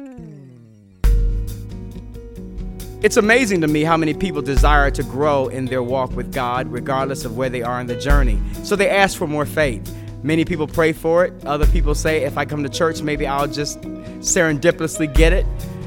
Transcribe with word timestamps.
Hmm. 0.00 0.40
It's 3.02 3.16
amazing 3.16 3.60
to 3.62 3.66
me 3.66 3.82
how 3.82 3.96
many 3.96 4.14
people 4.14 4.42
desire 4.42 4.90
to 4.90 5.02
grow 5.02 5.48
in 5.48 5.66
their 5.66 5.82
walk 5.82 6.12
with 6.12 6.32
God, 6.32 6.70
regardless 6.70 7.24
of 7.24 7.36
where 7.36 7.50
they 7.50 7.62
are 7.62 7.80
in 7.80 7.86
the 7.86 7.96
journey. 7.96 8.38
So 8.62 8.76
they 8.76 8.88
ask 8.88 9.18
for 9.18 9.26
more 9.26 9.46
faith. 9.46 9.94
Many 10.22 10.44
people 10.44 10.66
pray 10.66 10.92
for 10.92 11.24
it. 11.24 11.32
Other 11.46 11.66
people 11.66 11.94
say, 11.94 12.24
if 12.24 12.36
I 12.36 12.44
come 12.44 12.62
to 12.62 12.68
church, 12.68 13.00
maybe 13.02 13.26
I'll 13.26 13.46
just 13.46 13.80
serendipitously 13.80 15.14
get 15.14 15.32
it. 15.32 15.46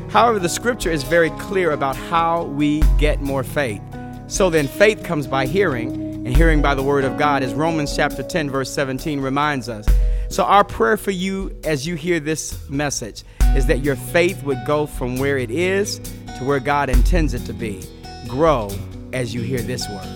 However, 0.10 0.40
the 0.40 0.50
scripture 0.50 0.92
is 0.92 1.04
very 1.04 1.30
clear 1.32 1.72
about 1.72 1.96
how 1.96 2.44
we 2.44 2.82
get 3.00 3.22
more 3.22 3.44
faith. 3.44 3.82
So 4.28 4.50
then, 4.50 4.68
faith 4.68 5.04
comes 5.04 5.28
by 5.28 5.46
hearing, 5.46 5.92
and 6.26 6.36
hearing 6.36 6.62
by 6.62 6.76
the 6.76 6.84
word 6.84 7.04
of 7.04 7.18
God, 7.18 7.44
as 7.44 7.54
Romans 7.54 7.96
chapter 7.96 8.24
10, 8.24 8.50
verse 8.50 8.72
17 8.72 9.20
reminds 9.20 9.70
us. 9.70 9.88
So, 10.34 10.46
our 10.46 10.64
prayer 10.64 10.98
for 10.98 11.12
you 11.12 11.56
as 11.64 11.86
you 11.86 11.94
hear 11.94 12.20
this 12.20 12.68
message 12.68 13.24
is 13.56 13.68
that 13.68 13.84
your 13.84 13.96
faith 13.96 14.42
would 14.42 14.66
go 14.66 14.88
from 14.88 15.20
where 15.20 15.38
it 15.38 15.52
is 15.52 16.00
to 16.00 16.44
where 16.44 16.60
God 16.60 16.90
intends 16.90 17.36
it 17.36 17.46
to 17.46 17.54
be. 17.54 17.84
Grow 18.28 18.72
as 19.14 19.32
you 19.32 19.42
hear 19.42 19.62
this 19.62 19.88
word. 19.88 20.08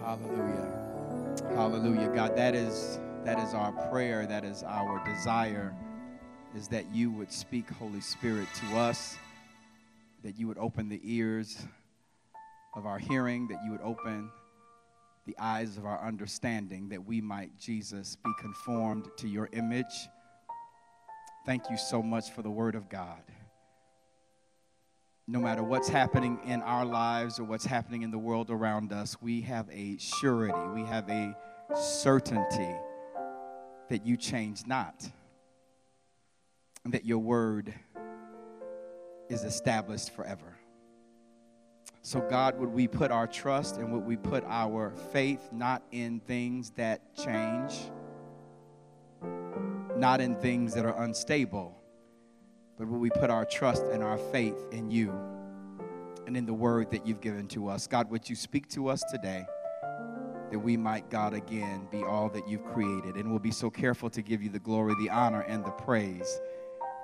Hallelujah. 0.00 0.68
Hallelujah. 1.52 2.12
God, 2.14 2.36
that 2.36 2.54
is 2.54 3.00
that 3.24 3.40
is 3.40 3.54
our 3.54 3.72
prayer, 3.90 4.24
that 4.24 4.44
is 4.44 4.62
our 4.62 5.04
desire 5.04 5.74
is 6.54 6.68
that 6.68 6.84
you 6.94 7.10
would 7.10 7.32
speak 7.32 7.68
Holy 7.70 8.00
Spirit 8.00 8.46
to 8.54 8.78
us, 8.78 9.16
that 10.22 10.38
you 10.38 10.46
would 10.46 10.58
open 10.58 10.88
the 10.88 11.00
ears 11.02 11.66
of 12.76 12.86
our 12.86 12.98
hearing, 12.98 13.48
that 13.48 13.58
you 13.64 13.72
would 13.72 13.80
open 13.80 14.30
the 15.26 15.36
eyes 15.38 15.76
of 15.76 15.84
our 15.84 16.00
understanding 16.06 16.88
that 16.90 17.04
we 17.04 17.20
might, 17.20 17.58
Jesus, 17.58 18.16
be 18.24 18.30
conformed 18.38 19.08
to 19.16 19.28
your 19.28 19.48
image. 19.52 20.08
Thank 21.44 21.68
you 21.70 21.76
so 21.76 22.00
much 22.02 22.30
for 22.30 22.42
the 22.42 22.50
Word 22.50 22.76
of 22.76 22.88
God. 22.88 23.22
No 25.26 25.40
matter 25.40 25.64
what's 25.64 25.88
happening 25.88 26.38
in 26.44 26.62
our 26.62 26.84
lives 26.84 27.40
or 27.40 27.44
what's 27.44 27.64
happening 27.64 28.02
in 28.02 28.12
the 28.12 28.18
world 28.18 28.50
around 28.50 28.92
us, 28.92 29.20
we 29.20 29.40
have 29.40 29.68
a 29.72 29.96
surety, 29.98 30.54
we 30.72 30.84
have 30.84 31.08
a 31.08 31.36
certainty 31.74 32.74
that 33.88 34.06
you 34.06 34.16
change 34.16 34.66
not, 34.66 35.08
and 36.84 36.94
that 36.94 37.04
your 37.04 37.18
Word 37.18 37.74
is 39.28 39.42
established 39.42 40.14
forever. 40.14 40.55
So, 42.06 42.20
God, 42.20 42.56
would 42.60 42.68
we 42.68 42.86
put 42.86 43.10
our 43.10 43.26
trust 43.26 43.78
and 43.78 43.92
would 43.92 44.06
we 44.06 44.16
put 44.16 44.44
our 44.46 44.92
faith 45.12 45.48
not 45.50 45.82
in 45.90 46.20
things 46.20 46.70
that 46.76 47.00
change, 47.16 47.74
not 49.96 50.20
in 50.20 50.36
things 50.36 50.72
that 50.74 50.84
are 50.84 51.02
unstable, 51.02 51.76
but 52.78 52.86
would 52.86 53.00
we 53.00 53.10
put 53.10 53.28
our 53.28 53.44
trust 53.44 53.82
and 53.86 54.04
our 54.04 54.18
faith 54.18 54.68
in 54.70 54.88
you 54.88 55.12
and 56.28 56.36
in 56.36 56.46
the 56.46 56.54
word 56.54 56.92
that 56.92 57.04
you've 57.04 57.20
given 57.20 57.48
to 57.48 57.66
us? 57.66 57.88
God, 57.88 58.08
would 58.08 58.30
you 58.30 58.36
speak 58.36 58.68
to 58.68 58.86
us 58.86 59.02
today? 59.10 59.44
That 60.52 60.60
we 60.60 60.76
might, 60.76 61.10
God, 61.10 61.34
again 61.34 61.88
be 61.90 62.04
all 62.04 62.28
that 62.28 62.48
you've 62.48 62.66
created. 62.66 63.16
And 63.16 63.28
we'll 63.28 63.40
be 63.40 63.50
so 63.50 63.68
careful 63.68 64.10
to 64.10 64.22
give 64.22 64.44
you 64.44 64.48
the 64.48 64.60
glory, 64.60 64.94
the 65.00 65.10
honor, 65.10 65.40
and 65.40 65.64
the 65.64 65.72
praise 65.72 66.40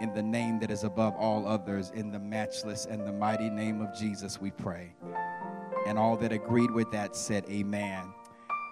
in 0.00 0.12
the 0.14 0.22
name 0.22 0.58
that 0.60 0.70
is 0.70 0.84
above 0.84 1.14
all 1.16 1.46
others, 1.46 1.90
in 1.94 2.10
the 2.10 2.18
matchless 2.18 2.86
and 2.86 3.06
the 3.06 3.12
mighty 3.12 3.50
name 3.50 3.80
of 3.80 3.96
Jesus, 3.96 4.40
we 4.40 4.50
pray. 4.50 4.94
And 5.86 5.98
all 5.98 6.16
that 6.16 6.32
agreed 6.32 6.70
with 6.70 6.90
that 6.92 7.16
said, 7.16 7.44
Amen 7.48 8.12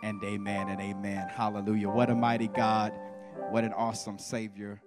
and 0.02 0.22
amen 0.24 0.68
and 0.68 0.80
amen. 0.80 1.28
Hallelujah. 1.28 1.88
What 1.88 2.10
a 2.10 2.14
mighty 2.14 2.48
God. 2.48 2.92
What 3.50 3.64
an 3.64 3.72
awesome 3.72 4.18
Savior. 4.18 4.80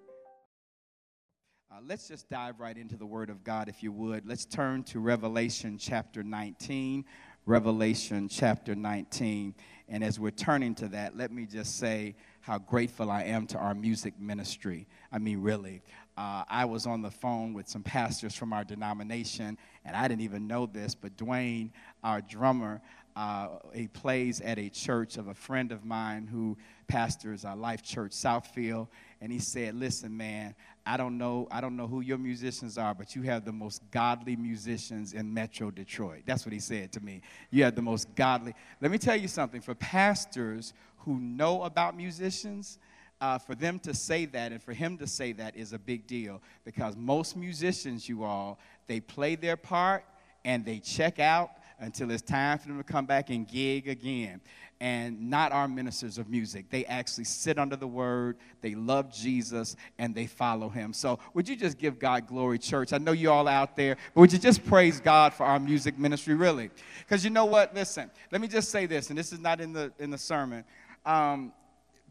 Uh, 1.72 1.80
let's 1.88 2.08
just 2.08 2.30
dive 2.30 2.60
right 2.60 2.78
into 2.78 2.96
the 2.96 3.06
Word 3.06 3.30
of 3.30 3.44
God, 3.44 3.68
if 3.68 3.82
you 3.82 3.92
would. 3.92 4.28
Let's 4.28 4.46
turn 4.46 4.84
to 4.86 5.00
Revelation 5.00 5.78
chapter 5.78 6.24
19. 6.24 7.06
Revelation 7.46 8.30
chapter 8.30 8.74
19. 8.74 9.54
And 9.90 10.04
as 10.04 10.20
we're 10.20 10.32
turning 10.32 10.76
to 10.76 10.88
that, 10.90 11.18
let 11.18 11.32
me 11.32 11.46
just 11.46 11.78
say 11.78 12.16
how 12.42 12.58
grateful 12.58 13.12
I 13.12 13.24
am 13.24 13.48
to 13.48 13.58
our 13.58 13.74
music 13.74 14.20
ministry. 14.20 14.88
I 15.12 15.18
mean, 15.18 15.42
really 15.42 15.82
uh, 16.18 16.44
I 16.48 16.66
was 16.66 16.86
on 16.86 17.02
the 17.02 17.12
phone 17.12 17.54
with 17.54 17.68
some 17.68 17.84
pastors 17.84 18.36
from 18.36 18.54
our 18.54 18.64
denomination, 18.64 19.58
and 19.84 19.96
I 19.96 20.08
didn't 20.08 20.22
even 20.22 20.48
know 20.48 20.66
this, 20.66 20.94
but 20.94 21.18
Dwayne, 21.18 21.72
our 22.04 22.22
drummer, 22.22 22.82
uh, 23.16 23.48
he 23.74 23.88
plays 23.88 24.42
at 24.42 24.58
a 24.58 24.70
church 24.70 25.18
of 25.18 25.28
a 25.28 25.34
friend 25.34 25.72
of 25.72 25.86
mine 25.86 26.28
who 26.28 26.58
pastors 26.88 27.46
a 27.46 27.56
Life 27.56 27.84
Church 27.84 28.12
Southfield, 28.12 28.88
and 29.22 29.32
he 29.32 29.40
said, 29.40 29.76
"Listen, 29.76 30.16
man, 30.16 30.56
I 30.86 30.98
don't 30.98 31.18
know, 31.18 31.48
I 31.52 31.62
don't 31.62 31.76
know 31.76 31.88
who 31.88 32.02
your 32.02 32.18
musicians 32.18 32.78
are, 32.78 32.94
but 32.94 33.16
you 33.16 33.22
have 33.24 33.46
the 33.46 33.52
most 33.52 33.82
godly 33.92 34.36
musicians 34.36 35.14
in 35.14 35.32
Metro 35.34 35.70
Detroit." 35.72 36.24
That's 36.26 36.46
what 36.46 36.54
he 36.54 36.60
said 36.60 36.92
to 36.94 37.04
me. 37.04 37.22
You 37.52 37.64
have 37.64 37.76
the 37.76 37.82
most 37.82 38.14
godly. 38.16 38.54
Let 38.82 38.92
me 38.92 38.98
tell 38.98 39.16
you 39.16 39.28
something. 39.28 39.62
For 39.62 39.76
pastors 39.76 40.74
who 41.00 41.20
know 41.20 41.64
about 41.64 41.96
musicians, 41.96 42.80
uh, 43.24 43.38
for 43.38 43.56
them 43.56 43.80
to 43.80 43.94
say 43.94 44.26
that 44.26 44.52
and 44.52 44.62
for 44.62 44.74
him 44.74 44.98
to 44.98 45.08
say 45.08 45.32
that 45.32 45.56
is 45.56 45.72
a 45.72 45.80
big 45.80 46.06
deal 46.06 46.42
because 46.66 46.98
most 46.98 47.38
musicians, 47.38 48.10
you 48.10 48.22
all, 48.22 48.60
they 48.88 49.00
play 49.00 49.36
their 49.36 49.56
part 49.56 50.04
and 50.44 50.66
they 50.66 50.78
check 50.78 51.20
out 51.20 51.52
until 51.80 52.12
it's 52.12 52.22
time 52.22 52.58
for 52.58 52.68
them 52.68 52.78
to 52.78 52.84
come 52.84 53.06
back 53.06 53.30
and 53.30 53.48
gig 53.48 53.88
again. 53.88 54.42
And 54.82 55.30
not 55.30 55.54
our 55.54 55.70
ministers 55.70 56.18
of 56.18 56.30
music. 56.30 56.70
They 56.70 56.84
actually 56.84 57.24
sit 57.24 57.58
under 57.58 57.78
the 57.78 57.88
word, 57.88 58.36
they 58.60 58.76
love 58.76 59.14
Jesus, 59.14 59.78
and 59.98 60.14
they 60.14 60.28
follow 60.28 60.68
him. 60.68 60.92
So, 60.92 61.20
would 61.34 61.48
you 61.48 61.56
just 61.56 61.78
give 61.78 62.00
God 62.00 62.28
glory, 62.28 62.60
church? 62.60 62.92
I 62.92 62.98
know 62.98 63.14
you 63.14 63.32
all 63.32 63.48
out 63.48 63.78
there, 63.78 63.96
but 64.14 64.20
would 64.20 64.34
you 64.34 64.40
just 64.40 64.66
praise 64.66 65.00
God 65.00 65.34
for 65.34 65.46
our 65.46 65.60
music 65.60 65.98
ministry, 65.98 66.36
really? 66.36 66.70
Because 67.00 67.24
you 67.24 67.30
know 67.30 67.46
what? 67.46 67.74
Listen, 67.74 68.12
let 68.30 68.42
me 68.42 68.50
just 68.50 68.72
say 68.72 68.86
this, 68.86 69.08
and 69.08 69.18
this 69.18 69.32
is 69.32 69.40
not 69.40 69.62
in 69.62 69.72
the, 69.72 69.94
in 70.00 70.10
the 70.10 70.18
sermon. 70.18 70.66
Um, 71.06 71.54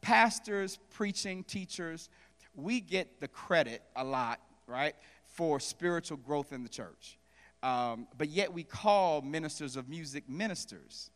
pastors, 0.02 0.78
preaching, 0.90 1.44
teachers, 1.44 2.10
we 2.54 2.80
get 2.80 3.20
the 3.20 3.28
credit 3.28 3.82
a 3.96 4.04
lot, 4.04 4.40
right, 4.66 4.94
for 5.24 5.58
spiritual 5.58 6.18
growth 6.18 6.52
in 6.52 6.62
the 6.62 6.68
church. 6.68 7.18
Um, 7.62 8.08
but 8.18 8.28
yet 8.28 8.52
we 8.52 8.64
call 8.64 9.22
ministers 9.22 9.76
of 9.76 9.88
music 9.88 10.28
ministers. 10.28 11.10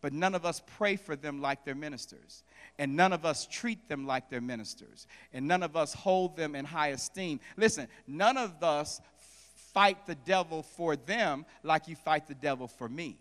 But 0.00 0.12
none 0.12 0.34
of 0.34 0.44
us 0.44 0.60
pray 0.78 0.96
for 0.96 1.14
them 1.14 1.40
like 1.40 1.64
they're 1.64 1.76
ministers. 1.76 2.42
And 2.78 2.96
none 2.96 3.12
of 3.12 3.24
us 3.24 3.46
treat 3.46 3.88
them 3.88 4.04
like 4.04 4.30
they're 4.30 4.40
ministers. 4.40 5.06
And 5.32 5.46
none 5.46 5.62
of 5.62 5.76
us 5.76 5.94
hold 5.94 6.34
them 6.36 6.56
in 6.56 6.64
high 6.64 6.88
esteem. 6.88 7.38
Listen, 7.56 7.86
none 8.08 8.36
of 8.36 8.64
us 8.64 9.00
fight 9.72 10.06
the 10.06 10.16
devil 10.16 10.62
for 10.62 10.96
them 10.96 11.46
like 11.62 11.86
you 11.86 11.94
fight 11.94 12.26
the 12.26 12.34
devil 12.34 12.66
for 12.66 12.88
me 12.88 13.18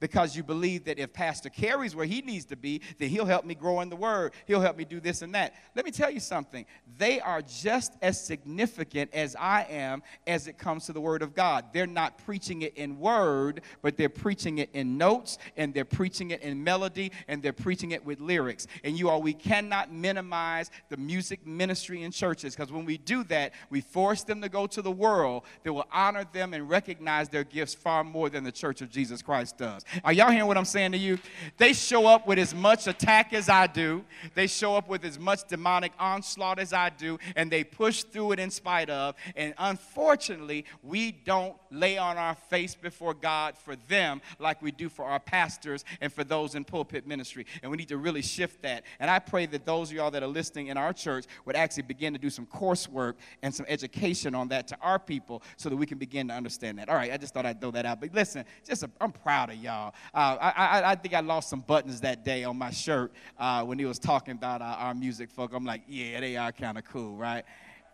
because 0.00 0.36
you 0.36 0.42
believe 0.42 0.84
that 0.84 0.98
if 0.98 1.12
Pastor 1.12 1.48
Carey's 1.48 1.94
where 1.94 2.06
he 2.06 2.20
needs 2.22 2.44
to 2.46 2.56
be, 2.56 2.80
then 2.98 3.08
he'll 3.08 3.24
help 3.24 3.44
me 3.44 3.54
grow 3.54 3.80
in 3.80 3.88
the 3.88 3.96
word. 3.96 4.32
He'll 4.46 4.60
help 4.60 4.76
me 4.76 4.84
do 4.84 5.00
this 5.00 5.22
and 5.22 5.34
that. 5.34 5.54
Let 5.74 5.84
me 5.84 5.90
tell 5.90 6.10
you 6.10 6.20
something. 6.20 6.66
They 6.98 7.20
are 7.20 7.42
just 7.42 7.92
as 8.02 8.24
significant 8.24 9.12
as 9.12 9.36
I 9.36 9.66
am 9.68 10.02
as 10.26 10.46
it 10.46 10.58
comes 10.58 10.86
to 10.86 10.92
the 10.92 11.00
word 11.00 11.22
of 11.22 11.34
God. 11.34 11.66
They're 11.72 11.86
not 11.86 12.18
preaching 12.24 12.62
it 12.62 12.76
in 12.76 12.98
word, 12.98 13.62
but 13.82 13.96
they're 13.96 14.08
preaching 14.08 14.58
it 14.58 14.70
in 14.72 14.96
notes 14.98 15.38
and 15.56 15.74
they're 15.74 15.84
preaching 15.84 16.30
it 16.30 16.42
in 16.42 16.62
melody 16.62 17.12
and 17.28 17.42
they're 17.42 17.52
preaching 17.52 17.92
it 17.92 18.04
with 18.04 18.20
lyrics. 18.20 18.66
And 18.82 18.98
you 18.98 19.08
all, 19.08 19.22
we 19.22 19.34
cannot 19.34 19.92
minimize 19.92 20.70
the 20.88 20.96
music 20.96 21.46
ministry 21.46 22.02
in 22.02 22.10
churches 22.10 22.54
because 22.54 22.72
when 22.72 22.84
we 22.84 22.98
do 22.98 23.24
that, 23.24 23.52
we 23.70 23.80
force 23.80 24.22
them 24.24 24.40
to 24.42 24.48
go 24.48 24.66
to 24.66 24.82
the 24.82 24.92
world 24.92 25.44
that 25.62 25.72
will 25.72 25.88
honor 25.92 26.24
them 26.32 26.54
and 26.54 26.68
recognize 26.68 27.28
their 27.28 27.44
gifts 27.44 27.74
far 27.74 28.04
more 28.04 28.28
than 28.28 28.44
the 28.44 28.52
church 28.52 28.80
of 28.80 28.90
Jesus 28.90 29.22
Christ 29.22 29.58
does 29.58 29.73
Are 30.04 30.12
y'all 30.12 30.30
hearing 30.30 30.46
what 30.46 30.56
I'm 30.56 30.64
saying 30.64 30.92
to 30.92 30.98
you? 30.98 31.18
They 31.56 31.72
show 31.72 32.06
up 32.06 32.26
with 32.26 32.38
as 32.38 32.54
much 32.54 32.86
attack 32.86 33.32
as 33.32 33.48
I 33.48 33.66
do, 33.66 34.04
they 34.34 34.46
show 34.46 34.76
up 34.76 34.88
with 34.88 35.04
as 35.04 35.18
much 35.18 35.46
demonic 35.48 35.92
onslaught 35.98 36.58
as 36.58 36.72
I 36.72 36.90
do, 36.90 37.18
and 37.36 37.50
they 37.50 37.64
push 37.64 38.02
through 38.02 38.32
it 38.32 38.38
in 38.38 38.50
spite 38.50 38.90
of. 38.90 39.14
And 39.36 39.54
unfortunately, 39.58 40.64
we 40.82 41.12
don't 41.12 41.56
lay 41.74 41.98
on 41.98 42.16
our 42.16 42.34
face 42.34 42.74
before 42.74 43.14
God 43.14 43.56
for 43.56 43.76
them 43.88 44.20
like 44.38 44.62
we 44.62 44.70
do 44.70 44.88
for 44.88 45.04
our 45.04 45.20
pastors 45.20 45.84
and 46.00 46.12
for 46.12 46.24
those 46.24 46.54
in 46.54 46.64
pulpit 46.64 47.06
ministry. 47.06 47.46
And 47.62 47.70
we 47.70 47.76
need 47.76 47.88
to 47.88 47.98
really 47.98 48.22
shift 48.22 48.62
that. 48.62 48.84
And 49.00 49.10
I 49.10 49.18
pray 49.18 49.46
that 49.46 49.66
those 49.66 49.90
of 49.90 49.96
y'all 49.96 50.10
that 50.10 50.22
are 50.22 50.28
listening 50.28 50.68
in 50.68 50.76
our 50.76 50.92
church 50.92 51.26
would 51.44 51.56
actually 51.56 51.84
begin 51.84 52.12
to 52.12 52.18
do 52.18 52.30
some 52.30 52.46
coursework 52.46 53.14
and 53.42 53.54
some 53.54 53.66
education 53.68 54.34
on 54.34 54.48
that 54.48 54.68
to 54.68 54.78
our 54.80 54.98
people 54.98 55.42
so 55.56 55.68
that 55.68 55.76
we 55.76 55.86
can 55.86 55.98
begin 55.98 56.28
to 56.28 56.34
understand 56.34 56.78
that. 56.78 56.88
All 56.88 56.96
right, 56.96 57.12
I 57.12 57.16
just 57.16 57.34
thought 57.34 57.46
I'd 57.46 57.60
throw 57.60 57.70
that 57.72 57.86
out. 57.86 58.00
But 58.00 58.14
listen, 58.14 58.44
just 58.66 58.84
I'm 59.00 59.12
proud 59.12 59.50
of 59.50 59.56
y'all. 59.56 59.94
Uh, 60.14 60.36
I, 60.40 60.50
I, 60.50 60.90
I, 60.92 60.94
think 60.94 61.14
I 61.14 61.20
lost 61.20 61.48
some 61.48 61.60
buttons 61.60 62.00
that 62.02 62.24
day 62.24 62.44
on 62.44 62.56
my 62.56 62.70
shirt 62.70 63.12
uh, 63.38 63.64
when 63.64 63.78
he 63.78 63.84
was 63.84 63.98
talking 63.98 64.32
about 64.32 64.62
our, 64.62 64.76
our 64.76 64.94
music 64.94 65.30
folk. 65.30 65.52
I'm 65.54 65.64
like, 65.64 65.82
yeah, 65.88 66.20
they 66.20 66.36
are 66.36 66.52
kind 66.52 66.78
of 66.78 66.84
cool, 66.84 67.16
right? 67.16 67.44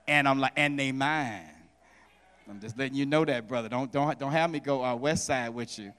And 0.06 0.28
I'm 0.28 0.40
like, 0.40 0.52
and 0.56 0.78
they 0.78 0.92
mine. 0.92 1.59
I'm 2.50 2.58
just 2.61 2.76
letting 2.76 2.97
you 2.97 3.06
know 3.06 3.25
that, 3.25 3.47
brother. 3.47 3.69
Don't, 3.69 3.93
don't, 3.93 4.19
don't 4.19 4.32
have 4.32 4.50
me 4.50 4.58
go 4.58 4.85
uh, 4.85 4.97
west 4.97 5.25
side 5.25 5.50
with 5.50 5.79
you 5.79 5.93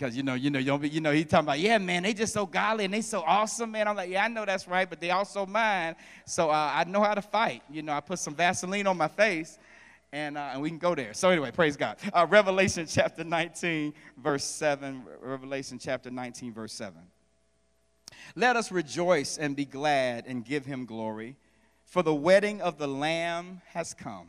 because 0.00 0.16
you 0.16 0.22
know, 0.22 0.32
you 0.32 0.48
know, 0.48 0.58
you 0.58 0.66
know, 0.66 0.82
you 0.82 1.00
know, 1.00 1.12
he's 1.12 1.26
talking 1.26 1.46
about, 1.46 1.58
yeah, 1.58 1.76
man, 1.76 2.02
they 2.02 2.14
just 2.14 2.32
so 2.32 2.46
godly 2.46 2.86
and 2.86 2.94
they 2.94 3.02
so 3.02 3.22
awesome, 3.26 3.70
man. 3.70 3.86
I'm 3.86 3.96
like, 3.96 4.08
yeah, 4.08 4.24
I 4.24 4.28
know 4.28 4.46
that's 4.46 4.66
right, 4.66 4.88
but 4.88 4.98
they 4.98 5.10
also 5.10 5.44
mine. 5.44 5.94
So 6.24 6.48
uh, 6.48 6.72
I 6.74 6.84
know 6.84 7.02
how 7.02 7.14
to 7.14 7.20
fight. 7.20 7.62
You 7.70 7.82
know, 7.82 7.92
I 7.92 8.00
put 8.00 8.18
some 8.18 8.34
Vaseline 8.34 8.86
on 8.86 8.96
my 8.96 9.08
face, 9.08 9.58
and, 10.10 10.38
uh, 10.38 10.52
and 10.52 10.62
we 10.62 10.70
can 10.70 10.78
go 10.78 10.94
there. 10.94 11.12
So 11.12 11.28
anyway, 11.28 11.50
praise 11.50 11.76
God. 11.76 11.98
Uh, 12.14 12.26
Revelation 12.28 12.86
chapter 12.88 13.24
19, 13.24 13.92
verse 14.16 14.44
7. 14.44 15.02
Revelation 15.20 15.78
chapter 15.78 16.10
19, 16.10 16.54
verse 16.54 16.72
7. 16.72 16.94
Let 18.34 18.56
us 18.56 18.72
rejoice 18.72 19.36
and 19.36 19.54
be 19.54 19.66
glad 19.66 20.24
and 20.26 20.44
give 20.44 20.64
him 20.64 20.86
glory, 20.86 21.36
for 21.84 22.02
the 22.02 22.14
wedding 22.14 22.62
of 22.62 22.78
the 22.78 22.88
Lamb 22.88 23.60
has 23.72 23.92
come, 23.92 24.28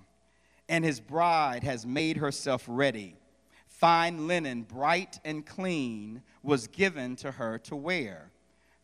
and 0.71 0.85
his 0.85 1.01
bride 1.01 1.65
has 1.65 1.85
made 1.85 2.15
herself 2.15 2.63
ready. 2.65 3.13
Fine 3.67 4.25
linen, 4.25 4.61
bright 4.61 5.19
and 5.25 5.45
clean, 5.45 6.23
was 6.43 6.67
given 6.67 7.17
to 7.17 7.29
her 7.29 7.57
to 7.59 7.75
wear. 7.75 8.31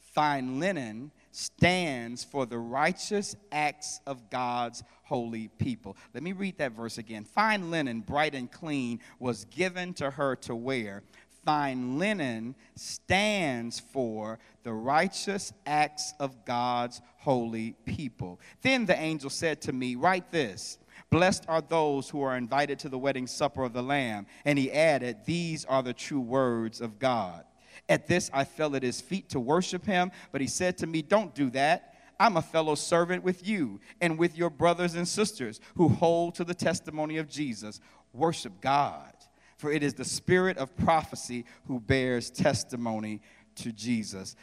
Fine 0.02 0.60
linen 0.60 1.12
stands 1.32 2.26
for 2.26 2.46
the 2.46 2.58
righteous 2.58 3.38
acts 3.54 4.02
of 4.06 4.30
God's 4.30 4.84
holy 5.04 5.48
people. 5.48 5.96
Let 6.14 6.24
me 6.24 6.34
read 6.34 6.58
that 6.58 6.74
verse 6.74 6.98
again. 6.98 7.24
Fine 7.24 7.72
linen, 7.72 8.02
bright 8.02 8.36
and 8.36 8.52
clean, 8.52 9.00
was 9.18 9.46
given 9.46 9.94
to 9.94 10.12
her 10.12 10.36
to 10.38 10.56
wear. 10.56 11.04
Fine 11.46 11.98
linen 11.98 12.54
stands 12.76 13.80
for 13.80 14.40
the 14.64 14.74
righteous 14.74 15.54
acts 15.66 16.14
of 16.20 16.44
God's 16.44 17.00
holy 17.20 17.76
people. 17.86 18.42
Then 18.62 18.86
the 18.86 19.00
angel 19.00 19.30
said 19.30 19.62
to 19.62 19.72
me, 19.72 19.96
Write 19.96 20.34
this 20.34 20.80
Blessed 21.10 21.46
are 21.48 21.62
those 21.62 22.10
who 22.10 22.22
are 22.22 22.36
invited 22.36 22.80
to 22.80 22.90
the 22.90 22.98
wedding 22.98 23.28
supper 23.28 23.64
of 23.64 23.74
the 23.74 23.82
Lamb. 23.82 24.28
And 24.46 24.60
he 24.60 24.72
added, 24.72 25.18
These 25.26 25.64
are 25.66 25.82
the 25.82 25.94
true 25.94 26.20
words 26.20 26.82
of 26.82 27.00
God. 27.00 27.46
At 27.88 28.08
this, 28.08 28.30
I 28.34 28.44
fell 28.44 28.76
at 28.76 28.84
his 28.84 29.00
feet 29.00 29.30
to 29.30 29.40
worship 29.40 29.86
him, 29.86 30.12
but 30.32 30.42
he 30.42 30.48
said 30.48 30.78
to 30.80 30.88
me, 30.88 31.02
Don't 31.02 31.34
do 31.34 31.50
that. 31.52 31.94
I'm 32.20 32.36
a 32.36 32.42
fellow 32.42 32.76
servant 32.76 33.24
with 33.24 33.48
you 33.48 33.80
and 34.02 34.18
with 34.18 34.38
your 34.38 34.50
brothers 34.50 34.96
and 34.96 35.08
sisters 35.08 35.62
who 35.76 35.88
hold 35.88 36.36
to 36.36 36.44
the 36.44 36.56
testimony 36.56 37.18
of 37.18 37.30
Jesus. 37.30 37.80
Worship 38.12 38.60
God, 38.60 39.14
for 39.58 39.72
it 39.72 39.84
is 39.84 39.94
the 39.94 40.06
spirit 40.06 40.58
of 40.58 40.76
prophecy 40.76 41.46
who 41.68 41.80
bears 41.80 42.32
testimony 42.32 43.22
to 43.58 43.72
Jesus. 43.72 44.36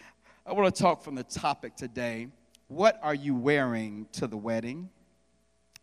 I 0.46 0.52
want 0.52 0.74
to 0.74 0.82
talk 0.82 1.02
from 1.02 1.16
the 1.16 1.24
topic 1.24 1.74
today. 1.74 2.28
What 2.68 2.98
are 3.02 3.14
you 3.14 3.34
wearing 3.34 4.06
to 4.12 4.26
the 4.26 4.36
wedding? 4.36 4.88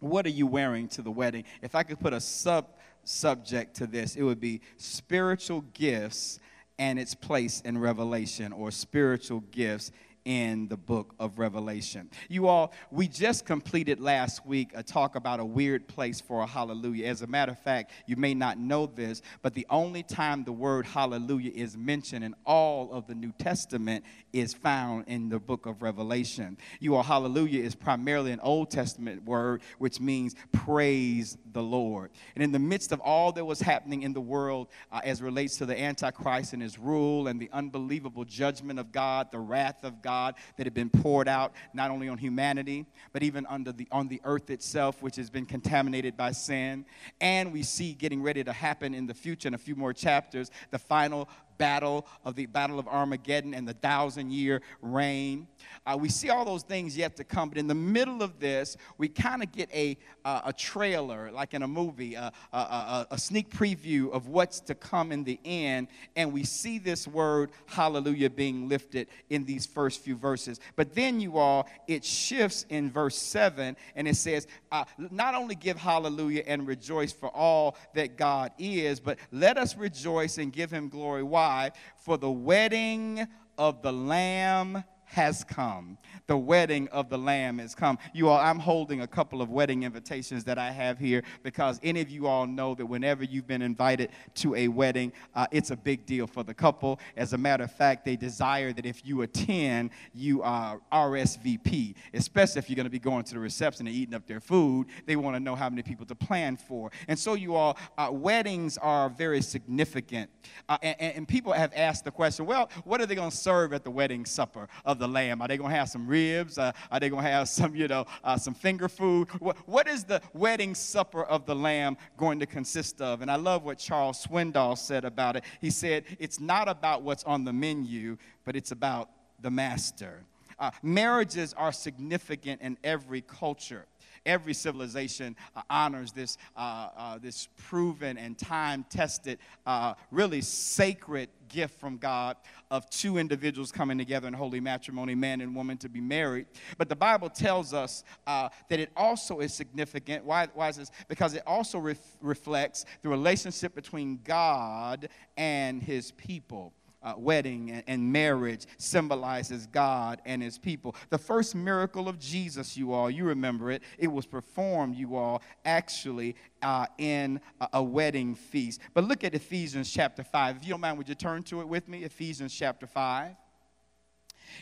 What 0.02 0.26
are 0.26 0.30
you 0.30 0.48
wearing 0.48 0.88
to 0.90 1.02
the 1.02 1.12
wedding? 1.12 1.46
If 1.62 1.76
I 1.76 1.84
could 1.84 2.00
put 2.00 2.12
a 2.12 2.20
sub 2.20 2.68
subject 3.04 3.76
to 3.78 3.88
this, 3.88 4.16
it 4.16 4.24
would 4.24 4.40
be 4.40 4.62
spiritual 4.78 5.62
gifts 5.74 6.40
and 6.78 7.00
its 7.00 7.14
place 7.14 7.62
in 7.62 7.78
Revelation, 7.78 8.52
or 8.52 8.72
spiritual 8.72 9.42
gifts 9.52 9.92
in 10.26 10.68
the 10.68 10.78
book 10.78 11.14
of 11.20 11.40
Revelation. 11.40 12.10
You 12.30 12.48
all, 12.48 12.74
we 12.92 13.08
just 13.08 13.46
completed 13.46 14.00
last 14.00 14.46
week 14.46 14.72
a 14.76 14.84
talk 14.84 15.16
about 15.16 15.40
a 15.40 15.46
weird 15.46 15.88
place 15.88 16.22
for 16.22 16.42
a 16.42 16.46
hallelujah. 16.46 17.08
As 17.08 17.22
a 17.22 17.28
matter 17.28 17.52
of 17.52 17.60
fact, 17.60 17.92
you 18.08 18.16
may 18.16 18.34
not 18.34 18.58
know 18.58 18.86
this, 18.86 19.22
but 19.42 19.54
the 19.54 19.66
only 19.70 20.04
time 20.04 20.44
the 20.44 20.52
word 20.52 20.86
hallelujah 20.86 21.52
is 21.54 21.76
mentioned 21.78 22.24
in 22.24 22.36
all 22.46 22.92
of 22.92 23.08
the 23.08 23.16
New 23.16 23.32
Testament 23.38 24.06
is 24.34 24.54
found 24.54 25.06
in 25.08 25.30
the 25.30 25.40
book 25.40 25.66
of 25.66 25.82
Revelation. 25.82 26.58
You 26.80 26.96
all, 26.96 27.04
hallelujah 27.04 27.64
is 27.64 27.76
primarily 27.76 28.32
an 28.32 28.40
Old 28.42 28.72
Testament 28.72 29.24
word, 29.24 29.62
which 29.78 30.00
means 30.00 30.36
praise 30.52 31.38
the 31.54 31.62
Lord. 31.64 32.12
And 32.36 32.44
in 32.44 32.52
the 32.52 32.60
midst 32.60 32.92
of 32.92 33.00
all 33.02 33.32
that 33.34 33.46
was 33.46 33.60
happening 33.60 34.04
in 34.04 34.14
the 34.14 34.22
world 34.22 34.68
uh, 34.92 35.02
as 35.04 35.22
relates 35.22 35.58
to 35.58 35.66
the 35.66 35.80
Antichrist 35.80 36.54
and 36.54 36.62
his 36.62 36.78
rule 36.78 37.28
and 37.28 37.40
the 37.40 37.50
unbelievable 37.52 38.26
judgment 38.26 38.80
of 38.80 38.92
God, 38.92 39.32
the 39.32 39.40
wrath 39.40 39.84
of 39.84 40.02
God 40.02 40.36
that 40.58 40.66
had 40.66 40.74
been 40.74 40.90
poured 40.90 41.28
out 41.28 41.54
not 41.74 41.92
only 41.92 42.08
on 42.08 42.18
humanity, 42.18 42.86
but 43.14 43.24
even 43.24 43.46
under 43.48 43.72
the, 43.72 43.88
on 43.92 44.08
the 44.08 44.22
earth 44.24 44.50
itself, 44.50 45.02
which 45.02 45.16
has 45.16 45.30
been 45.30 45.46
contaminated 45.46 46.16
by 46.16 46.32
sin. 46.32 46.86
And 47.20 47.52
we 47.52 47.64
see 47.64 47.94
getting 47.94 48.22
ready 48.22 48.44
to 48.44 48.54
happen 48.54 48.94
in 48.94 49.08
the 49.08 49.14
future 49.14 49.48
in 49.48 49.54
a 49.54 49.58
few 49.58 49.76
more 49.76 49.94
chapters 49.94 50.52
the 50.72 50.80
final 50.80 51.28
battle 51.58 52.08
of 52.26 52.36
the 52.36 52.46
Battle 52.46 52.80
of 52.80 52.88
Armageddon 52.88 53.54
and 53.54 53.68
the 53.68 53.74
thousand 53.74 54.32
year 54.32 54.62
reign. 54.82 55.48
Uh, 55.86 55.98
we 56.00 56.10
see 56.10 56.30
all 56.30 56.46
those 56.46 56.64
things 56.64 56.96
yet 56.96 57.16
to 57.16 57.24
come, 57.24 57.50
but 57.50 57.58
in 57.58 57.68
the 57.68 57.76
middle 57.76 58.22
of 58.22 58.40
this, 58.40 58.78
we 58.98 59.08
kind 59.08 59.42
of 59.42 59.52
get 59.52 59.70
a, 59.74 59.98
uh, 60.26 60.42
a 60.46 60.54
trailer, 60.54 61.32
like 61.32 61.54
in 61.54 61.64
a 61.64 61.68
movie, 61.68 62.16
uh, 62.16 62.30
a, 62.54 62.58
a, 62.58 63.08
a 63.12 63.18
sneak 63.18 63.50
preview 63.50 64.12
of 64.12 64.28
what's 64.28 64.60
to 64.60 64.76
come 64.76 65.12
in 65.12 65.24
the 65.24 65.40
end, 65.44 65.88
and 66.16 66.32
we 66.32 66.44
see 66.44 66.78
this 66.78 67.08
word 67.08 67.52
hallelujah 67.66 68.30
being 68.30 68.70
lifted 68.70 69.08
in 69.30 69.46
these 69.46 69.66
first 69.66 70.02
few 70.02 70.16
verses. 70.16 70.60
But 70.76 70.94
then, 70.94 71.20
you 71.20 71.38
all, 71.38 71.68
it 71.88 72.06
shifts 72.06 72.66
in 72.70 72.92
verse 72.92 73.18
7, 73.18 73.76
and 73.96 74.08
it 74.08 74.16
says, 74.16 74.48
uh, 74.72 74.86
Not 74.98 75.36
only 75.36 75.56
give 75.56 75.78
hallelujah 75.78 76.44
and 76.46 76.68
rejoice 76.68 77.12
for 77.12 77.30
all 77.30 77.76
that 77.96 78.18
God 78.18 78.52
is, 78.58 79.00
but 79.00 79.18
let 79.32 79.58
us 79.58 79.76
rejoice 79.76 80.38
and 80.38 80.52
give 80.54 80.72
him 80.72 80.90
glory. 80.90 81.24
Why? 81.24 81.72
For 81.98 82.18
the 82.18 82.32
wedding 82.32 83.28
of 83.58 83.82
the 83.82 83.92
Lamb 83.92 84.84
has 85.12 85.44
come. 85.44 85.98
The 86.28 86.38
wedding 86.38 86.88
of 86.88 87.10
the 87.10 87.18
Lamb 87.18 87.60
has 87.60 87.76
come. 87.76 87.98
You 88.14 88.30
all, 88.30 88.40
I'm 88.40 88.60
holding 88.60 89.02
a 89.02 89.08
couple 89.08 89.42
of 89.42 89.50
wedding 89.50 89.84
invitations 89.84 90.46
that 90.46 90.58
I 90.58 90.72
have 90.72 90.98
here 90.98 91.24
because 91.44 91.82
any 91.84 92.00
of 92.00 92.10
you 92.10 92.28
all 92.28 92.48
know 92.48 92.76
that 92.76 92.86
whenever 92.86 93.26
you've 93.26 93.46
been 93.46 93.62
invited 93.62 94.12
to 94.36 94.56
a 94.56 94.70
wedding, 94.70 95.12
uh, 95.36 95.48
it's 95.52 95.70
a 95.70 95.76
big 95.76 96.06
deal 96.06 96.28
for 96.28 96.44
the 96.44 96.54
couple. 96.54 96.98
As 97.18 97.34
a 97.34 97.38
matter 97.38 97.66
of 97.66 97.74
fact, 97.74 98.06
they 98.06 98.16
desire 98.16 98.72
that 98.72 98.86
if 98.86 99.06
you 99.06 99.24
attend, 99.24 99.90
you 100.14 100.44
are 100.44 100.80
RSVP, 100.94 101.96
especially 102.14 102.60
if 102.60 102.70
you're 102.70 102.78
going 102.78 102.86
to 102.86 102.90
be 102.90 102.98
going 102.98 103.26
to 103.26 103.34
the 103.34 103.40
reception 103.42 103.88
and 103.88 103.96
eating 103.96 104.16
up 104.16 104.26
their 104.28 104.40
food. 104.40 104.88
They 105.06 105.18
want 105.18 105.36
to 105.36 105.42
know 105.42 105.56
how 105.56 105.70
many 105.70 105.82
people 105.82 106.06
to 106.06 106.16
plan 106.16 106.56
for. 106.56 106.90
And 107.10 107.20
so, 107.20 107.34
you 107.34 107.56
all, 107.56 107.78
uh, 107.98 108.08
weddings 108.14 108.78
are 108.78 109.10
very 109.10 109.42
significant. 109.42 110.30
Uh, 110.70 110.78
and, 110.82 111.16
and 111.18 111.28
people 111.28 111.52
have 111.52 111.74
asked 111.76 112.06
the 112.06 112.12
question 112.12 112.46
well, 112.46 112.70
what 112.86 113.02
are 113.02 113.06
they 113.06 113.16
going 113.16 113.32
to 113.32 113.36
serve 113.36 113.74
at 113.74 113.84
the 113.84 113.92
wedding 113.92 114.26
supper 114.26 114.70
of 114.86 115.01
the 115.02 115.08
lamb? 115.08 115.42
Are 115.42 115.48
they 115.50 115.58
going 115.58 115.72
to 115.72 115.76
have 115.76 115.90
some 115.90 116.08
ribs? 116.08 116.58
Uh, 116.58 116.72
are 116.90 117.00
they 117.00 117.10
going 117.10 117.26
to 117.26 117.30
have 117.30 117.50
some, 117.60 117.76
you 117.76 117.90
know, 117.90 118.06
uh, 118.24 118.38
some 118.38 118.54
finger 118.54 118.88
food? 118.88 119.28
What, 119.42 119.58
what 119.68 119.90
is 119.90 120.06
the 120.06 120.22
wedding 120.34 120.74
supper 120.74 121.24
of 121.24 121.46
the 121.46 121.56
lamb 121.56 121.98
going 122.16 122.40
to 122.40 122.46
consist 122.46 123.02
of? 123.02 123.22
And 123.22 123.30
I 123.30 123.36
love 123.36 123.64
what 123.64 123.78
Charles 123.78 124.26
Swindoll 124.26 124.78
said 124.78 125.04
about 125.04 125.36
it. 125.36 125.44
He 125.60 125.70
said, 125.70 126.06
it's 126.20 126.40
not 126.40 126.70
about 126.70 127.02
what's 127.02 127.26
on 127.26 127.44
the 127.44 127.52
menu, 127.52 128.18
but 128.46 128.56
it's 128.56 128.72
about 128.72 129.10
the 129.42 129.52
master. 129.52 130.24
Uh, 130.60 130.70
marriages 130.84 131.54
are 131.56 131.72
significant 131.72 132.62
in 132.62 132.78
every 132.84 133.22
culture. 133.22 133.86
Every 134.26 134.54
civilization 134.54 135.36
uh, 135.56 135.62
honors 135.70 136.12
this, 136.12 136.38
uh, 136.56 136.90
uh, 136.96 137.18
this 137.18 137.48
proven 137.58 138.18
and 138.18 138.38
time 138.38 138.86
tested, 138.90 139.40
uh, 139.66 139.96
really 140.12 140.42
sacred 140.42 141.30
gift 141.48 141.80
from 141.80 141.98
God 141.98 142.38
of 142.70 142.90
two 142.90 143.18
individuals 143.18 143.72
coming 143.72 143.98
together 143.98 144.28
in 144.28 144.34
holy 144.34 144.60
matrimony, 144.60 145.16
man 145.16 145.42
and 145.42 145.56
woman, 145.56 145.78
to 145.78 145.90
be 145.90 146.02
married. 146.02 146.46
But 146.78 146.90
the 146.90 146.96
Bible 146.96 147.30
tells 147.30 147.74
us 147.74 148.04
uh, 148.26 148.50
that 148.70 148.80
it 148.80 148.92
also 148.96 149.40
is 149.40 149.54
significant. 149.54 150.24
Why, 150.24 150.48
why 150.54 150.70
is 150.70 150.78
this? 150.78 150.92
Because 151.08 151.34
it 151.34 151.44
also 151.46 151.80
ref- 151.80 152.18
reflects 152.22 152.86
the 153.02 153.10
relationship 153.10 153.76
between 153.76 154.20
God 154.24 155.10
and 155.36 155.82
his 155.82 156.12
people 156.12 156.74
uh, 157.04 157.14
wedding 157.18 157.72
and, 157.72 157.84
and, 157.88 158.12
marriage 158.12 158.66
symbolizes 158.78 159.66
God 159.68 160.22
and 160.26 160.42
his 160.42 160.58
people. 160.58 160.96
The 161.10 161.18
first 161.18 161.56
miracle 161.56 162.08
of 162.08 162.20
Jesus, 162.20 162.78
you 162.78 162.94
all, 162.94 163.10
you 163.10 163.24
remember 163.24 163.72
it, 163.72 163.82
it 163.98 164.08
was 164.08 164.26
performed, 164.26 164.96
you 164.96 165.16
all, 165.16 165.42
actually 165.66 166.36
uh, 166.62 166.86
in 166.98 167.40
a, 167.60 167.70
a 167.74 167.84
wedding 167.84 168.36
feast. 168.36 168.82
But 168.94 169.06
look 169.06 169.24
at 169.24 169.34
Ephesians 169.34 169.92
chapter 169.92 170.24
5. 170.24 170.58
If 170.58 170.64
you 170.64 170.70
don't 170.72 170.82
mind, 170.82 170.98
would 170.98 171.10
you 171.10 171.16
turn 171.16 171.44
to 171.44 171.62
it 171.62 171.68
with 171.68 171.88
me? 171.88 172.04
Ephesians 172.04 172.54
chapter 172.54 172.86
5. 172.86 173.36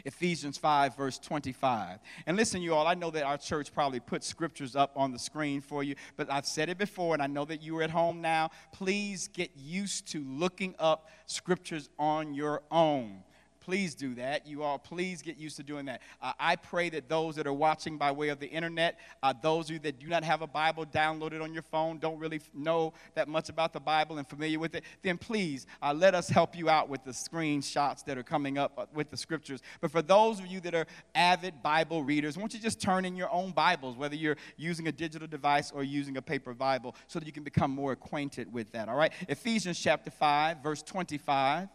Ephesians 0.05 0.57
5, 0.57 0.95
verse 0.95 1.19
25. 1.19 1.99
And 2.25 2.37
listen, 2.37 2.61
you 2.61 2.73
all, 2.73 2.87
I 2.87 2.93
know 2.93 3.11
that 3.11 3.23
our 3.23 3.37
church 3.37 3.73
probably 3.73 3.99
put 3.99 4.23
scriptures 4.23 4.75
up 4.75 4.91
on 4.95 5.11
the 5.11 5.19
screen 5.19 5.61
for 5.61 5.83
you, 5.83 5.95
but 6.17 6.31
I've 6.31 6.45
said 6.45 6.69
it 6.69 6.77
before, 6.77 7.13
and 7.13 7.23
I 7.23 7.27
know 7.27 7.45
that 7.45 7.61
you 7.61 7.77
are 7.77 7.83
at 7.83 7.89
home 7.89 8.21
now. 8.21 8.51
Please 8.71 9.27
get 9.27 9.51
used 9.55 10.07
to 10.11 10.23
looking 10.23 10.75
up 10.79 11.09
scriptures 11.25 11.89
on 11.97 12.33
your 12.33 12.61
own 12.71 13.23
please 13.61 13.95
do 13.95 14.15
that. 14.15 14.47
You 14.47 14.63
all, 14.63 14.79
please 14.79 15.21
get 15.21 15.37
used 15.37 15.57
to 15.57 15.63
doing 15.63 15.85
that. 15.85 16.01
Uh, 16.21 16.33
I 16.39 16.55
pray 16.55 16.89
that 16.89 17.09
those 17.09 17.35
that 17.35 17.47
are 17.47 17.53
watching 17.53 17.97
by 17.97 18.11
way 18.11 18.29
of 18.29 18.39
the 18.39 18.47
internet, 18.47 18.99
uh, 19.21 19.33
those 19.41 19.65
of 19.65 19.71
you 19.71 19.79
that 19.79 19.99
do 19.99 20.07
not 20.07 20.23
have 20.23 20.41
a 20.41 20.47
Bible 20.47 20.85
downloaded 20.85 21.41
on 21.41 21.53
your 21.53 21.63
phone, 21.63 21.99
don't 21.99 22.19
really 22.19 22.41
know 22.53 22.93
that 23.15 23.27
much 23.27 23.49
about 23.49 23.73
the 23.73 23.79
Bible 23.79 24.17
and 24.17 24.27
familiar 24.27 24.59
with 24.59 24.75
it, 24.75 24.83
then 25.01 25.17
please 25.17 25.67
uh, 25.81 25.93
let 25.93 26.15
us 26.15 26.29
help 26.29 26.57
you 26.57 26.69
out 26.69 26.89
with 26.89 27.03
the 27.03 27.11
screenshots 27.11 28.03
that 28.05 28.17
are 28.17 28.23
coming 28.23 28.57
up 28.57 28.73
uh, 28.77 28.85
with 28.93 29.09
the 29.09 29.17
scriptures. 29.17 29.61
But 29.81 29.91
for 29.91 30.01
those 30.01 30.39
of 30.39 30.47
you 30.47 30.59
that 30.61 30.73
are 30.73 30.85
avid 31.15 31.61
Bible 31.61 32.03
readers, 32.03 32.37
why 32.37 32.41
don't 32.41 32.53
you 32.53 32.59
just 32.59 32.81
turn 32.81 33.05
in 33.05 33.15
your 33.15 33.31
own 33.31 33.51
Bibles, 33.51 33.97
whether 33.97 34.15
you're 34.15 34.37
using 34.57 34.87
a 34.87 34.91
digital 34.91 35.27
device 35.27 35.71
or 35.71 35.83
using 35.83 36.17
a 36.17 36.21
paper 36.21 36.53
Bible, 36.53 36.95
so 37.07 37.19
that 37.19 37.25
you 37.25 37.31
can 37.31 37.43
become 37.43 37.71
more 37.71 37.91
acquainted 37.91 38.51
with 38.51 38.71
that. 38.71 38.89
All 38.89 38.95
right? 38.95 39.13
Ephesians 39.27 39.79
chapter 39.79 40.11
5, 40.11 40.63
verse 40.63 40.81
25. 40.83 41.69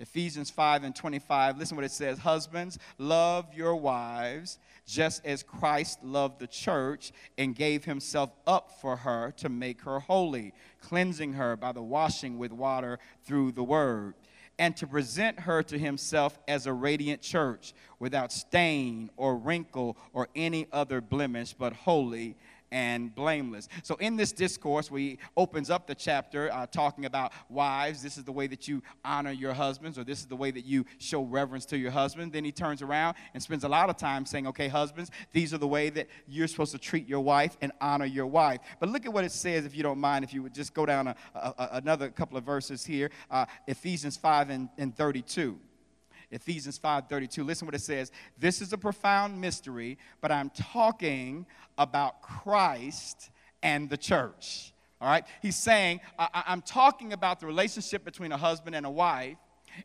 Ephesians 0.00 0.48
5 0.48 0.84
and 0.84 0.94
25, 0.94 1.58
listen 1.58 1.76
what 1.76 1.84
it 1.84 1.90
says 1.90 2.18
Husbands, 2.18 2.78
love 2.98 3.52
your 3.52 3.74
wives 3.74 4.58
just 4.86 5.24
as 5.26 5.42
Christ 5.42 6.02
loved 6.04 6.38
the 6.38 6.46
church 6.46 7.12
and 7.36 7.54
gave 7.54 7.84
himself 7.84 8.30
up 8.46 8.80
for 8.80 8.96
her 8.96 9.32
to 9.38 9.48
make 9.48 9.82
her 9.82 9.98
holy, 9.98 10.54
cleansing 10.80 11.34
her 11.34 11.56
by 11.56 11.72
the 11.72 11.82
washing 11.82 12.38
with 12.38 12.52
water 12.52 12.98
through 13.24 13.52
the 13.52 13.64
word, 13.64 14.14
and 14.58 14.76
to 14.76 14.86
present 14.86 15.40
her 15.40 15.62
to 15.64 15.78
himself 15.78 16.38
as 16.48 16.66
a 16.66 16.72
radiant 16.72 17.20
church 17.20 17.74
without 17.98 18.32
stain 18.32 19.10
or 19.16 19.36
wrinkle 19.36 19.96
or 20.12 20.28
any 20.34 20.68
other 20.72 21.00
blemish, 21.00 21.52
but 21.52 21.72
holy 21.72 22.36
and 22.70 23.14
blameless. 23.14 23.68
So 23.82 23.96
in 23.96 24.16
this 24.16 24.32
discourse, 24.32 24.90
we 24.90 25.18
opens 25.36 25.70
up 25.70 25.86
the 25.86 25.94
chapter 25.94 26.52
uh, 26.52 26.66
talking 26.66 27.04
about 27.04 27.32
wives. 27.48 28.02
This 28.02 28.18
is 28.18 28.24
the 28.24 28.32
way 28.32 28.46
that 28.48 28.68
you 28.68 28.82
honor 29.04 29.32
your 29.32 29.52
husbands, 29.52 29.98
or 29.98 30.04
this 30.04 30.20
is 30.20 30.26
the 30.26 30.36
way 30.36 30.50
that 30.50 30.64
you 30.64 30.84
show 30.98 31.22
reverence 31.22 31.64
to 31.66 31.78
your 31.78 31.90
husband. 31.90 32.32
Then 32.32 32.44
he 32.44 32.52
turns 32.52 32.82
around 32.82 33.16
and 33.34 33.42
spends 33.42 33.64
a 33.64 33.68
lot 33.68 33.90
of 33.90 33.96
time 33.96 34.26
saying, 34.26 34.46
"Okay, 34.48 34.68
husbands, 34.68 35.10
these 35.32 35.54
are 35.54 35.58
the 35.58 35.68
way 35.68 35.90
that 35.90 36.08
you're 36.26 36.48
supposed 36.48 36.72
to 36.72 36.78
treat 36.78 37.08
your 37.08 37.20
wife 37.20 37.56
and 37.60 37.72
honor 37.80 38.06
your 38.06 38.26
wife." 38.26 38.60
But 38.80 38.88
look 38.88 39.06
at 39.06 39.12
what 39.12 39.24
it 39.24 39.32
says, 39.32 39.64
if 39.64 39.76
you 39.76 39.82
don't 39.82 39.98
mind, 39.98 40.24
if 40.24 40.34
you 40.34 40.42
would 40.42 40.54
just 40.54 40.74
go 40.74 40.86
down 40.86 41.08
a, 41.08 41.16
a, 41.34 41.68
another 41.72 42.10
couple 42.10 42.36
of 42.36 42.44
verses 42.44 42.84
here, 42.84 43.10
uh, 43.30 43.46
Ephesians 43.66 44.16
5 44.16 44.50
and, 44.50 44.68
and 44.78 44.96
32. 44.96 45.58
Ephesians 46.30 46.78
5:32. 46.78 47.44
Listen 47.44 47.66
what 47.66 47.74
it 47.74 47.80
says. 47.80 48.12
This 48.38 48.60
is 48.60 48.72
a 48.72 48.78
profound 48.78 49.40
mystery, 49.40 49.98
but 50.20 50.30
I'm 50.30 50.50
talking 50.50 51.46
about 51.76 52.22
Christ 52.22 53.30
and 53.62 53.88
the 53.88 53.96
church. 53.96 54.72
All 55.00 55.08
right? 55.08 55.24
He's 55.40 55.56
saying, 55.56 56.00
I- 56.18 56.44
I'm 56.46 56.62
talking 56.62 57.12
about 57.12 57.40
the 57.40 57.46
relationship 57.46 58.04
between 58.04 58.32
a 58.32 58.36
husband 58.36 58.74
and 58.74 58.84
a 58.84 58.90
wife 58.90 59.38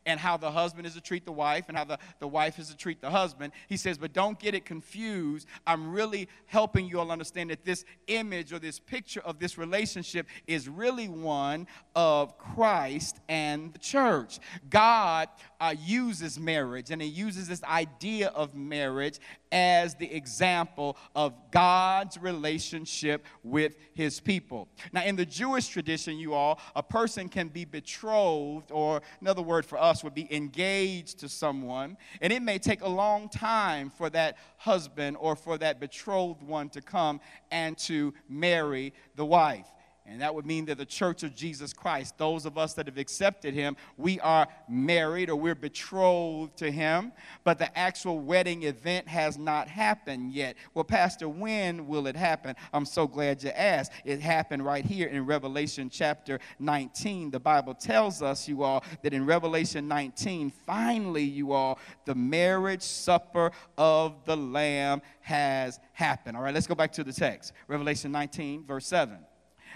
and 0.06 0.18
how 0.18 0.36
the 0.36 0.50
husband 0.50 0.86
is 0.86 0.94
to 0.94 1.00
treat 1.00 1.24
the 1.24 1.32
wife 1.32 1.64
and 1.68 1.76
how 1.76 1.84
the, 1.84 1.98
the 2.18 2.28
wife 2.28 2.58
is 2.58 2.68
to 2.68 2.76
treat 2.76 3.00
the 3.00 3.10
husband. 3.10 3.52
He 3.68 3.76
says, 3.76 3.98
but 3.98 4.12
don't 4.12 4.38
get 4.38 4.54
it 4.54 4.64
confused. 4.64 5.46
I'm 5.66 5.92
really 5.92 6.28
helping 6.46 6.86
you 6.86 7.00
all 7.00 7.10
understand 7.10 7.50
that 7.50 7.64
this 7.64 7.84
image 8.06 8.52
or 8.52 8.58
this 8.58 8.78
picture 8.78 9.20
of 9.20 9.38
this 9.38 9.58
relationship 9.58 10.26
is 10.46 10.68
really 10.68 11.08
one 11.08 11.66
of 11.94 12.38
Christ 12.38 13.20
and 13.28 13.72
the 13.72 13.78
church. 13.78 14.38
God 14.68 15.28
uh, 15.60 15.74
uses 15.84 16.38
marriage 16.38 16.90
and 16.90 17.00
he 17.00 17.08
uses 17.08 17.48
this 17.48 17.62
idea 17.64 18.28
of 18.28 18.54
marriage 18.54 19.18
as 19.54 19.94
the 19.94 20.12
example 20.12 20.96
of 21.14 21.32
God's 21.52 22.18
relationship 22.18 23.24
with 23.44 23.76
his 23.94 24.18
people. 24.18 24.68
Now, 24.92 25.04
in 25.04 25.14
the 25.14 25.24
Jewish 25.24 25.68
tradition, 25.68 26.18
you 26.18 26.34
all, 26.34 26.58
a 26.74 26.82
person 26.82 27.28
can 27.28 27.48
be 27.48 27.64
betrothed, 27.64 28.72
or 28.72 29.00
another 29.20 29.42
word 29.42 29.64
for 29.64 29.80
us 29.80 30.02
would 30.02 30.12
be 30.12 30.26
engaged 30.34 31.20
to 31.20 31.28
someone, 31.28 31.96
and 32.20 32.32
it 32.32 32.42
may 32.42 32.58
take 32.58 32.82
a 32.82 32.88
long 32.88 33.28
time 33.28 33.90
for 33.90 34.10
that 34.10 34.36
husband 34.56 35.16
or 35.20 35.36
for 35.36 35.56
that 35.58 35.78
betrothed 35.78 36.42
one 36.42 36.68
to 36.70 36.80
come 36.80 37.20
and 37.52 37.78
to 37.78 38.12
marry 38.28 38.92
the 39.14 39.24
wife. 39.24 39.68
And 40.06 40.20
that 40.20 40.34
would 40.34 40.44
mean 40.44 40.66
that 40.66 40.76
the 40.76 40.84
church 40.84 41.22
of 41.22 41.34
Jesus 41.34 41.72
Christ, 41.72 42.18
those 42.18 42.44
of 42.44 42.58
us 42.58 42.74
that 42.74 42.86
have 42.86 42.98
accepted 42.98 43.54
him, 43.54 43.74
we 43.96 44.20
are 44.20 44.46
married 44.68 45.30
or 45.30 45.36
we're 45.36 45.54
betrothed 45.54 46.58
to 46.58 46.70
him, 46.70 47.10
but 47.42 47.58
the 47.58 47.76
actual 47.76 48.18
wedding 48.18 48.64
event 48.64 49.08
has 49.08 49.38
not 49.38 49.66
happened 49.66 50.32
yet. 50.32 50.56
Well, 50.74 50.84
Pastor, 50.84 51.26
when 51.26 51.86
will 51.86 52.06
it 52.06 52.16
happen? 52.16 52.54
I'm 52.74 52.84
so 52.84 53.06
glad 53.06 53.42
you 53.42 53.48
asked. 53.50 53.92
It 54.04 54.20
happened 54.20 54.62
right 54.62 54.84
here 54.84 55.08
in 55.08 55.24
Revelation 55.24 55.88
chapter 55.88 56.38
19. 56.58 57.30
The 57.30 57.40
Bible 57.40 57.72
tells 57.72 58.20
us, 58.20 58.46
you 58.46 58.62
all, 58.62 58.84
that 59.02 59.14
in 59.14 59.24
Revelation 59.24 59.88
19, 59.88 60.50
finally, 60.66 61.24
you 61.24 61.52
all, 61.52 61.78
the 62.04 62.14
marriage 62.14 62.82
supper 62.82 63.52
of 63.78 64.22
the 64.26 64.36
Lamb 64.36 65.00
has 65.22 65.80
happened. 65.94 66.36
All 66.36 66.42
right, 66.42 66.52
let's 66.52 66.66
go 66.66 66.74
back 66.74 66.92
to 66.92 67.04
the 67.04 67.12
text. 67.12 67.54
Revelation 67.68 68.12
19, 68.12 68.64
verse 68.66 68.86
7. 68.86 69.16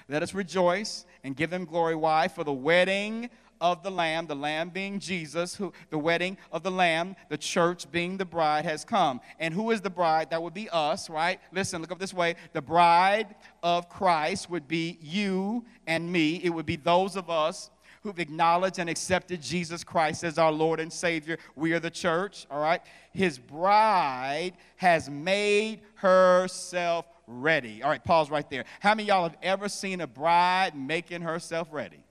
Let 0.08 0.22
us 0.22 0.34
rejoice 0.34 1.04
and 1.22 1.36
give 1.36 1.52
him 1.52 1.64
glory. 1.64 1.94
Why? 1.94 2.28
For 2.28 2.44
the 2.44 2.52
wedding 2.52 3.28
of 3.60 3.82
the 3.82 3.90
Lamb, 3.90 4.26
the 4.26 4.36
Lamb 4.36 4.70
being 4.70 5.00
Jesus, 5.00 5.54
who 5.54 5.72
the 5.90 5.98
wedding 5.98 6.38
of 6.52 6.62
the 6.62 6.70
Lamb, 6.70 7.16
the 7.28 7.36
church 7.36 7.90
being 7.90 8.16
the 8.16 8.24
bride, 8.24 8.64
has 8.64 8.84
come. 8.84 9.20
And 9.38 9.52
who 9.52 9.70
is 9.70 9.80
the 9.80 9.90
bride? 9.90 10.30
That 10.30 10.42
would 10.42 10.54
be 10.54 10.68
us, 10.70 11.10
right? 11.10 11.40
Listen, 11.52 11.80
look 11.80 11.92
up 11.92 11.98
this 11.98 12.14
way. 12.14 12.36
The 12.52 12.62
bride 12.62 13.34
of 13.62 13.88
Christ 13.88 14.48
would 14.50 14.68
be 14.68 14.98
you 15.02 15.64
and 15.86 16.10
me. 16.10 16.40
It 16.42 16.50
would 16.50 16.66
be 16.66 16.76
those 16.76 17.16
of 17.16 17.28
us 17.28 17.70
who've 18.02 18.18
acknowledged 18.20 18.78
and 18.78 18.88
accepted 18.88 19.42
Jesus 19.42 19.82
Christ 19.82 20.24
as 20.24 20.38
our 20.38 20.52
Lord 20.52 20.80
and 20.80 20.92
Savior. 20.92 21.36
We 21.56 21.72
are 21.72 21.80
the 21.80 21.90
church, 21.90 22.46
all 22.50 22.60
right? 22.60 22.80
His 23.12 23.38
bride 23.38 24.52
has 24.76 25.10
made 25.10 25.80
herself 25.96 27.06
ready. 27.28 27.82
All 27.82 27.90
right, 27.90 28.02
pause 28.02 28.30
right 28.30 28.48
there. 28.50 28.64
How 28.80 28.94
many 28.94 29.08
y'all 29.08 29.24
have 29.24 29.36
ever 29.42 29.68
seen 29.68 30.00
a 30.00 30.06
bride 30.06 30.72
making 30.74 31.22
herself 31.22 31.68
ready? 31.70 32.04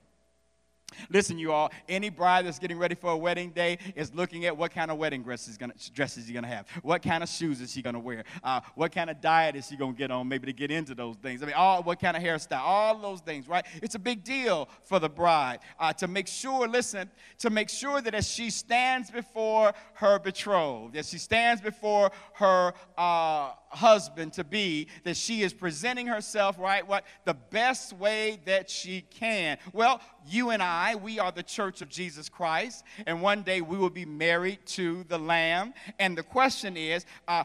Listen, 1.10 1.38
you 1.38 1.52
all, 1.52 1.70
any 1.88 2.08
bride 2.08 2.46
that's 2.46 2.58
getting 2.58 2.78
ready 2.78 2.94
for 2.94 3.10
a 3.10 3.16
wedding 3.16 3.50
day 3.50 3.78
is 3.94 4.14
looking 4.14 4.46
at 4.46 4.56
what 4.56 4.72
kind 4.72 4.90
of 4.90 4.98
wedding 4.98 5.22
dress 5.22 5.46
is 5.46 5.56
gonna, 5.56 5.74
dresses 5.94 6.24
she's 6.24 6.32
going 6.32 6.44
to 6.44 6.48
have. 6.48 6.66
What 6.82 7.02
kind 7.02 7.22
of 7.22 7.28
shoes 7.28 7.60
is 7.60 7.72
she 7.72 7.82
going 7.82 7.94
to 7.94 8.00
wear? 8.00 8.24
Uh, 8.42 8.60
what 8.74 8.92
kind 8.92 9.10
of 9.10 9.20
diet 9.20 9.54
is 9.54 9.68
she 9.68 9.76
going 9.76 9.92
to 9.92 9.98
get 9.98 10.10
on 10.10 10.28
maybe 10.28 10.46
to 10.46 10.52
get 10.52 10.70
into 10.70 10.94
those 10.94 11.16
things? 11.16 11.42
I 11.42 11.46
mean, 11.46 11.54
all, 11.54 11.82
what 11.82 12.00
kind 12.00 12.16
of 12.16 12.22
hairstyle? 12.22 12.60
All 12.60 12.98
those 12.98 13.20
things, 13.20 13.46
right? 13.48 13.64
It's 13.82 13.94
a 13.94 13.98
big 13.98 14.24
deal 14.24 14.68
for 14.84 14.98
the 14.98 15.08
bride 15.08 15.58
uh, 15.78 15.92
to 15.94 16.08
make 16.08 16.26
sure, 16.26 16.66
listen, 16.66 17.10
to 17.40 17.50
make 17.50 17.68
sure 17.68 18.00
that 18.00 18.14
as 18.14 18.28
she 18.28 18.50
stands 18.50 19.10
before 19.10 19.72
her 19.94 20.18
betrothed, 20.18 20.96
as 20.96 21.08
she 21.08 21.18
stands 21.18 21.60
before 21.60 22.10
her 22.34 22.72
uh, 22.96 23.52
husband 23.70 24.32
to 24.34 24.44
be, 24.44 24.88
that 25.04 25.16
she 25.16 25.42
is 25.42 25.52
presenting 25.52 26.06
herself, 26.06 26.58
right? 26.58 26.86
What? 26.86 27.04
The 27.24 27.34
best 27.34 27.92
way 27.92 28.40
that 28.44 28.70
she 28.70 29.02
can. 29.02 29.58
Well, 29.72 30.00
you 30.26 30.50
and 30.50 30.62
I, 30.62 30.94
we 30.94 31.18
are 31.18 31.32
the 31.32 31.42
church 31.42 31.82
of 31.82 31.88
Jesus 31.88 32.28
Christ, 32.28 32.84
and 33.06 33.22
one 33.22 33.42
day 33.42 33.60
we 33.60 33.76
will 33.76 33.90
be 33.90 34.04
married 34.04 34.60
to 34.66 35.04
the 35.04 35.18
Lamb. 35.18 35.74
And 35.98 36.16
the 36.16 36.22
question 36.22 36.76
is, 36.76 37.06
uh, 37.26 37.44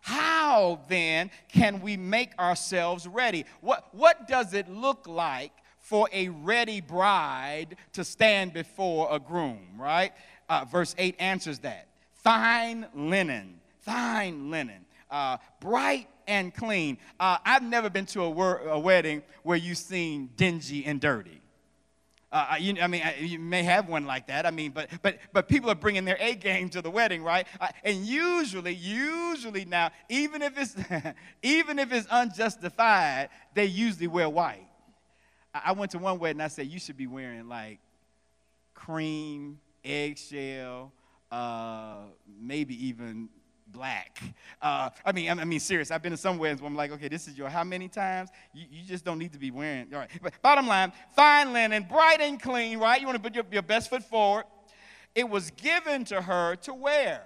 how 0.00 0.80
then 0.88 1.30
can 1.48 1.80
we 1.80 1.96
make 1.96 2.38
ourselves 2.38 3.06
ready? 3.06 3.46
What, 3.60 3.88
what 3.92 4.28
does 4.28 4.52
it 4.52 4.68
look 4.68 5.06
like 5.06 5.52
for 5.80 6.08
a 6.12 6.28
ready 6.28 6.80
bride 6.80 7.76
to 7.92 8.04
stand 8.04 8.52
before 8.52 9.08
a 9.10 9.18
groom, 9.18 9.66
right? 9.78 10.12
Uh, 10.48 10.64
verse 10.70 10.94
8 10.98 11.16
answers 11.18 11.58
that. 11.60 11.88
Fine 12.12 12.86
linen, 12.94 13.60
fine 13.80 14.50
linen 14.50 14.83
uh, 15.14 15.38
bright 15.60 16.08
and 16.26 16.52
clean. 16.52 16.98
Uh, 17.20 17.38
I've 17.44 17.62
never 17.62 17.88
been 17.88 18.06
to 18.06 18.22
a, 18.22 18.30
wor- 18.30 18.58
a, 18.66 18.78
wedding 18.78 19.22
where 19.44 19.56
you've 19.56 19.78
seen 19.78 20.30
dingy 20.36 20.84
and 20.84 21.00
dirty. 21.00 21.40
Uh, 22.32 22.48
uh 22.50 22.56
you, 22.56 22.74
I 22.82 22.88
mean, 22.88 23.02
you 23.20 23.38
may 23.38 23.62
have 23.62 23.88
one 23.88 24.06
like 24.06 24.26
that. 24.26 24.44
I 24.44 24.50
mean, 24.50 24.72
but 24.72 24.90
but 25.02 25.18
but 25.32 25.48
people 25.48 25.70
are 25.70 25.76
bringing 25.76 26.04
their 26.04 26.16
A 26.18 26.34
game 26.34 26.68
to 26.70 26.82
the 26.82 26.90
wedding, 26.90 27.22
right? 27.22 27.46
Uh, 27.60 27.68
and 27.84 28.04
usually, 28.04 28.74
usually 28.74 29.64
now, 29.64 29.92
even 30.08 30.42
if 30.42 30.58
it's 30.58 30.74
even 31.42 31.78
if 31.78 31.92
it's 31.92 32.08
unjustified, 32.10 33.28
they 33.54 33.66
usually 33.66 34.08
wear 34.08 34.28
white. 34.28 34.66
I, 35.54 35.62
I 35.66 35.72
went 35.72 35.92
to 35.92 35.98
one 35.98 36.18
wedding. 36.18 36.40
I 36.40 36.48
said 36.48 36.66
you 36.66 36.80
should 36.80 36.96
be 36.96 37.06
wearing 37.06 37.48
like 37.48 37.78
cream, 38.74 39.60
eggshell, 39.84 40.90
uh, 41.30 41.98
maybe 42.40 42.88
even 42.88 43.28
black. 43.74 44.22
Uh, 44.62 44.88
I 45.04 45.12
mean, 45.12 45.28
I 45.28 45.44
mean, 45.44 45.60
serious. 45.60 45.90
I've 45.90 46.02
been 46.02 46.12
to 46.12 46.16
some 46.16 46.38
weddings 46.38 46.62
where 46.62 46.70
I'm 46.70 46.76
like, 46.76 46.92
okay, 46.92 47.08
this 47.08 47.28
is 47.28 47.36
your 47.36 47.48
how 47.48 47.64
many 47.64 47.88
times? 47.88 48.30
You, 48.54 48.64
you 48.70 48.84
just 48.86 49.04
don't 49.04 49.18
need 49.18 49.32
to 49.32 49.38
be 49.38 49.50
wearing. 49.50 49.92
All 49.92 49.98
right. 49.98 50.10
But 50.22 50.40
bottom 50.40 50.66
line, 50.66 50.92
fine 51.14 51.52
linen, 51.52 51.82
bright 51.82 52.20
and 52.20 52.40
clean, 52.40 52.78
right? 52.78 53.00
You 53.00 53.06
want 53.06 53.16
to 53.16 53.22
put 53.22 53.34
your, 53.34 53.44
your 53.50 53.62
best 53.62 53.90
foot 53.90 54.04
forward. 54.04 54.44
It 55.14 55.28
was 55.28 55.50
given 55.50 56.04
to 56.06 56.22
her 56.22 56.56
to 56.56 56.72
wear. 56.72 57.22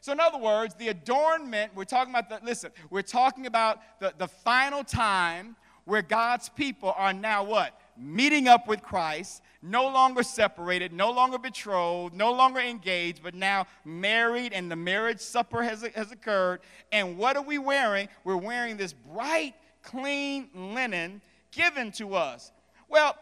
So, 0.00 0.12
in 0.12 0.20
other 0.20 0.38
words, 0.38 0.74
the 0.74 0.88
adornment, 0.88 1.72
we're 1.74 1.84
talking 1.84 2.14
about 2.14 2.28
the, 2.28 2.40
listen, 2.44 2.70
we're 2.88 3.02
talking 3.02 3.46
about 3.46 3.80
the, 4.00 4.14
the 4.16 4.28
final 4.28 4.84
time 4.84 5.56
where 5.84 6.02
God's 6.02 6.48
people 6.48 6.94
are 6.96 7.12
now 7.12 7.42
what? 7.42 7.78
Meeting 7.96 8.46
up 8.46 8.68
with 8.68 8.82
Christ, 8.82 9.42
no 9.62 9.88
longer 9.88 10.22
separated, 10.22 10.92
no 10.92 11.10
longer 11.10 11.38
betrothed, 11.38 12.14
no 12.14 12.32
longer 12.32 12.60
engaged, 12.60 13.22
but 13.22 13.34
now 13.34 13.66
married, 13.84 14.52
and 14.52 14.70
the 14.70 14.76
marriage 14.76 15.20
supper 15.20 15.62
has, 15.62 15.82
has 15.94 16.12
occurred. 16.12 16.60
And 16.92 17.18
what 17.18 17.36
are 17.36 17.42
we 17.42 17.58
wearing? 17.58 18.08
We're 18.24 18.36
wearing 18.36 18.76
this 18.76 18.92
bright, 18.92 19.54
clean 19.82 20.48
linen 20.54 21.20
given 21.50 21.90
to 21.92 22.14
us. 22.14 22.52
Well, 22.88 23.16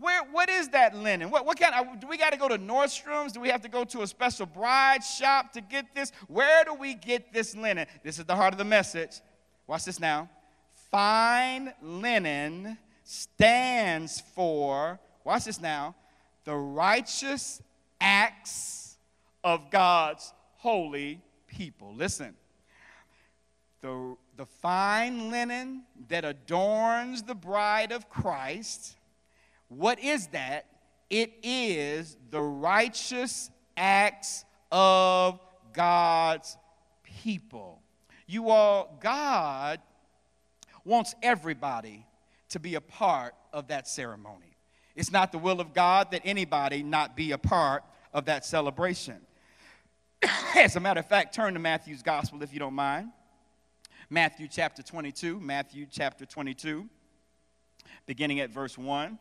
where, 0.00 0.22
what 0.24 0.50
is 0.50 0.68
that 0.70 0.94
linen? 0.94 1.30
What, 1.30 1.46
what 1.46 1.58
kind 1.58 1.74
of, 1.74 2.00
do 2.00 2.06
we 2.06 2.18
got 2.18 2.32
to 2.32 2.38
go 2.38 2.48
to 2.48 2.58
Nordstrom's? 2.58 3.32
Do 3.32 3.40
we 3.40 3.48
have 3.48 3.62
to 3.62 3.68
go 3.68 3.84
to 3.84 4.02
a 4.02 4.06
special 4.06 4.44
bride 4.44 5.02
shop 5.02 5.52
to 5.52 5.60
get 5.60 5.94
this? 5.94 6.12
Where 6.26 6.64
do 6.64 6.74
we 6.74 6.94
get 6.94 7.32
this 7.32 7.56
linen? 7.56 7.86
This 8.02 8.18
is 8.18 8.24
the 8.24 8.36
heart 8.36 8.52
of 8.52 8.58
the 8.58 8.64
message. 8.64 9.20
Watch 9.66 9.84
this 9.84 9.98
now. 9.98 10.28
Fine 10.90 11.72
linen 11.80 12.76
stands 13.04 14.20
for 14.34 15.00
watch 15.26 15.44
this 15.44 15.60
now, 15.60 15.96
the 16.44 16.54
righteous 16.54 17.60
acts 18.00 18.96
of 19.42 19.70
God's 19.72 20.32
holy 20.54 21.20
people. 21.48 21.92
Listen, 21.96 22.34
the, 23.80 24.16
the 24.36 24.46
fine 24.46 25.30
linen 25.30 25.82
that 26.08 26.24
adorns 26.24 27.24
the 27.24 27.34
bride 27.34 27.90
of 27.90 28.08
Christ, 28.08 28.96
what 29.68 29.98
is 29.98 30.28
that? 30.28 30.66
It 31.10 31.32
is 31.42 32.16
the 32.30 32.40
righteous 32.40 33.50
acts 33.76 34.44
of 34.70 35.40
God's 35.72 36.56
people. 37.02 37.82
You 38.28 38.50
all, 38.50 38.96
God 39.00 39.80
wants 40.84 41.16
everybody 41.20 42.06
to 42.50 42.60
be 42.60 42.76
a 42.76 42.80
part 42.80 43.34
of 43.52 43.68
that 43.68 43.88
ceremony. 43.88 44.45
It's 44.96 45.12
not 45.12 45.30
the 45.30 45.38
will 45.38 45.60
of 45.60 45.74
God 45.74 46.10
that 46.10 46.22
anybody 46.24 46.82
not 46.82 47.16
be 47.16 47.32
a 47.32 47.38
part 47.38 47.84
of 48.12 48.24
that 48.24 48.44
celebration. 48.46 49.18
As 50.56 50.74
a 50.74 50.80
matter 50.80 51.00
of 51.00 51.06
fact, 51.06 51.34
turn 51.34 51.52
to 51.52 51.60
Matthew's 51.60 52.02
gospel 52.02 52.42
if 52.42 52.52
you 52.52 52.58
don't 52.58 52.74
mind. 52.74 53.10
Matthew 54.08 54.48
chapter 54.48 54.82
22, 54.82 55.38
Matthew 55.38 55.86
chapter 55.90 56.24
22, 56.24 56.88
beginning 58.06 58.40
at 58.40 58.50
verse 58.50 58.78
1. 58.78 59.18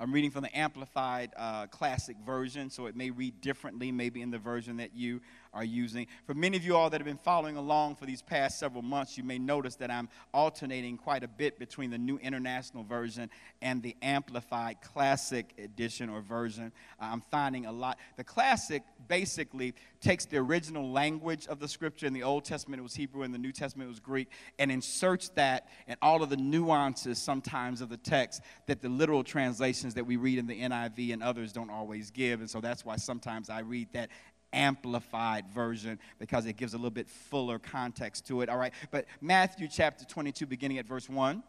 I'm 0.00 0.12
reading 0.12 0.30
from 0.30 0.42
the 0.42 0.56
Amplified 0.56 1.32
uh, 1.36 1.66
Classic 1.68 2.16
version, 2.24 2.68
so 2.70 2.86
it 2.86 2.94
may 2.94 3.10
read 3.10 3.40
differently, 3.40 3.90
maybe 3.90 4.20
in 4.20 4.30
the 4.30 4.38
version 4.38 4.76
that 4.76 4.94
you 4.94 5.20
are 5.52 5.64
using. 5.64 6.06
For 6.26 6.34
many 6.34 6.56
of 6.56 6.64
you 6.64 6.76
all 6.76 6.90
that 6.90 7.00
have 7.00 7.06
been 7.06 7.16
following 7.16 7.56
along 7.56 7.96
for 7.96 8.06
these 8.06 8.22
past 8.22 8.58
several 8.58 8.82
months, 8.82 9.16
you 9.16 9.24
may 9.24 9.38
notice 9.38 9.76
that 9.76 9.90
I'm 9.90 10.08
alternating 10.32 10.96
quite 10.96 11.24
a 11.24 11.28
bit 11.28 11.58
between 11.58 11.90
the 11.90 11.98
New 11.98 12.18
International 12.18 12.84
Version 12.84 13.30
and 13.62 13.82
the 13.82 13.96
Amplified 14.02 14.78
Classic 14.82 15.52
Edition 15.58 16.08
or 16.08 16.20
version. 16.20 16.72
I'm 17.00 17.22
finding 17.30 17.66
a 17.66 17.72
lot. 17.72 17.98
The 18.16 18.24
Classic 18.24 18.82
basically 19.08 19.74
takes 20.00 20.26
the 20.26 20.36
original 20.36 20.90
language 20.90 21.46
of 21.46 21.58
the 21.60 21.68
scripture. 21.68 22.06
In 22.06 22.12
the 22.12 22.22
Old 22.22 22.44
Testament, 22.44 22.80
it 22.80 22.82
was 22.82 22.94
Hebrew, 22.94 23.22
in 23.22 23.32
the 23.32 23.38
New 23.38 23.52
Testament, 23.52 23.88
it 23.88 23.90
was 23.90 24.00
Greek, 24.00 24.28
and 24.58 24.70
inserts 24.70 25.28
that 25.30 25.68
and 25.86 25.96
all 26.02 26.22
of 26.22 26.30
the 26.30 26.36
nuances 26.36 27.18
sometimes 27.18 27.80
of 27.80 27.88
the 27.88 27.96
text 27.96 28.42
that 28.66 28.80
the 28.80 28.88
literal 28.88 29.24
translations 29.24 29.94
that 29.94 30.04
we 30.04 30.16
read 30.16 30.38
in 30.38 30.46
the 30.46 30.60
NIV 30.60 31.12
and 31.12 31.22
others 31.22 31.52
don't 31.52 31.70
always 31.70 32.10
give. 32.10 32.40
And 32.40 32.48
so 32.48 32.60
that's 32.60 32.84
why 32.84 32.96
sometimes 32.96 33.50
I 33.50 33.60
read 33.60 33.88
that 33.92 34.10
amplified 34.52 35.46
version 35.48 35.98
because 36.18 36.46
it 36.46 36.56
gives 36.56 36.74
a 36.74 36.76
little 36.76 36.90
bit 36.90 37.08
fuller 37.08 37.58
context 37.58 38.26
to 38.28 38.40
it. 38.42 38.48
All 38.48 38.58
right, 38.58 38.72
but 38.90 39.06
Matthew 39.20 39.68
chapter 39.68 40.04
22, 40.04 40.46
beginning 40.46 40.78
at 40.78 40.86
verse 40.86 41.08
1. 41.08 41.42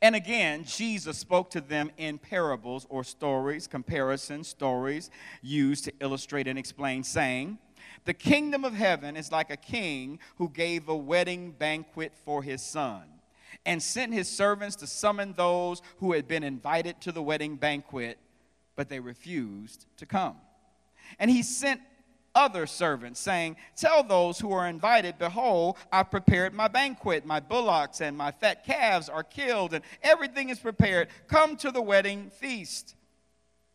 And 0.00 0.14
again, 0.14 0.64
Jesus 0.64 1.18
spoke 1.18 1.50
to 1.50 1.60
them 1.60 1.90
in 1.96 2.18
parables 2.18 2.86
or 2.88 3.04
stories, 3.04 3.66
comparison 3.66 4.44
stories 4.44 5.10
used 5.42 5.84
to 5.84 5.92
illustrate 6.00 6.46
and 6.46 6.58
explain, 6.58 7.02
saying, 7.02 7.58
The 8.04 8.14
kingdom 8.14 8.64
of 8.64 8.74
heaven 8.74 9.16
is 9.16 9.32
like 9.32 9.50
a 9.50 9.56
king 9.56 10.20
who 10.36 10.48
gave 10.48 10.88
a 10.88 10.96
wedding 10.96 11.52
banquet 11.52 12.12
for 12.24 12.42
his 12.42 12.62
son 12.62 13.02
and 13.66 13.82
sent 13.82 14.12
his 14.12 14.28
servants 14.28 14.76
to 14.76 14.86
summon 14.86 15.32
those 15.32 15.82
who 15.98 16.12
had 16.12 16.28
been 16.28 16.42
invited 16.42 17.00
to 17.00 17.12
the 17.12 17.22
wedding 17.22 17.56
banquet, 17.56 18.18
but 18.76 18.88
they 18.88 19.00
refused 19.00 19.86
to 19.96 20.06
come. 20.06 20.36
And 21.18 21.30
he 21.30 21.42
sent 21.42 21.80
other 22.34 22.66
servants, 22.66 23.20
saying, 23.20 23.56
Tell 23.76 24.02
those 24.02 24.38
who 24.38 24.52
are 24.52 24.66
invited, 24.66 25.18
Behold, 25.18 25.76
I've 25.92 26.10
prepared 26.10 26.52
my 26.52 26.68
banquet. 26.68 27.24
My 27.24 27.40
bullocks 27.40 28.00
and 28.00 28.16
my 28.16 28.32
fat 28.32 28.64
calves 28.64 29.08
are 29.08 29.22
killed, 29.22 29.74
and 29.74 29.84
everything 30.02 30.48
is 30.48 30.58
prepared. 30.58 31.08
Come 31.28 31.56
to 31.58 31.70
the 31.70 31.82
wedding 31.82 32.30
feast. 32.30 32.96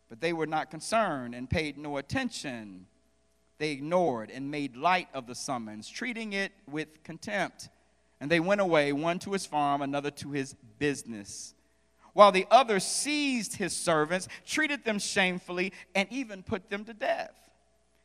But 0.08 0.20
they 0.20 0.32
were 0.32 0.46
not 0.46 0.70
concerned 0.70 1.34
and 1.34 1.48
paid 1.48 1.78
no 1.78 1.96
attention. 1.96 2.86
They 3.58 3.70
ignored 3.70 4.30
and 4.30 4.50
made 4.50 4.76
light 4.76 5.08
of 5.14 5.26
the 5.26 5.34
summons, 5.34 5.88
treating 5.88 6.32
it 6.32 6.52
with 6.68 7.02
contempt. 7.04 7.68
And 8.20 8.30
they 8.30 8.40
went 8.40 8.60
away, 8.60 8.92
one 8.92 9.18
to 9.20 9.32
his 9.32 9.46
farm, 9.46 9.82
another 9.82 10.10
to 10.10 10.32
his 10.32 10.54
business 10.78 11.54
while 12.20 12.32
the 12.32 12.46
other 12.50 12.78
seized 12.78 13.56
his 13.56 13.74
servants, 13.74 14.28
treated 14.44 14.84
them 14.84 14.98
shamefully, 14.98 15.72
and 15.94 16.06
even 16.12 16.42
put 16.42 16.68
them 16.68 16.84
to 16.84 16.92
death. 16.92 17.32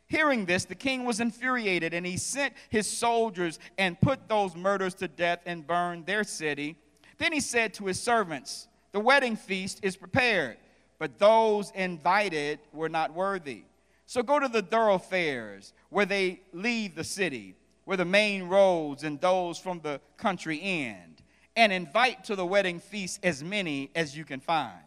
Hearing 0.08 0.45
this, 0.45 0.63
the 0.63 0.73
king 0.73 1.04
was 1.04 1.19
infuriated, 1.19 1.93
and 1.93 2.06
he 2.06 2.15
sent 2.15 2.54
his 2.69 2.88
soldiers 2.88 3.60
and 3.78 3.99
put 3.99 4.30
those 4.30 4.56
murderers 4.56 4.93
to 4.93 5.10
death 5.10 5.39
and 5.45 5.67
burned 5.67 6.06
their 6.06 6.23
city. 6.23 6.78
Then 7.17 7.34
he 7.34 7.41
said 7.41 7.73
to 7.73 7.88
his 7.88 7.99
servants, 7.99 8.69
The 8.93 9.01
wedding 9.01 9.36
feast 9.36 9.82
is 9.84 9.97
prepared, 9.97 10.56
but 10.97 11.19
those 11.19 11.71
invited 11.71 12.60
were 12.71 12.88
not 12.88 13.13
worthy. 13.13 13.63
So 14.06 14.23
go 14.23 14.39
to 14.39 14.47
the 14.47 14.62
thoroughfares 14.62 15.73
where 15.89 16.06
they 16.06 16.39
leave 16.54 16.95
the 16.95 17.04
city, 17.04 17.58
where 17.84 17.97
the 17.97 18.06
main 18.06 18.43
roads 18.43 19.04
and 19.04 19.19
those 19.19 19.60
from 19.60 19.82
the 19.82 19.99
country 20.15 20.62
end 20.62 21.14
and 21.56 21.72
invite 21.72 22.26
to 22.26 22.36
the 22.36 22.46
wedding 22.46 22.80
feast 22.80 23.20
as 23.24 23.44
many 23.44 23.89
as 23.96 24.15
you 24.15 24.26
can 24.26 24.39
find. 24.39 24.80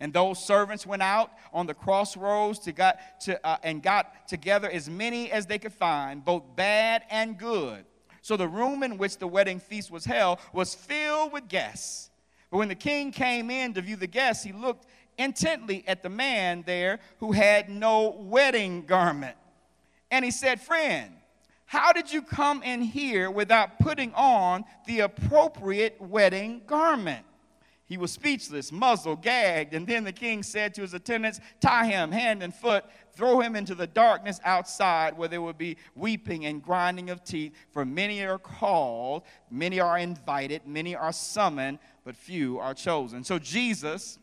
And 0.00 0.12
those 0.12 0.42
servants 0.42 0.86
went 0.86 1.02
out 1.02 1.30
on 1.52 1.66
the 1.66 1.74
crossroads 1.74 2.58
to 2.60 2.72
got 2.72 2.98
to, 3.22 3.46
uh, 3.46 3.58
and 3.62 3.82
got 3.82 4.28
together 4.28 4.70
as 4.70 4.88
many 4.88 5.30
as 5.30 5.46
they 5.46 5.58
could 5.58 5.74
find, 5.74 6.24
both 6.24 6.42
bad 6.56 7.02
and 7.10 7.38
good. 7.38 7.84
So 8.22 8.36
the 8.36 8.48
room 8.48 8.82
in 8.82 8.96
which 8.96 9.18
the 9.18 9.26
wedding 9.26 9.60
feast 9.60 9.90
was 9.90 10.04
held 10.04 10.38
was 10.52 10.74
filled 10.74 11.32
with 11.32 11.48
guests. 11.48 12.10
But 12.50 12.58
when 12.58 12.68
the 12.68 12.74
king 12.74 13.12
came 13.12 13.50
in 13.50 13.74
to 13.74 13.82
view 13.82 13.96
the 13.96 14.06
guests, 14.06 14.42
he 14.42 14.52
looked 14.52 14.86
intently 15.18 15.84
at 15.86 16.02
the 16.02 16.08
man 16.08 16.64
there 16.66 17.00
who 17.18 17.32
had 17.32 17.68
no 17.68 18.16
wedding 18.18 18.86
garment. 18.86 19.36
And 20.10 20.24
he 20.24 20.30
said, 20.30 20.60
Friend, 20.60 21.12
how 21.70 21.92
did 21.92 22.12
you 22.12 22.20
come 22.20 22.64
in 22.64 22.82
here 22.82 23.30
without 23.30 23.78
putting 23.78 24.12
on 24.14 24.64
the 24.88 24.98
appropriate 24.98 26.00
wedding 26.00 26.62
garment? 26.66 27.24
He 27.84 27.96
was 27.96 28.10
speechless, 28.10 28.72
muzzled, 28.72 29.22
gagged, 29.22 29.72
and 29.72 29.86
then 29.86 30.02
the 30.02 30.10
king 30.10 30.42
said 30.42 30.74
to 30.74 30.80
his 30.80 30.94
attendants, 30.94 31.38
Tie 31.60 31.86
him 31.86 32.10
hand 32.10 32.42
and 32.42 32.52
foot, 32.52 32.86
throw 33.12 33.38
him 33.38 33.54
into 33.54 33.76
the 33.76 33.86
darkness 33.86 34.40
outside 34.44 35.16
where 35.16 35.28
there 35.28 35.40
will 35.40 35.52
be 35.52 35.76
weeping 35.94 36.44
and 36.44 36.60
grinding 36.60 37.08
of 37.08 37.22
teeth, 37.22 37.52
for 37.70 37.84
many 37.84 38.20
are 38.24 38.36
called, 38.36 39.22
many 39.48 39.78
are 39.78 39.96
invited, 39.96 40.66
many 40.66 40.96
are 40.96 41.12
summoned, 41.12 41.78
but 42.04 42.16
few 42.16 42.58
are 42.58 42.74
chosen. 42.74 43.22
So 43.22 43.38
Jesus 43.38 44.18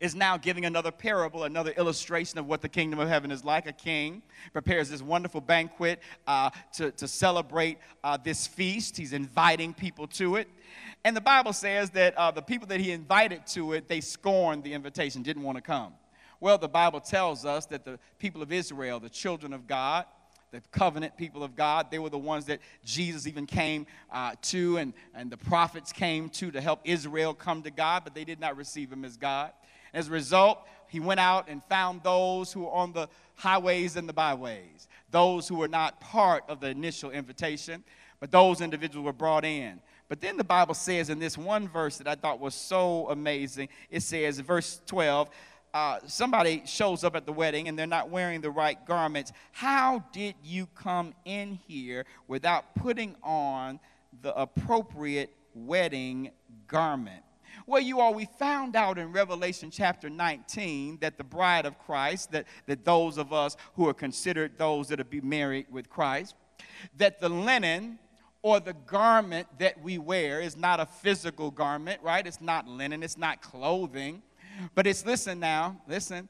is 0.00 0.14
now 0.14 0.36
giving 0.36 0.64
another 0.64 0.90
parable, 0.90 1.44
another 1.44 1.72
illustration 1.72 2.38
of 2.38 2.46
what 2.46 2.60
the 2.60 2.68
kingdom 2.68 2.98
of 2.98 3.08
heaven 3.08 3.30
is 3.30 3.44
like. 3.44 3.66
A 3.66 3.72
king 3.72 4.22
prepares 4.52 4.90
this 4.90 5.02
wonderful 5.02 5.40
banquet 5.40 6.00
uh, 6.26 6.50
to, 6.74 6.90
to 6.92 7.08
celebrate 7.08 7.78
uh, 8.04 8.16
this 8.22 8.46
feast. 8.46 8.96
He's 8.96 9.12
inviting 9.12 9.74
people 9.74 10.06
to 10.08 10.36
it. 10.36 10.48
And 11.04 11.16
the 11.16 11.20
Bible 11.20 11.52
says 11.52 11.90
that 11.90 12.16
uh, 12.16 12.30
the 12.30 12.42
people 12.42 12.68
that 12.68 12.80
he 12.80 12.92
invited 12.92 13.46
to 13.48 13.72
it, 13.72 13.88
they 13.88 14.00
scorned 14.00 14.64
the 14.64 14.72
invitation, 14.72 15.22
didn't 15.22 15.42
want 15.42 15.56
to 15.56 15.62
come. 15.62 15.94
Well, 16.40 16.58
the 16.58 16.68
Bible 16.68 17.00
tells 17.00 17.44
us 17.44 17.66
that 17.66 17.84
the 17.84 17.98
people 18.18 18.42
of 18.42 18.52
Israel, 18.52 19.00
the 19.00 19.10
children 19.10 19.52
of 19.52 19.66
God, 19.66 20.06
the 20.52 20.60
covenant 20.72 21.16
people 21.16 21.42
of 21.42 21.54
God. 21.54 21.90
They 21.90 21.98
were 21.98 22.10
the 22.10 22.18
ones 22.18 22.46
that 22.46 22.60
Jesus 22.84 23.26
even 23.26 23.46
came 23.46 23.86
uh, 24.10 24.34
to, 24.42 24.78
and, 24.78 24.92
and 25.14 25.30
the 25.30 25.36
prophets 25.36 25.92
came 25.92 26.28
to 26.30 26.50
to 26.50 26.60
help 26.60 26.80
Israel 26.84 27.34
come 27.34 27.62
to 27.62 27.70
God, 27.70 28.04
but 28.04 28.14
they 28.14 28.24
did 28.24 28.40
not 28.40 28.56
receive 28.56 28.92
him 28.92 29.04
as 29.04 29.16
God. 29.16 29.52
As 29.92 30.08
a 30.08 30.10
result, 30.10 30.66
he 30.88 31.00
went 31.00 31.20
out 31.20 31.48
and 31.48 31.62
found 31.64 32.02
those 32.02 32.52
who 32.52 32.62
were 32.62 32.72
on 32.72 32.92
the 32.92 33.08
highways 33.36 33.96
and 33.96 34.08
the 34.08 34.12
byways, 34.12 34.88
those 35.10 35.48
who 35.48 35.56
were 35.56 35.68
not 35.68 36.00
part 36.00 36.44
of 36.48 36.60
the 36.60 36.68
initial 36.68 37.10
invitation, 37.10 37.84
but 38.18 38.30
those 38.30 38.60
individuals 38.60 39.04
were 39.04 39.12
brought 39.12 39.44
in. 39.44 39.80
But 40.08 40.20
then 40.20 40.36
the 40.36 40.44
Bible 40.44 40.74
says 40.74 41.08
in 41.08 41.20
this 41.20 41.38
one 41.38 41.68
verse 41.68 41.98
that 41.98 42.08
I 42.08 42.16
thought 42.16 42.40
was 42.40 42.54
so 42.54 43.08
amazing, 43.08 43.68
it 43.90 44.02
says, 44.02 44.40
verse 44.40 44.80
12, 44.86 45.30
uh, 45.72 46.00
somebody 46.06 46.62
shows 46.66 47.04
up 47.04 47.14
at 47.14 47.26
the 47.26 47.32
wedding 47.32 47.68
and 47.68 47.78
they're 47.78 47.86
not 47.86 48.10
wearing 48.10 48.40
the 48.40 48.50
right 48.50 48.84
garments. 48.86 49.32
How 49.52 50.04
did 50.12 50.34
you 50.42 50.66
come 50.74 51.14
in 51.24 51.60
here 51.68 52.04
without 52.26 52.74
putting 52.74 53.14
on 53.22 53.78
the 54.22 54.34
appropriate 54.34 55.32
wedding 55.54 56.32
garment? 56.66 57.22
Well, 57.66 57.80
you 57.80 58.00
all, 58.00 58.14
we 58.14 58.26
found 58.38 58.76
out 58.76 58.98
in 58.98 59.12
Revelation 59.12 59.70
chapter 59.70 60.08
19 60.10 60.98
that 61.00 61.18
the 61.18 61.24
bride 61.24 61.66
of 61.66 61.78
Christ, 61.78 62.32
that, 62.32 62.46
that 62.66 62.84
those 62.84 63.18
of 63.18 63.32
us 63.32 63.56
who 63.74 63.88
are 63.88 63.94
considered 63.94 64.58
those 64.58 64.88
that 64.88 65.00
are 65.00 65.04
be 65.04 65.20
married 65.20 65.66
with 65.70 65.88
Christ, 65.88 66.34
that 66.96 67.20
the 67.20 67.28
linen 67.28 67.98
or 68.42 68.60
the 68.60 68.72
garment 68.72 69.46
that 69.58 69.80
we 69.82 69.98
wear 69.98 70.40
is 70.40 70.56
not 70.56 70.80
a 70.80 70.86
physical 70.86 71.50
garment, 71.50 72.00
right? 72.02 72.26
It's 72.26 72.40
not 72.40 72.66
linen, 72.66 73.02
it's 73.02 73.18
not 73.18 73.42
clothing, 73.42 74.22
but 74.74 74.86
it's, 74.86 75.04
listen 75.04 75.40
now, 75.40 75.80
listen, 75.86 76.28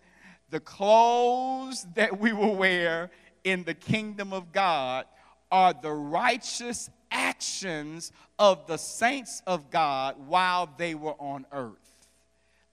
the 0.50 0.60
clothes 0.60 1.86
that 1.94 2.18
we 2.18 2.32
will 2.32 2.56
wear 2.56 3.10
in 3.44 3.64
the 3.64 3.74
kingdom 3.74 4.32
of 4.32 4.52
God 4.52 5.06
are 5.50 5.72
the 5.72 5.92
righteous 5.92 6.90
actions 7.10 8.12
of 8.38 8.66
the 8.66 8.76
saints 8.76 9.42
of 9.46 9.70
God 9.70 10.16
while 10.26 10.68
they 10.78 10.94
were 10.94 11.14
on 11.18 11.46
earth. 11.52 11.76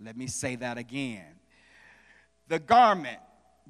Let 0.04 0.15
me 0.15 0.28
say 0.28 0.56
that 0.58 0.78
again. 0.78 1.26
The 2.47 2.60
garment 2.60 3.19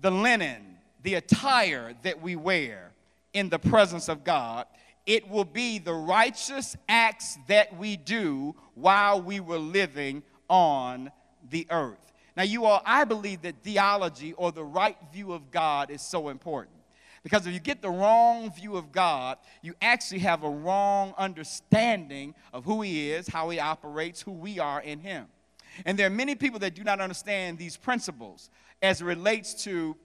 the 0.01 0.11
linen, 0.11 0.77
the 1.03 1.15
attire 1.15 1.93
that 2.03 2.21
we 2.21 2.35
wear 2.35 2.91
in 3.33 3.49
the 3.49 3.59
presence 3.59 4.09
of 4.09 4.23
God, 4.23 4.65
it 5.05 5.29
will 5.29 5.45
be 5.45 5.79
the 5.79 5.93
righteous 5.93 6.75
acts 6.89 7.37
that 7.47 7.77
we 7.77 7.97
do 7.97 8.55
while 8.75 9.21
we 9.21 9.39
were 9.39 9.57
living 9.57 10.23
on 10.49 11.11
the 11.49 11.65
earth. 11.69 11.97
Now, 12.35 12.43
you 12.43 12.65
all, 12.65 12.81
I 12.85 13.03
believe 13.05 13.41
that 13.43 13.55
theology 13.63 14.33
or 14.33 14.51
the 14.51 14.63
right 14.63 14.97
view 15.11 15.33
of 15.33 15.49
God 15.49 15.89
is 15.89 16.01
so 16.01 16.29
important. 16.29 16.76
Because 17.27 17.45
if 17.45 17.53
you 17.53 17.59
get 17.59 17.81
the 17.81 17.89
wrong 17.89 18.49
view 18.53 18.77
of 18.77 18.93
God, 18.93 19.37
you 19.61 19.73
actually 19.81 20.19
have 20.19 20.45
a 20.45 20.49
wrong 20.49 21.13
understanding 21.17 22.33
of 22.53 22.63
who 22.63 22.81
He 22.81 23.11
is, 23.11 23.27
how 23.27 23.49
He 23.49 23.59
operates, 23.59 24.21
who 24.21 24.31
we 24.31 24.59
are 24.59 24.79
in 24.79 25.01
Him. 25.01 25.25
And 25.85 25.99
there 25.99 26.07
are 26.07 26.09
many 26.09 26.35
people 26.35 26.57
that 26.59 26.73
do 26.73 26.85
not 26.85 27.01
understand 27.01 27.57
these 27.57 27.75
principles 27.75 28.49
as 28.81 29.01
it 29.01 29.03
relates 29.03 29.61
to 29.65 29.97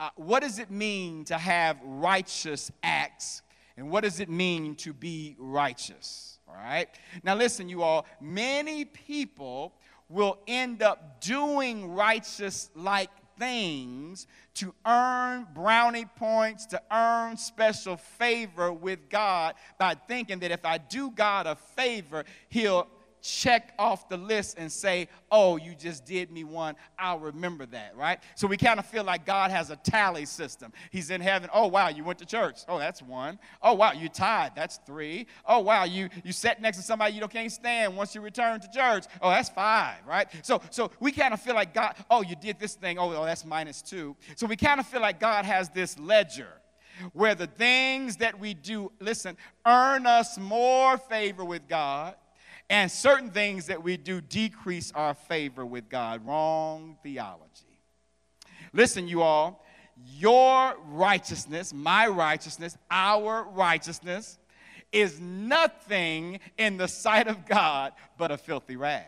uh, 0.00 0.08
what 0.16 0.40
does 0.40 0.58
it 0.58 0.70
mean 0.70 1.26
to 1.26 1.36
have 1.36 1.76
righteous 1.84 2.72
acts 2.82 3.42
and 3.76 3.90
what 3.90 4.02
does 4.02 4.18
it 4.18 4.30
mean 4.30 4.74
to 4.76 4.94
be 4.94 5.36
righteous. 5.38 6.38
All 6.48 6.54
right? 6.54 6.88
Now, 7.22 7.34
listen, 7.34 7.68
you 7.68 7.82
all, 7.82 8.06
many 8.18 8.86
people 8.86 9.74
will 10.08 10.38
end 10.46 10.82
up 10.82 11.20
doing 11.20 11.92
righteous 11.92 12.70
like 12.74 13.10
things 13.38 14.26
to 14.54 14.74
earn 14.86 15.46
brownie 15.54 16.06
points, 16.16 16.66
to 16.66 16.82
earn 16.90 17.36
special 17.36 17.96
favor 17.96 18.72
with 18.72 19.08
God 19.08 19.54
by 19.78 19.94
thinking 19.94 20.38
that 20.40 20.50
if 20.50 20.64
I 20.64 20.78
do 20.78 21.10
God 21.10 21.46
a 21.46 21.56
favor, 21.56 22.24
He'll 22.48 22.86
check 23.22 23.72
off 23.78 24.08
the 24.08 24.16
list 24.16 24.56
and 24.58 24.70
say, 24.70 25.08
Oh, 25.30 25.56
you 25.56 25.74
just 25.74 26.04
did 26.04 26.30
me 26.30 26.44
one. 26.44 26.74
I'll 26.98 27.20
remember 27.20 27.64
that, 27.66 27.96
right? 27.96 28.18
So 28.34 28.46
we 28.46 28.56
kind 28.56 28.78
of 28.78 28.84
feel 28.84 29.04
like 29.04 29.24
God 29.24 29.50
has 29.50 29.70
a 29.70 29.76
tally 29.76 30.26
system. 30.26 30.72
He's 30.90 31.10
in 31.10 31.20
heaven. 31.20 31.48
Oh, 31.54 31.68
wow, 31.68 31.88
you 31.88 32.04
went 32.04 32.18
to 32.18 32.26
church. 32.26 32.60
Oh, 32.68 32.78
that's 32.78 33.00
one. 33.00 33.38
Oh, 33.62 33.74
wow, 33.74 33.92
you 33.92 34.08
tithed. 34.08 34.56
That's 34.56 34.78
three. 34.84 35.26
Oh, 35.46 35.60
wow, 35.60 35.84
you, 35.84 36.10
you 36.24 36.32
sat 36.32 36.60
next 36.60 36.76
to 36.78 36.82
somebody 36.82 37.14
you 37.14 37.20
don't, 37.20 37.32
can't 37.32 37.50
stand 37.50 37.96
once 37.96 38.14
you 38.14 38.20
return 38.20 38.60
to 38.60 38.70
church. 38.70 39.04
Oh, 39.22 39.30
that's 39.30 39.48
five, 39.48 39.98
right? 40.06 40.26
So, 40.42 40.60
so 40.70 40.90
we 41.00 41.12
kind 41.12 41.32
of 41.32 41.40
feel 41.40 41.54
like 41.54 41.72
God, 41.72 41.94
oh, 42.10 42.22
you 42.22 42.36
did 42.36 42.58
this 42.58 42.74
thing. 42.74 42.98
Oh, 42.98 43.14
oh 43.14 43.24
that's 43.24 43.46
minus 43.46 43.80
two. 43.80 44.16
So 44.36 44.46
we 44.46 44.56
kind 44.56 44.80
of 44.80 44.86
feel 44.86 45.00
like 45.00 45.20
God 45.20 45.44
has 45.44 45.68
this 45.70 45.98
ledger 45.98 46.48
where 47.12 47.34
the 47.34 47.46
things 47.46 48.16
that 48.18 48.38
we 48.38 48.54
do, 48.54 48.92
listen, 49.00 49.36
earn 49.66 50.06
us 50.06 50.38
more 50.38 50.98
favor 50.98 51.44
with 51.44 51.66
God 51.68 52.16
and 52.70 52.90
certain 52.90 53.30
things 53.30 53.66
that 53.66 53.82
we 53.82 53.96
do 53.96 54.20
decrease 54.20 54.92
our 54.94 55.14
favor 55.14 55.64
with 55.66 55.88
God. 55.88 56.26
Wrong 56.26 56.96
theology. 57.02 57.78
Listen, 58.72 59.06
you 59.06 59.22
all, 59.22 59.64
your 60.16 60.74
righteousness, 60.86 61.72
my 61.72 62.06
righteousness, 62.06 62.76
our 62.90 63.44
righteousness 63.44 64.38
is 64.92 65.20
nothing 65.20 66.40
in 66.58 66.76
the 66.76 66.88
sight 66.88 67.28
of 67.28 67.46
God 67.46 67.92
but 68.18 68.30
a 68.30 68.36
filthy 68.36 68.76
rag. 68.76 69.04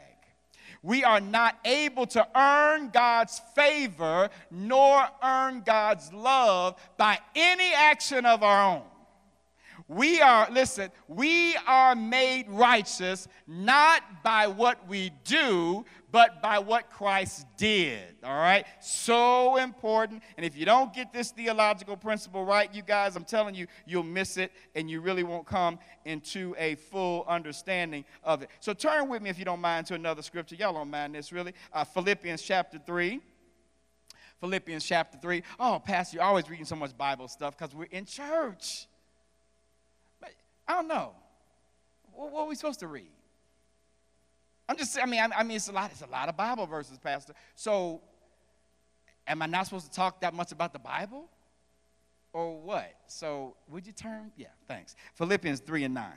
We 0.83 1.03
are 1.03 1.21
not 1.21 1.59
able 1.65 2.07
to 2.09 2.27
earn 2.39 2.91
God's 2.91 3.41
favor 3.55 4.29
nor 4.51 5.07
earn 5.23 5.63
God's 5.63 6.13
love 6.13 6.77
by 6.99 7.19
any 7.35 7.73
action 7.73 8.27
of 8.27 8.43
our 8.43 8.77
own. 8.77 8.83
We 9.87 10.23
are, 10.23 10.49
listen, 10.51 10.91
we 11.09 11.57
are 11.67 11.95
made 11.95 12.49
righteous 12.49 13.29
not 13.47 14.03
by 14.23 14.47
what 14.47 14.89
we 14.89 15.11
do, 15.25 15.85
but 16.11 16.41
by 16.41 16.59
what 16.59 16.89
Christ 16.89 17.47
did. 17.59 18.15
All 18.25 18.35
right? 18.35 18.65
So 18.81 19.57
important. 19.57 20.23
And 20.39 20.47
if 20.47 20.57
you 20.57 20.65
don't 20.65 20.95
get 20.95 21.13
this 21.13 21.33
theological 21.33 21.99
principle 21.99 22.47
right, 22.47 22.75
you 22.75 22.81
guys, 22.81 23.15
I'm 23.15 23.25
telling 23.25 23.55
you, 23.55 23.67
you'll 23.87 24.05
miss 24.05 24.39
it 24.39 24.53
and 24.75 24.89
you 24.89 25.03
really 25.03 25.23
won't 25.23 25.47
come 25.47 25.79
into 26.07 26.55
a 26.57 26.77
full 26.77 27.27
understanding 27.29 28.07
of 28.23 28.43
it. 28.43 28.49
So 28.61 28.73
turn 28.73 29.11
with 29.11 29.21
me, 29.21 29.29
if 29.29 29.39
you 29.39 29.45
don't 29.45 29.61
mind, 29.61 29.87
to 29.89 29.95
another 29.95 30.23
scripture. 30.23 30.55
Y'all 30.55 30.73
don't 30.73 30.91
mind 30.91 31.15
this, 31.15 31.31
really. 31.31 31.53
Uh, 31.75 31.85
Philippians 31.85 32.41
chapter 32.41 32.79
3. 32.79 33.21
Philippians 34.41 34.85
chapter 34.85 35.19
3. 35.19 35.43
Oh, 35.61 35.83
Pastor, 35.85 36.17
you're 36.17 36.25
always 36.25 36.49
reading 36.49 36.65
so 36.65 36.77
much 36.77 36.97
Bible 36.97 37.29
stuff 37.29 37.59
because 37.59 37.75
we're 37.75 37.85
in 37.85 38.07
church. 38.07 38.87
I 40.67 40.75
don't 40.75 40.89
know. 40.89 41.13
What, 42.13 42.33
what 42.33 42.41
are 42.43 42.47
we 42.47 42.55
supposed 42.55 42.81
to 42.81 42.89
read? 42.89 43.11
I'm 44.69 44.77
just, 44.77 44.99
I 45.01 45.07
mean, 45.07 45.21
I, 45.21 45.41
I 45.41 45.43
mean, 45.43 45.57
it's 45.57 45.69
a 45.69 45.73
lot. 45.73 45.91
It's 45.91 46.03
a 46.03 46.07
lot 46.07 46.29
of 46.29 46.37
Bible 46.37 46.67
verses, 46.67 46.99
Pastor. 46.99 47.35
So, 47.55 48.01
am 49.27 49.43
I 49.43 49.47
not 49.47 49.67
supposed 49.67 49.87
to 49.87 49.93
talk 49.93 50.21
that 50.23 50.33
much 50.33 50.53
about 50.53 50.73
the 50.73 50.79
Bible, 50.79 51.27
or 52.33 52.59
what? 52.61 52.95
So, 53.07 53.57
would 53.69 53.87
you 53.87 53.93
turn? 53.93 54.33
Yeah, 54.37 54.47
thanks. 54.67 54.97
Philippians 55.15 55.61
three 55.61 55.85
and 55.85 55.93
nine. 55.93 56.13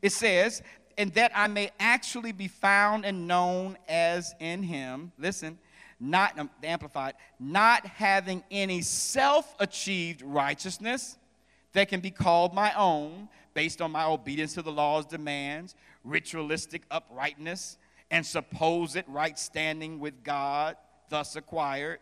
It 0.00 0.12
says, 0.12 0.62
"And 0.96 1.12
that 1.14 1.32
I 1.34 1.48
may 1.48 1.70
actually 1.78 2.32
be 2.32 2.48
found 2.48 3.04
and 3.04 3.28
known 3.28 3.76
as 3.88 4.34
in 4.40 4.62
Him." 4.62 5.12
Listen, 5.18 5.58
not 6.00 6.38
amplified, 6.62 7.14
not 7.38 7.84
having 7.86 8.42
any 8.50 8.80
self-achieved 8.80 10.22
righteousness 10.22 11.18
that 11.76 11.88
can 11.88 12.00
be 12.00 12.10
called 12.10 12.54
my 12.54 12.72
own 12.74 13.28
based 13.52 13.82
on 13.82 13.92
my 13.92 14.04
obedience 14.04 14.54
to 14.54 14.62
the 14.62 14.72
law's 14.72 15.04
demands, 15.04 15.74
ritualistic 16.04 16.82
uprightness, 16.90 17.76
and 18.10 18.24
supposed 18.24 19.02
right 19.06 19.38
standing 19.38 20.00
with 20.00 20.24
God, 20.24 20.78
thus 21.10 21.36
acquired, 21.36 21.98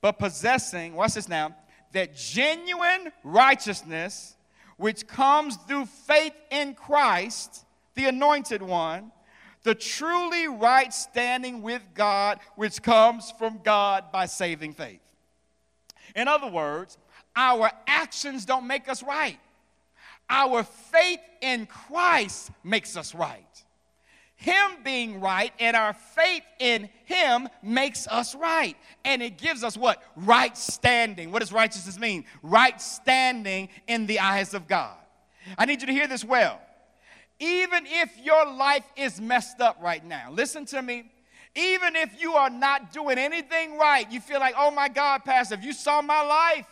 but 0.00 0.12
possessing, 0.12 0.94
watch 0.94 1.12
this 1.12 1.28
now, 1.28 1.54
that 1.92 2.16
genuine 2.16 3.12
righteousness 3.22 4.34
which 4.78 5.06
comes 5.06 5.56
through 5.68 5.84
faith 5.84 6.34
in 6.50 6.72
Christ, 6.74 7.66
the 7.94 8.06
anointed 8.06 8.62
one, 8.62 9.12
the 9.62 9.74
truly 9.74 10.48
right 10.48 10.92
standing 10.92 11.60
with 11.60 11.82
God 11.92 12.40
which 12.56 12.80
comes 12.80 13.30
from 13.38 13.60
God 13.62 14.10
by 14.10 14.24
saving 14.24 14.72
faith. 14.72 15.00
In 16.16 16.28
other 16.28 16.48
words, 16.50 16.96
our 17.34 17.70
actions 17.86 18.44
don't 18.44 18.66
make 18.66 18.88
us 18.88 19.02
right. 19.02 19.38
Our 20.28 20.62
faith 20.62 21.20
in 21.40 21.66
Christ 21.66 22.50
makes 22.64 22.96
us 22.96 23.14
right. 23.14 23.46
Him 24.36 24.82
being 24.82 25.20
right 25.20 25.52
and 25.60 25.76
our 25.76 25.92
faith 25.92 26.42
in 26.58 26.88
Him 27.04 27.48
makes 27.62 28.08
us 28.08 28.34
right. 28.34 28.76
And 29.04 29.22
it 29.22 29.38
gives 29.38 29.62
us 29.62 29.76
what? 29.76 30.02
Right 30.16 30.56
standing. 30.58 31.30
What 31.30 31.40
does 31.40 31.52
righteousness 31.52 31.98
mean? 31.98 32.24
Right 32.42 32.80
standing 32.80 33.68
in 33.86 34.06
the 34.06 34.18
eyes 34.18 34.52
of 34.52 34.66
God. 34.66 34.96
I 35.56 35.64
need 35.64 35.80
you 35.80 35.86
to 35.86 35.92
hear 35.92 36.08
this 36.08 36.24
well. 36.24 36.60
Even 37.38 37.84
if 37.86 38.16
your 38.18 38.46
life 38.52 38.84
is 38.96 39.20
messed 39.20 39.60
up 39.60 39.76
right 39.80 40.04
now, 40.04 40.30
listen 40.30 40.64
to 40.66 40.82
me. 40.82 41.10
Even 41.54 41.94
if 41.94 42.20
you 42.20 42.32
are 42.34 42.50
not 42.50 42.92
doing 42.92 43.18
anything 43.18 43.78
right, 43.78 44.10
you 44.10 44.20
feel 44.20 44.40
like, 44.40 44.54
oh 44.56 44.70
my 44.70 44.88
God, 44.88 45.24
Pastor, 45.24 45.54
if 45.54 45.64
you 45.64 45.72
saw 45.72 46.00
my 46.02 46.22
life, 46.22 46.66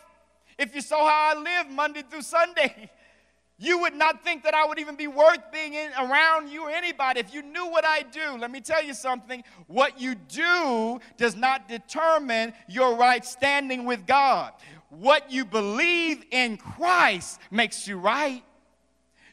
if 0.57 0.75
you 0.75 0.81
saw 0.81 1.07
how 1.07 1.35
I 1.35 1.39
live 1.39 1.71
Monday 1.71 2.03
through 2.09 2.21
Sunday, 2.21 2.89
you 3.57 3.79
would 3.79 3.93
not 3.93 4.23
think 4.23 4.43
that 4.43 4.53
I 4.53 4.65
would 4.65 4.79
even 4.79 4.95
be 4.95 5.07
worth 5.07 5.51
being 5.51 5.73
in, 5.75 5.91
around 5.99 6.49
you 6.49 6.63
or 6.63 6.69
anybody 6.69 7.19
if 7.19 7.33
you 7.33 7.41
knew 7.41 7.67
what 7.67 7.85
I 7.85 8.01
do. 8.01 8.37
Let 8.37 8.51
me 8.51 8.59
tell 8.61 8.83
you 8.83 8.93
something. 8.93 9.43
What 9.67 10.01
you 10.01 10.15
do 10.15 10.99
does 11.17 11.35
not 11.35 11.67
determine 11.67 12.53
your 12.67 12.95
right 12.95 13.23
standing 13.23 13.85
with 13.85 14.07
God. 14.07 14.53
What 14.89 15.31
you 15.31 15.45
believe 15.45 16.25
in 16.31 16.57
Christ 16.57 17.39
makes 17.51 17.87
you 17.87 17.97
right. 17.97 18.43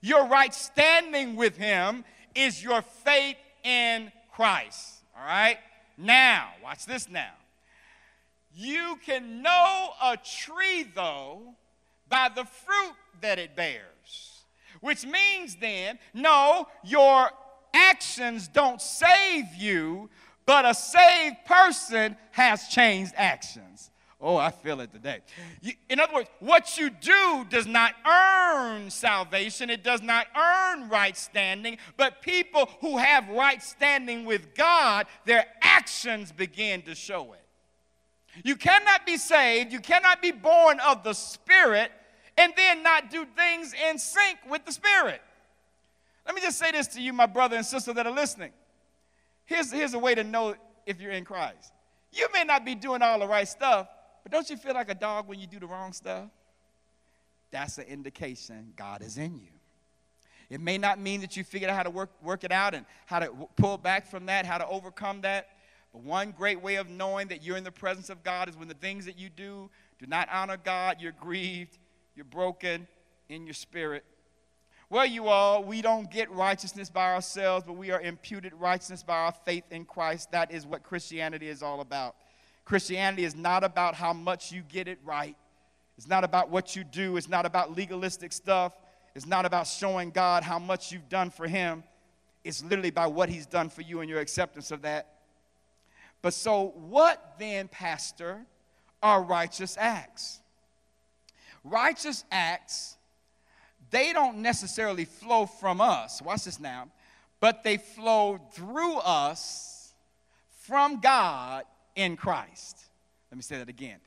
Your 0.00 0.26
right 0.26 0.54
standing 0.54 1.35
with 1.35 1.57
Him 1.57 2.04
is 2.35 2.62
your 2.62 2.83
faith 2.83 3.37
in 3.64 4.12
Christ. 4.33 5.02
All 5.16 5.26
right? 5.26 5.59
Now, 5.96 6.50
watch 6.62 6.87
this 6.87 7.09
now. 7.09 7.33
You 8.61 8.99
can 9.07 9.40
know 9.40 9.90
a 10.03 10.16
tree, 10.16 10.85
though, 10.92 11.55
by 12.09 12.29
the 12.35 12.44
fruit 12.44 12.97
that 13.21 13.38
it 13.38 13.55
bears. 13.55 14.42
Which 14.81 15.07
means 15.07 15.55
then, 15.55 16.01
no, 16.12 16.66
your 16.83 17.31
actions 17.73 18.49
don't 18.49 18.83
save 18.83 19.55
you, 19.57 20.11
but 20.44 20.64
a 20.64 20.75
saved 20.75 21.37
person 21.47 22.16
has 22.33 22.66
changed 22.66 23.12
actions. 23.16 23.92
Oh, 24.21 24.37
I 24.37 24.51
feel 24.51 24.81
it 24.81 24.90
today. 24.90 25.21
in 25.88 26.01
other 26.01 26.14
words, 26.14 26.29
what 26.40 26.77
you 26.77 26.90
do 26.90 27.47
does 27.49 27.68
not 27.68 27.94
earn 28.05 28.90
salvation, 28.90 29.71
it 29.71 29.85
does 29.85 30.03
not 30.03 30.27
earn 30.37 30.88
right 30.88 31.16
standing, 31.16 31.79
but 31.97 32.23
people 32.23 32.68
who 32.81 32.99
have 32.99 33.29
right 33.29 33.62
standing 33.62 34.25
with 34.25 34.57
God, 34.57 35.07
their 35.27 35.47
actions 35.62 36.33
begin 36.33 36.83
to 36.83 36.97
show 36.97 37.35
it. 37.35 37.47
You 38.44 38.57
cannot 38.57 39.07
be 39.07 39.16
saved, 39.16 39.72
you 39.72 39.81
cannot 39.81 40.22
be 40.22 40.31
born 40.31 40.81
of 40.81 41.03
the 41.03 41.12
Spirit, 41.12 41.90
and 42.37 42.53
then 42.57 42.83
not 42.83 43.11
do 43.11 43.27
things 43.37 43.74
in 43.88 43.98
sync 43.98 44.38
with 44.48 44.64
the 44.64 44.72
Spirit. 44.72 45.20
Let 46.27 46.35
me 46.35 46.40
just 46.40 46.59
say 46.59 46.70
this 46.70 46.87
to 46.88 47.01
you, 47.01 47.12
my 47.12 47.27
brother 47.27 47.57
and 47.57 47.64
sister 47.64 47.92
that 47.94 48.07
are 48.07 48.12
listening. 48.12 48.53
Here's, 49.46 49.72
here's 49.72 49.94
a 49.94 49.98
way 49.98 50.14
to 50.14 50.24
know 50.24 50.55
if 50.85 51.01
you're 51.01 51.12
in 51.12 51.24
Christ 51.24 51.72
You 52.12 52.29
may 52.33 52.44
not 52.44 52.64
be 52.64 52.74
doing 52.74 53.03
all 53.03 53.18
the 53.18 53.27
right 53.27 53.48
stuff, 53.48 53.88
but 54.22 54.33
don't 54.33 54.48
you 54.51 54.57
feel 54.57 54.74
like 54.74 54.90
a 54.90 54.94
dog 54.94 55.27
when 55.27 55.38
you 55.38 55.46
do 55.46 55.59
the 55.59 55.66
wrong 55.66 55.92
stuff? 55.92 56.29
That's 57.51 57.79
an 57.79 57.85
indication 57.85 58.72
God 58.77 59.03
is 59.03 59.16
in 59.16 59.38
you. 59.38 59.48
It 60.51 60.61
may 60.61 60.79
not 60.79 60.98
mean 60.98 61.20
that 61.20 61.37
you 61.37 61.44
figured 61.44 61.70
out 61.70 61.77
how 61.77 61.83
to 61.83 61.90
work, 61.90 62.11
work 62.22 62.44
it 62.44 62.53
out 62.53 62.74
and 62.74 62.87
how 63.07 63.18
to 63.18 63.31
pull 63.57 63.77
back 63.77 64.07
from 64.11 64.27
that, 64.27 64.46
how 64.46 64.59
to 64.59 64.66
overcome 64.66 65.22
that. 65.22 65.48
But 65.92 66.03
one 66.03 66.33
great 66.33 66.62
way 66.62 66.77
of 66.77 66.88
knowing 66.88 67.29
that 67.29 67.42
you're 67.42 67.57
in 67.57 67.64
the 67.64 67.72
presence 67.72 68.11
of 68.11 68.22
God 68.22 68.48
is 68.48 68.57
when 68.57 68.68
the 68.68 68.74
things 68.74 69.07
that 69.07 69.18
you 69.18 69.31
do 69.31 69.70
do 69.98 70.07
not 70.07 70.29
honor 70.33 70.57
God, 70.57 70.98
you're 71.01 71.12
grieved, 71.12 71.79
you're 72.14 72.24
broken 72.24 72.87
in 73.29 73.46
your 73.46 73.55
spirit. 73.55 74.05
Well, 74.90 75.05
you 75.05 75.29
all, 75.29 75.62
we 75.64 75.83
don't 75.83 76.11
get 76.11 76.31
righteousness 76.31 76.88
by 76.88 77.12
ourselves, 77.12 77.64
but 77.66 77.74
we 77.74 77.90
are 77.90 78.01
imputed 78.01 78.55
righteousness 78.55 79.03
by 79.03 79.18
our 79.18 79.33
faith 79.33 79.64
in 79.70 79.85
Christ. 79.85 80.31
That 80.31 80.51
is 80.51 80.66
what 80.66 80.83
Christianity 80.83 81.48
is 81.48 81.62
all 81.62 81.81
about. 81.81 82.16
Christianity 82.64 83.24
is 83.24 83.37
not 83.37 83.64
about 83.64 83.94
how 83.94 84.12
much 84.12 84.51
you 84.51 84.62
get 84.62 84.88
it 84.88 84.98
right. 85.05 85.37
It's 85.98 86.09
not 86.09 86.24
about 86.24 86.48
what 86.48 86.74
you 86.74 86.85
do. 86.85 87.16
It's 87.16 87.29
not 87.29 87.44
about 87.44 87.77
legalistic 87.77 88.33
stuff. 88.33 88.72
It's 89.14 89.27
not 89.27 89.44
about 89.44 89.66
showing 89.66 90.11
God 90.11 90.42
how 90.42 90.59
much 90.59 90.92
you've 90.92 91.09
done 91.09 91.31
for 91.31 91.46
Him. 91.46 91.83
It's 92.44 92.62
literally 92.62 92.90
by 92.90 93.09
what 93.09 93.29
He's 93.29 93.46
done 93.46 93.68
for 93.68 93.83
you 93.83 94.01
and 94.01 94.09
your 94.09 94.20
acceptance 94.20 94.70
of 94.70 94.83
that. 94.83 95.17
But 96.22 96.35
so, 96.35 96.74
what 96.76 97.35
then, 97.38 97.68
Pastor, 97.68 98.40
are 99.02 99.22
righteous 99.22 99.76
acts? 99.78 100.40
Righteous 101.64 102.24
acts, 102.31 102.96
they 103.90 104.12
don't 104.12 104.38
necessarily 104.38 105.04
flow 105.04 105.46
from 105.46 105.81
us. 105.81 106.20
Watch 106.22 106.44
this 106.44 106.61
now. 106.61 106.88
But 107.40 107.62
they 107.62 107.76
flow 107.76 108.40
through 108.52 108.96
us 108.98 109.94
from 110.66 111.00
God 111.00 111.64
in 111.94 112.16
Christ. 112.16 112.78
Let 113.31 113.37
me 113.37 113.42
say 113.42 113.59
that 113.59 113.68
again. 113.68 113.98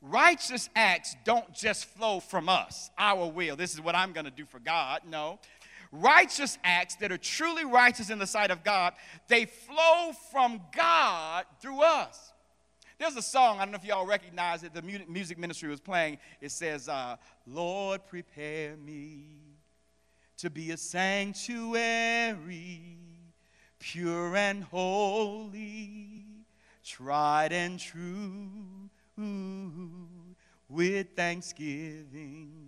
Righteous 0.00 0.70
acts 0.76 1.16
don't 1.24 1.52
just 1.52 1.86
flow 1.86 2.20
from 2.20 2.48
us, 2.48 2.90
our 2.96 3.26
will. 3.26 3.56
This 3.56 3.74
is 3.74 3.80
what 3.80 3.96
I'm 3.96 4.12
going 4.12 4.26
to 4.26 4.30
do 4.30 4.44
for 4.46 4.60
God. 4.60 5.00
No. 5.08 5.40
Righteous 5.90 6.58
acts 6.64 6.96
that 6.96 7.10
are 7.12 7.18
truly 7.18 7.64
righteous 7.64 8.10
in 8.10 8.18
the 8.18 8.26
sight 8.26 8.50
of 8.50 8.62
God, 8.62 8.92
they 9.28 9.46
flow 9.46 10.12
from 10.30 10.60
God 10.76 11.44
through 11.60 11.80
us. 11.82 12.32
There's 12.98 13.16
a 13.16 13.22
song, 13.22 13.58
I 13.58 13.64
don't 13.64 13.70
know 13.72 13.78
if 13.78 13.84
y'all 13.84 14.06
recognize 14.06 14.64
it, 14.64 14.74
the 14.74 14.82
music 14.82 15.38
ministry 15.38 15.68
was 15.68 15.80
playing. 15.80 16.18
It 16.40 16.50
says, 16.50 16.88
uh, 16.88 17.16
Lord, 17.46 18.04
prepare 18.06 18.76
me 18.76 19.24
to 20.38 20.50
be 20.50 20.72
a 20.72 20.76
sanctuary, 20.76 21.78
pure 23.78 24.36
and 24.36 24.64
holy, 24.64 26.24
tried 26.84 27.52
and 27.52 27.78
true 27.78 28.90
with 30.68 31.06
thanksgiving. 31.16 32.67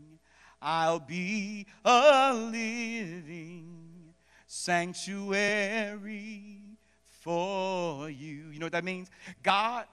I'll 0.62 1.00
be 1.00 1.66
a 1.84 2.34
living 2.34 4.14
sanctuary 4.46 6.60
for 7.20 8.10
you. 8.10 8.50
You 8.50 8.58
know 8.58 8.66
what 8.66 8.72
that 8.72 8.84
means? 8.84 9.08
God, 9.42 9.86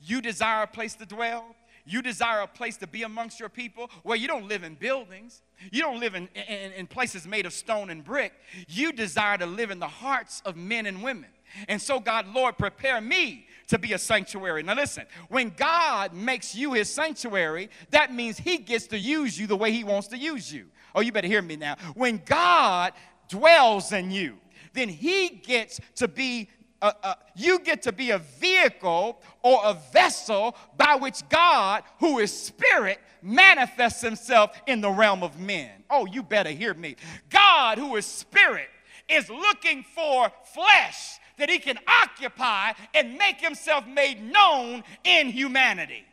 you 0.00 0.20
desire 0.20 0.62
a 0.62 0.66
place 0.66 0.94
to 0.94 1.06
dwell. 1.06 1.54
You 1.88 2.02
desire 2.02 2.40
a 2.40 2.48
place 2.48 2.76
to 2.78 2.86
be 2.86 3.04
amongst 3.04 3.38
your 3.38 3.48
people 3.48 3.88
where 4.02 4.16
you 4.16 4.26
don't 4.26 4.48
live 4.48 4.64
in 4.64 4.74
buildings. 4.74 5.42
You 5.70 5.82
don't 5.82 6.00
live 6.00 6.16
in, 6.16 6.28
in, 6.34 6.72
in 6.72 6.86
places 6.88 7.26
made 7.26 7.46
of 7.46 7.52
stone 7.52 7.90
and 7.90 8.04
brick. 8.04 8.32
You 8.66 8.92
desire 8.92 9.38
to 9.38 9.46
live 9.46 9.70
in 9.70 9.78
the 9.78 9.86
hearts 9.86 10.42
of 10.44 10.56
men 10.56 10.86
and 10.86 11.02
women. 11.02 11.30
And 11.68 11.80
so, 11.80 12.00
God, 12.00 12.26
Lord, 12.34 12.58
prepare 12.58 13.00
me 13.00 13.46
to 13.68 13.78
be 13.78 13.92
a 13.92 13.98
sanctuary. 13.98 14.62
Now, 14.62 14.74
listen, 14.74 15.06
when 15.28 15.52
God 15.56 16.14
makes 16.14 16.54
you 16.54 16.72
his 16.72 16.92
sanctuary, 16.92 17.70
that 17.90 18.12
means 18.12 18.38
he 18.38 18.58
gets 18.58 18.86
to 18.88 18.98
use 18.98 19.38
you 19.38 19.46
the 19.46 19.56
way 19.56 19.72
he 19.72 19.84
wants 19.84 20.08
to 20.08 20.18
use 20.18 20.52
you. 20.52 20.66
Oh, 20.94 21.00
you 21.00 21.12
better 21.12 21.26
hear 21.26 21.42
me 21.42 21.56
now. 21.56 21.76
When 21.94 22.22
God 22.24 22.92
dwells 23.28 23.92
in 23.92 24.10
you, 24.10 24.38
then 24.72 24.88
he 24.88 25.28
gets 25.28 25.80
to 25.96 26.08
be 26.08 26.48
uh, 26.82 26.92
uh, 27.02 27.14
you 27.34 27.58
get 27.60 27.82
to 27.82 27.90
be 27.92 28.10
a 28.10 28.18
vehicle 28.18 29.20
or 29.42 29.60
a 29.64 29.74
vessel 29.92 30.54
by 30.76 30.94
which 30.94 31.26
God, 31.30 31.82
who 32.00 32.18
is 32.18 32.30
spirit, 32.30 33.00
manifests 33.22 34.02
himself 34.02 34.50
in 34.66 34.82
the 34.82 34.90
realm 34.90 35.22
of 35.22 35.40
men. 35.40 35.70
Oh, 35.88 36.04
you 36.06 36.22
better 36.22 36.50
hear 36.50 36.74
me. 36.74 36.96
God, 37.30 37.78
who 37.78 37.96
is 37.96 38.04
spirit, 38.04 38.68
is 39.08 39.28
looking 39.30 39.84
for 39.94 40.30
flesh 40.52 41.18
that 41.38 41.50
he 41.50 41.58
can 41.58 41.78
occupy 41.86 42.72
and 42.94 43.16
make 43.16 43.40
himself 43.40 43.86
made 43.86 44.22
known 44.22 44.82
in 45.04 45.28
humanity. 45.28 46.04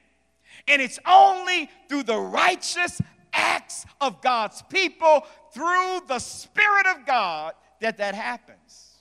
And 0.67 0.81
it's 0.81 0.99
only 1.05 1.69
through 1.89 2.03
the 2.03 2.17
righteous 2.17 3.01
acts 3.33 3.85
of 3.99 4.21
God's 4.21 4.61
people, 4.63 5.25
through 5.53 6.01
the 6.07 6.19
Spirit 6.19 6.87
of 6.87 7.05
God, 7.05 7.53
that 7.81 7.97
that 7.97 8.15
happens. 8.15 8.97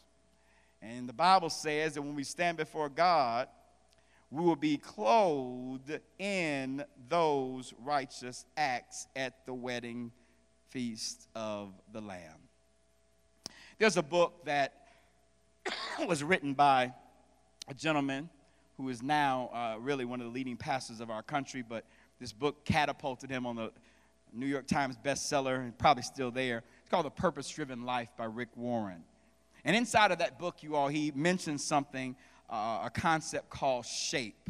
And 0.80 1.08
the 1.08 1.12
Bible 1.12 1.50
says 1.50 1.94
that 1.94 2.02
when 2.02 2.14
we 2.14 2.24
stand 2.24 2.56
before 2.56 2.88
God, 2.88 3.48
we 4.30 4.42
will 4.42 4.56
be 4.56 4.78
clothed 4.78 6.00
in 6.18 6.82
those 7.08 7.74
righteous 7.84 8.46
acts 8.56 9.06
at 9.14 9.44
the 9.46 9.54
wedding 9.54 10.10
feast 10.70 11.28
of 11.36 11.74
the 11.92 12.00
Lamb. 12.00 12.38
There's 13.78 13.98
a 13.98 14.02
book 14.02 14.44
that 14.46 14.81
was 16.06 16.22
written 16.22 16.54
by 16.54 16.92
a 17.68 17.74
gentleman 17.74 18.28
who 18.76 18.88
is 18.88 19.02
now 19.02 19.50
uh, 19.52 19.78
really 19.78 20.04
one 20.04 20.20
of 20.20 20.26
the 20.26 20.32
leading 20.32 20.56
pastors 20.56 21.00
of 21.00 21.10
our 21.10 21.22
country, 21.22 21.62
but 21.66 21.84
this 22.20 22.32
book 22.32 22.64
catapulted 22.64 23.30
him 23.30 23.46
on 23.46 23.56
the 23.56 23.70
New 24.32 24.46
York 24.46 24.66
Times 24.66 24.96
bestseller 25.04 25.56
and 25.56 25.76
probably 25.78 26.02
still 26.02 26.30
there. 26.30 26.62
It's 26.80 26.88
called 26.90 27.06
The 27.06 27.10
Purpose 27.10 27.48
Driven 27.48 27.84
Life 27.84 28.08
by 28.16 28.24
Rick 28.24 28.48
Warren. 28.56 29.04
And 29.64 29.76
inside 29.76 30.10
of 30.10 30.18
that 30.18 30.38
book, 30.38 30.62
you 30.62 30.74
all, 30.74 30.88
he 30.88 31.12
mentions 31.14 31.62
something, 31.62 32.16
uh, 32.50 32.82
a 32.84 32.90
concept 32.92 33.50
called 33.50 33.86
shape. 33.86 34.48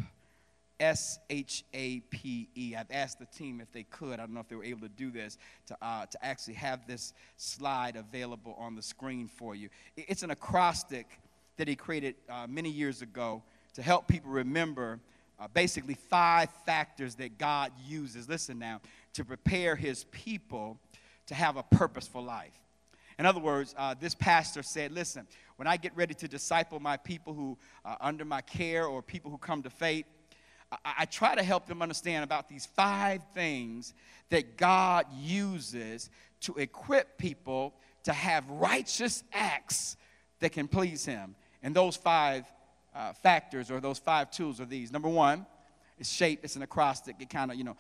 S 0.82 1.20
H 1.30 1.64
A 1.72 2.00
P 2.10 2.48
E. 2.56 2.74
I've 2.76 2.90
asked 2.90 3.20
the 3.20 3.26
team 3.26 3.60
if 3.60 3.70
they 3.72 3.84
could. 3.84 4.14
I 4.14 4.24
don't 4.24 4.34
know 4.34 4.40
if 4.40 4.48
they 4.48 4.56
were 4.56 4.64
able 4.64 4.80
to 4.80 4.88
do 4.88 5.12
this 5.12 5.38
to, 5.68 5.76
uh, 5.80 6.06
to 6.06 6.24
actually 6.24 6.54
have 6.54 6.86
this 6.88 7.14
slide 7.36 7.94
available 7.94 8.56
on 8.58 8.74
the 8.74 8.82
screen 8.82 9.28
for 9.28 9.54
you. 9.54 9.68
It's 9.96 10.24
an 10.24 10.32
acrostic 10.32 11.06
that 11.56 11.68
he 11.68 11.76
created 11.76 12.16
uh, 12.28 12.46
many 12.48 12.68
years 12.68 13.00
ago 13.00 13.44
to 13.74 13.82
help 13.82 14.08
people 14.08 14.32
remember 14.32 14.98
uh, 15.38 15.46
basically 15.54 15.94
five 15.94 16.50
factors 16.66 17.14
that 17.14 17.38
God 17.38 17.70
uses, 17.86 18.28
listen 18.28 18.58
now, 18.58 18.80
to 19.14 19.24
prepare 19.24 19.76
his 19.76 20.04
people 20.04 20.78
to 21.26 21.34
have 21.34 21.56
a 21.56 21.62
purposeful 21.62 22.22
life. 22.22 22.58
In 23.20 23.26
other 23.26 23.40
words, 23.40 23.72
uh, 23.78 23.94
this 23.98 24.16
pastor 24.16 24.64
said, 24.64 24.90
Listen, 24.90 25.28
when 25.56 25.68
I 25.68 25.76
get 25.76 25.94
ready 25.96 26.14
to 26.14 26.26
disciple 26.26 26.80
my 26.80 26.96
people 26.96 27.34
who 27.34 27.56
are 27.84 27.98
under 28.00 28.24
my 28.24 28.40
care 28.40 28.86
or 28.86 29.00
people 29.00 29.30
who 29.30 29.38
come 29.38 29.62
to 29.62 29.70
faith, 29.70 30.06
I, 30.84 30.94
I 31.00 31.04
try 31.04 31.34
to 31.34 31.42
help 31.42 31.66
them 31.66 31.82
understand 31.82 32.24
about 32.24 32.48
these 32.48 32.66
five 32.66 33.22
things 33.34 33.94
that 34.30 34.56
God 34.56 35.06
uses 35.16 36.10
to 36.42 36.54
equip 36.54 37.18
people 37.18 37.74
to 38.04 38.12
have 38.12 38.48
righteous 38.48 39.22
acts 39.32 39.96
that 40.40 40.52
can 40.52 40.66
please 40.66 41.04
Him. 41.04 41.36
And 41.62 41.76
those 41.76 41.96
five 41.96 42.44
uh, 42.94 43.12
factors 43.12 43.70
or 43.70 43.80
those 43.80 43.98
five 43.98 44.30
tools 44.30 44.60
are 44.60 44.64
these. 44.64 44.90
Number 44.90 45.08
one, 45.08 45.46
it's 45.98 46.10
shape, 46.10 46.40
it's 46.42 46.56
an 46.56 46.62
acrostic. 46.62 47.16
It 47.20 47.30
kind 47.30 47.52
of, 47.52 47.56
you 47.56 47.62
know, 47.62 47.76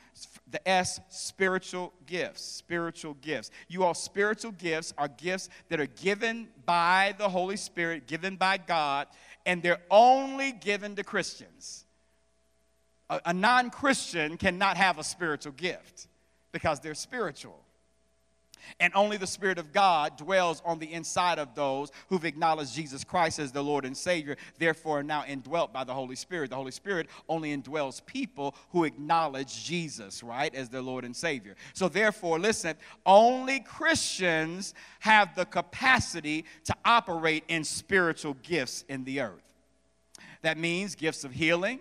the 0.48 0.66
S, 0.68 1.00
spiritual 1.08 1.92
gifts. 2.06 2.42
Spiritual 2.42 3.14
gifts. 3.14 3.50
You 3.68 3.82
all, 3.82 3.94
spiritual 3.94 4.52
gifts 4.52 4.94
are 4.96 5.08
gifts 5.08 5.48
that 5.70 5.80
are 5.80 5.86
given 5.86 6.48
by 6.64 7.16
the 7.18 7.28
Holy 7.28 7.56
Spirit, 7.56 8.06
given 8.06 8.36
by 8.36 8.58
God, 8.58 9.08
and 9.44 9.60
they're 9.62 9.82
only 9.90 10.52
given 10.52 10.94
to 10.96 11.02
Christians 11.02 11.84
a, 13.12 13.20
a 13.26 13.34
non 13.34 13.70
Christian 13.70 14.36
cannot 14.36 14.76
have 14.76 14.98
a 14.98 15.04
spiritual 15.04 15.52
gift 15.52 16.08
because 16.50 16.80
they're 16.80 16.94
spiritual. 16.94 17.58
And 18.78 18.92
only 18.94 19.16
the 19.16 19.26
Spirit 19.26 19.58
of 19.58 19.72
God 19.72 20.16
dwells 20.16 20.62
on 20.64 20.78
the 20.78 20.92
inside 20.92 21.40
of 21.40 21.56
those 21.56 21.90
who've 22.08 22.24
acknowledged 22.24 22.72
Jesus 22.74 23.02
Christ 23.02 23.40
as 23.40 23.50
the 23.50 23.62
Lord 23.62 23.84
and 23.84 23.96
Savior, 23.96 24.36
therefore 24.58 25.02
now 25.02 25.24
indwelt 25.26 25.72
by 25.72 25.82
the 25.82 25.92
Holy 25.92 26.14
Spirit. 26.14 26.50
The 26.50 26.56
Holy 26.56 26.70
Spirit 26.70 27.08
only 27.28 27.54
indwells 27.54 28.04
people 28.06 28.54
who 28.70 28.84
acknowledge 28.84 29.64
Jesus, 29.64 30.22
right, 30.22 30.54
as 30.54 30.68
their 30.68 30.80
Lord 30.80 31.04
and 31.04 31.14
Savior. 31.14 31.56
So, 31.74 31.88
therefore, 31.88 32.38
listen, 32.38 32.76
only 33.04 33.60
Christians 33.60 34.74
have 35.00 35.34
the 35.34 35.44
capacity 35.44 36.44
to 36.64 36.76
operate 36.84 37.42
in 37.48 37.64
spiritual 37.64 38.34
gifts 38.44 38.84
in 38.88 39.02
the 39.02 39.22
earth. 39.22 39.42
That 40.42 40.56
means 40.56 40.94
gifts 40.94 41.24
of 41.24 41.32
healing 41.32 41.80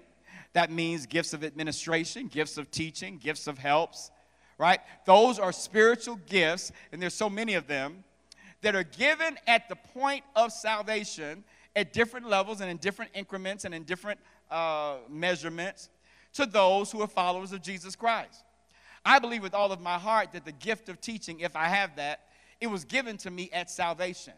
that 0.53 0.71
means 0.71 1.05
gifts 1.05 1.33
of 1.33 1.43
administration, 1.43 2.27
gifts 2.27 2.57
of 2.57 2.69
teaching, 2.71 3.17
gifts 3.17 3.47
of 3.47 3.57
helps, 3.57 4.11
right? 4.57 4.79
Those 5.05 5.39
are 5.39 5.51
spiritual 5.51 6.19
gifts, 6.27 6.71
and 6.91 7.01
there's 7.01 7.13
so 7.13 7.29
many 7.29 7.53
of 7.53 7.67
them 7.67 8.03
that 8.61 8.75
are 8.75 8.83
given 8.83 9.37
at 9.47 9.69
the 9.69 9.75
point 9.75 10.23
of 10.35 10.51
salvation 10.51 11.43
at 11.75 11.93
different 11.93 12.27
levels 12.27 12.61
and 12.61 12.69
in 12.69 12.77
different 12.77 13.11
increments 13.13 13.65
and 13.65 13.73
in 13.73 13.83
different 13.83 14.19
uh, 14.49 14.97
measurements 15.09 15.89
to 16.33 16.45
those 16.45 16.91
who 16.91 17.01
are 17.01 17.07
followers 17.07 17.51
of 17.51 17.61
Jesus 17.61 17.95
Christ. 17.95 18.43
I 19.03 19.19
believe 19.19 19.41
with 19.41 19.53
all 19.53 19.71
of 19.71 19.81
my 19.81 19.97
heart 19.97 20.33
that 20.33 20.45
the 20.45 20.51
gift 20.51 20.89
of 20.89 21.01
teaching, 21.01 21.39
if 21.39 21.55
I 21.55 21.65
have 21.65 21.95
that, 21.95 22.27
it 22.59 22.67
was 22.67 22.85
given 22.85 23.17
to 23.17 23.31
me 23.31 23.49
at 23.51 23.71
salvation. 23.71 24.33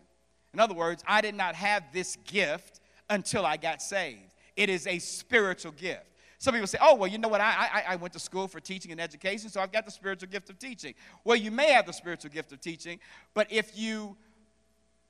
In 0.54 0.60
other 0.60 0.74
words, 0.74 1.04
I 1.08 1.22
did 1.22 1.36
not 1.36 1.56
have 1.56 1.84
this 1.92 2.16
gift 2.26 2.80
until 3.10 3.46
I 3.46 3.58
got 3.58 3.82
saved. 3.82 4.33
It 4.56 4.70
is 4.70 4.88
a 4.88 5.00
spiritual 5.00 5.72
gift. 5.72 6.06
Some 6.38 6.54
people 6.54 6.68
say, 6.68 6.78
oh, 6.82 6.96
well, 6.96 7.10
you 7.10 7.18
know 7.18 7.30
what? 7.30 7.40
I, 7.40 7.70
I, 7.88 7.94
I, 7.94 7.96
went 7.96 8.12
to 8.14 8.20
school 8.20 8.50
for 8.50 8.60
teaching 8.60 8.92
and 8.92 9.00
education, 9.00 9.50
so 9.50 9.62
I've 9.62 9.72
got 9.72 9.86
the 9.86 9.92
spiritual 9.92 10.28
gift 10.28 10.50
of 10.50 10.60
teaching. 10.60 10.94
Well, 11.24 11.38
you 11.38 11.52
may 11.52 11.72
have 11.72 11.86
the 11.86 11.94
spiritual 11.94 12.32
gift 12.32 12.52
of 12.52 12.60
teaching, 12.60 13.00
but 13.34 13.50
if 13.50 13.78
you 13.78 14.18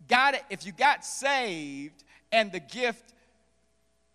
got 0.07 0.35
it, 0.35 0.43
if 0.51 0.63
you 0.63 0.71
got 0.71 1.03
saved 1.03 2.03
and 2.31 2.51
the 2.51 2.59
gift 2.59 3.15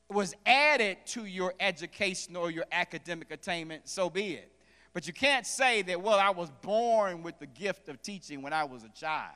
was 0.08 0.32
added 0.46 0.98
to 1.06 1.24
your 1.24 1.54
education 1.58 2.36
or 2.36 2.52
your 2.52 2.66
academic 2.70 3.32
attainment, 3.32 3.88
so 3.88 4.08
be 4.08 4.34
it. 4.34 4.52
But 4.94 5.08
you 5.08 5.12
can't 5.12 5.44
say 5.46 5.82
that, 5.82 6.00
well, 6.00 6.18
I 6.20 6.30
was 6.30 6.50
born 6.62 7.24
with 7.24 7.38
the 7.40 7.46
gift 7.46 7.88
of 7.88 8.00
teaching 8.00 8.42
when 8.42 8.52
I 8.52 8.62
was 8.62 8.84
a 8.84 8.88
child. 8.90 9.34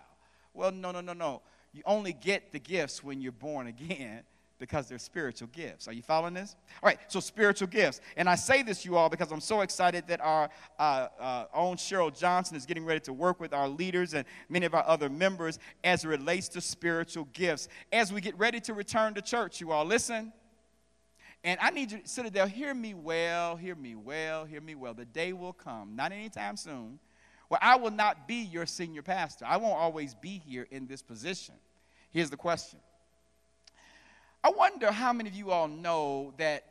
Well, 0.54 0.70
no, 0.70 0.92
no, 0.92 1.00
no, 1.00 1.12
no. 1.12 1.42
You 1.72 1.82
only 1.84 2.12
get 2.12 2.52
the 2.52 2.58
gifts 2.58 3.02
when 3.02 3.20
you're 3.20 3.32
born 3.32 3.66
again 3.66 4.22
because 4.62 4.88
they're 4.88 4.96
spiritual 4.96 5.48
gifts. 5.48 5.88
Are 5.88 5.92
you 5.92 6.02
following 6.02 6.34
this? 6.34 6.54
All 6.80 6.86
right, 6.86 6.96
so 7.08 7.18
spiritual 7.18 7.66
gifts. 7.66 8.00
And 8.16 8.28
I 8.28 8.36
say 8.36 8.62
this, 8.62 8.84
you 8.84 8.96
all, 8.96 9.08
because 9.08 9.32
I'm 9.32 9.40
so 9.40 9.62
excited 9.62 10.04
that 10.06 10.20
our 10.20 10.48
uh, 10.78 11.08
uh, 11.18 11.44
own 11.52 11.74
Cheryl 11.74 12.16
Johnson 12.16 12.56
is 12.56 12.64
getting 12.64 12.84
ready 12.84 13.00
to 13.00 13.12
work 13.12 13.40
with 13.40 13.52
our 13.52 13.68
leaders 13.68 14.14
and 14.14 14.24
many 14.48 14.64
of 14.64 14.72
our 14.72 14.86
other 14.86 15.08
members 15.10 15.58
as 15.82 16.04
it 16.04 16.08
relates 16.08 16.48
to 16.50 16.60
spiritual 16.60 17.26
gifts. 17.32 17.66
As 17.92 18.12
we 18.12 18.20
get 18.20 18.38
ready 18.38 18.60
to 18.60 18.72
return 18.72 19.14
to 19.14 19.20
church, 19.20 19.60
you 19.60 19.72
all, 19.72 19.84
listen. 19.84 20.32
And 21.42 21.58
I 21.60 21.70
need 21.70 21.90
you, 21.90 22.00
Citadel, 22.04 22.46
hear 22.46 22.72
me 22.72 22.94
well, 22.94 23.56
hear 23.56 23.74
me 23.74 23.96
well, 23.96 24.44
hear 24.44 24.60
me 24.60 24.76
well. 24.76 24.94
The 24.94 25.06
day 25.06 25.32
will 25.32 25.52
come, 25.52 25.96
not 25.96 26.12
anytime 26.12 26.56
soon, 26.56 27.00
where 27.48 27.58
I 27.60 27.74
will 27.74 27.90
not 27.90 28.28
be 28.28 28.44
your 28.44 28.66
senior 28.66 29.02
pastor. 29.02 29.44
I 29.44 29.56
won't 29.56 29.74
always 29.74 30.14
be 30.14 30.40
here 30.46 30.68
in 30.70 30.86
this 30.86 31.02
position. 31.02 31.56
Here's 32.12 32.30
the 32.30 32.36
question 32.36 32.78
I 34.44 34.50
wonder 34.50 34.90
how 34.90 35.12
many 35.12 35.28
of 35.28 35.34
you 35.34 35.50
all 35.50 35.68
know 35.68 36.34
that 36.38 36.64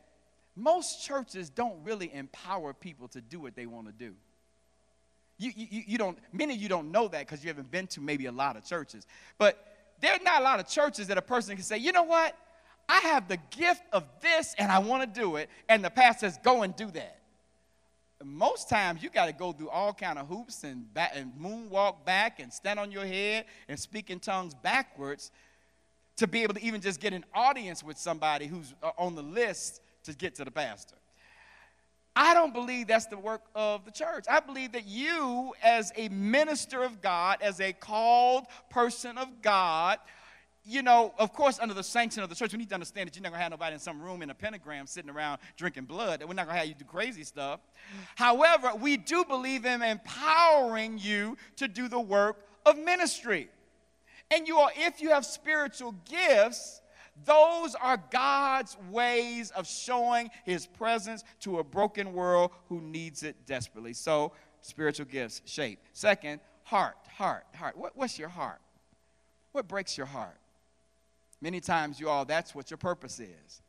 most 0.54 1.04
churches 1.04 1.48
don't 1.48 1.82
really 1.84 2.12
empower 2.12 2.74
people 2.74 3.08
to 3.08 3.20
do 3.20 3.40
what 3.40 3.56
they 3.56 3.66
want 3.66 3.86
to 3.86 3.92
do. 3.92 4.14
You, 5.38 5.52
you, 5.56 5.82
you 5.86 5.98
don't, 5.98 6.18
many 6.32 6.54
of 6.54 6.60
you 6.60 6.68
don't 6.68 6.92
know 6.92 7.08
that 7.08 7.20
because 7.20 7.42
you 7.42 7.48
haven't 7.48 7.70
been 7.70 7.86
to 7.88 8.00
maybe 8.00 8.26
a 8.26 8.32
lot 8.32 8.56
of 8.56 8.64
churches. 8.64 9.06
But 9.38 9.64
there 10.00 10.12
are 10.12 10.22
not 10.22 10.42
a 10.42 10.44
lot 10.44 10.60
of 10.60 10.68
churches 10.68 11.06
that 11.08 11.18
a 11.18 11.22
person 11.22 11.56
can 11.56 11.64
say, 11.64 11.78
you 11.78 11.92
know 11.92 12.02
what? 12.02 12.36
I 12.88 12.98
have 13.00 13.28
the 13.28 13.38
gift 13.50 13.82
of 13.92 14.04
this 14.20 14.54
and 14.58 14.70
I 14.70 14.78
want 14.80 15.02
to 15.02 15.20
do 15.20 15.36
it. 15.36 15.48
And 15.68 15.84
the 15.84 15.90
pastor 15.90 16.26
says, 16.26 16.38
go 16.42 16.62
and 16.62 16.76
do 16.76 16.90
that 16.90 17.22
most 18.24 18.68
times 18.68 19.02
you 19.02 19.10
got 19.10 19.26
to 19.26 19.32
go 19.32 19.52
through 19.52 19.68
all 19.68 19.92
kind 19.92 20.18
of 20.18 20.28
hoops 20.28 20.64
and, 20.64 20.92
back, 20.94 21.12
and 21.14 21.32
moonwalk 21.40 22.04
back 22.04 22.40
and 22.40 22.52
stand 22.52 22.78
on 22.78 22.92
your 22.92 23.04
head 23.04 23.46
and 23.68 23.78
speak 23.78 24.10
in 24.10 24.20
tongues 24.20 24.54
backwards 24.54 25.30
to 26.16 26.26
be 26.26 26.42
able 26.42 26.54
to 26.54 26.62
even 26.62 26.80
just 26.80 27.00
get 27.00 27.12
an 27.12 27.24
audience 27.34 27.82
with 27.82 27.98
somebody 27.98 28.46
who's 28.46 28.74
uh, 28.82 28.90
on 28.98 29.14
the 29.14 29.22
list 29.22 29.80
to 30.04 30.14
get 30.14 30.34
to 30.36 30.44
the 30.44 30.50
pastor. 30.50 30.96
I 32.14 32.34
don't 32.34 32.52
believe 32.52 32.88
that's 32.88 33.06
the 33.06 33.16
work 33.16 33.42
of 33.54 33.86
the 33.86 33.90
church. 33.90 34.26
I 34.28 34.40
believe 34.40 34.72
that 34.72 34.86
you, 34.86 35.54
as 35.62 35.92
a 35.96 36.10
minister 36.10 36.82
of 36.82 37.00
God, 37.00 37.38
as 37.40 37.58
a 37.60 37.72
called 37.72 38.44
person 38.68 39.16
of 39.16 39.40
God, 39.40 39.98
you 40.64 40.82
know, 40.82 41.12
of 41.18 41.32
course, 41.32 41.58
under 41.58 41.74
the 41.74 41.82
sanction 41.82 42.22
of 42.22 42.28
the 42.28 42.34
church, 42.34 42.52
we 42.52 42.58
need 42.58 42.68
to 42.68 42.74
understand 42.74 43.08
that 43.08 43.16
you're 43.16 43.22
not 43.22 43.30
going 43.30 43.38
to 43.38 43.42
have 43.42 43.50
nobody 43.50 43.74
in 43.74 43.80
some 43.80 44.00
room 44.00 44.22
in 44.22 44.30
a 44.30 44.34
pentagram 44.34 44.86
sitting 44.86 45.10
around 45.10 45.40
drinking 45.56 45.86
blood. 45.86 46.20
We're 46.20 46.34
not 46.34 46.46
going 46.46 46.54
to 46.54 46.60
have 46.60 46.68
you 46.68 46.74
do 46.74 46.84
crazy 46.84 47.24
stuff. 47.24 47.60
However, 48.14 48.72
we 48.78 48.96
do 48.96 49.24
believe 49.24 49.64
in 49.64 49.82
empowering 49.82 50.98
you 50.98 51.36
to 51.56 51.66
do 51.66 51.88
the 51.88 51.98
work 51.98 52.36
of 52.64 52.78
ministry. 52.78 53.48
And 54.32 54.48
you 54.48 54.56
are, 54.58 54.70
if 54.74 55.02
you 55.02 55.10
have 55.10 55.26
spiritual 55.26 55.94
gifts, 56.08 56.80
those 57.26 57.74
are 57.74 58.02
God's 58.10 58.78
ways 58.90 59.50
of 59.50 59.66
showing 59.66 60.30
his 60.44 60.66
presence 60.66 61.22
to 61.40 61.58
a 61.58 61.64
broken 61.64 62.14
world 62.14 62.50
who 62.68 62.80
needs 62.80 63.22
it 63.22 63.36
desperately. 63.46 63.92
So, 63.92 64.32
spiritual 64.62 65.06
gifts 65.06 65.42
shape. 65.44 65.80
Second, 65.92 66.40
heart, 66.64 66.96
heart, 67.14 67.44
heart. 67.54 67.76
What, 67.76 67.94
what's 67.94 68.18
your 68.18 68.30
heart? 68.30 68.60
What 69.52 69.68
breaks 69.68 69.98
your 69.98 70.06
heart? 70.06 70.38
Many 71.42 71.60
times, 71.60 72.00
you 72.00 72.08
all, 72.08 72.24
that's 72.24 72.54
what 72.54 72.70
your 72.70 72.78
purpose 72.78 73.20
is. 73.20 73.60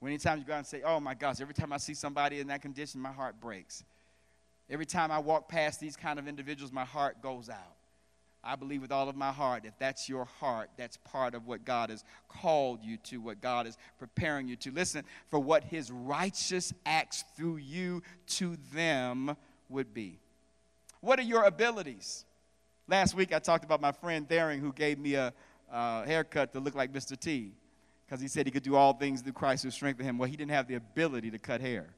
Many 0.00 0.16
times 0.16 0.40
you 0.40 0.46
go 0.46 0.54
out 0.54 0.58
and 0.58 0.66
say, 0.66 0.82
Oh 0.84 1.00
my 1.00 1.14
gosh, 1.14 1.40
every 1.40 1.54
time 1.54 1.72
I 1.72 1.76
see 1.76 1.94
somebody 1.94 2.40
in 2.40 2.46
that 2.46 2.62
condition, 2.62 3.00
my 3.00 3.12
heart 3.12 3.38
breaks. 3.40 3.84
Every 4.70 4.86
time 4.86 5.10
I 5.10 5.18
walk 5.18 5.48
past 5.48 5.80
these 5.80 5.96
kind 5.96 6.18
of 6.18 6.28
individuals, 6.28 6.72
my 6.72 6.84
heart 6.84 7.20
goes 7.20 7.50
out. 7.50 7.77
I 8.42 8.56
believe 8.56 8.82
with 8.82 8.92
all 8.92 9.08
of 9.08 9.16
my 9.16 9.32
heart, 9.32 9.64
if 9.64 9.76
that's 9.78 10.08
your 10.08 10.24
heart, 10.24 10.70
that's 10.76 10.96
part 10.98 11.34
of 11.34 11.46
what 11.46 11.64
God 11.64 11.90
has 11.90 12.04
called 12.28 12.84
you 12.84 12.96
to, 12.98 13.20
what 13.20 13.40
God 13.40 13.66
is 13.66 13.76
preparing 13.98 14.48
you 14.48 14.56
to. 14.56 14.70
Listen, 14.70 15.04
for 15.28 15.40
what 15.40 15.64
his 15.64 15.90
righteous 15.90 16.72
acts 16.86 17.24
through 17.36 17.56
you 17.56 18.02
to 18.26 18.56
them 18.72 19.36
would 19.68 19.92
be. 19.92 20.20
What 21.00 21.18
are 21.18 21.22
your 21.22 21.44
abilities? 21.44 22.24
Last 22.86 23.14
week 23.14 23.34
I 23.34 23.38
talked 23.38 23.64
about 23.64 23.80
my 23.80 23.92
friend 23.92 24.26
Daring 24.26 24.60
who 24.60 24.72
gave 24.72 24.98
me 24.98 25.14
a, 25.14 25.32
uh, 25.70 26.04
haircut 26.04 26.52
to 26.54 26.60
look 26.60 26.74
like 26.74 26.92
Mr. 26.92 27.18
T 27.18 27.52
because 28.06 28.20
he 28.20 28.28
said 28.28 28.46
he 28.46 28.52
could 28.52 28.62
do 28.62 28.74
all 28.74 28.94
things 28.94 29.20
through 29.20 29.34
Christ 29.34 29.64
who 29.64 29.70
strengthened 29.70 30.08
him. 30.08 30.16
Well, 30.16 30.30
he 30.30 30.36
didn't 30.36 30.52
have 30.52 30.66
the 30.66 30.76
ability 30.76 31.30
to 31.32 31.38
cut 31.38 31.60
hair. 31.60 31.88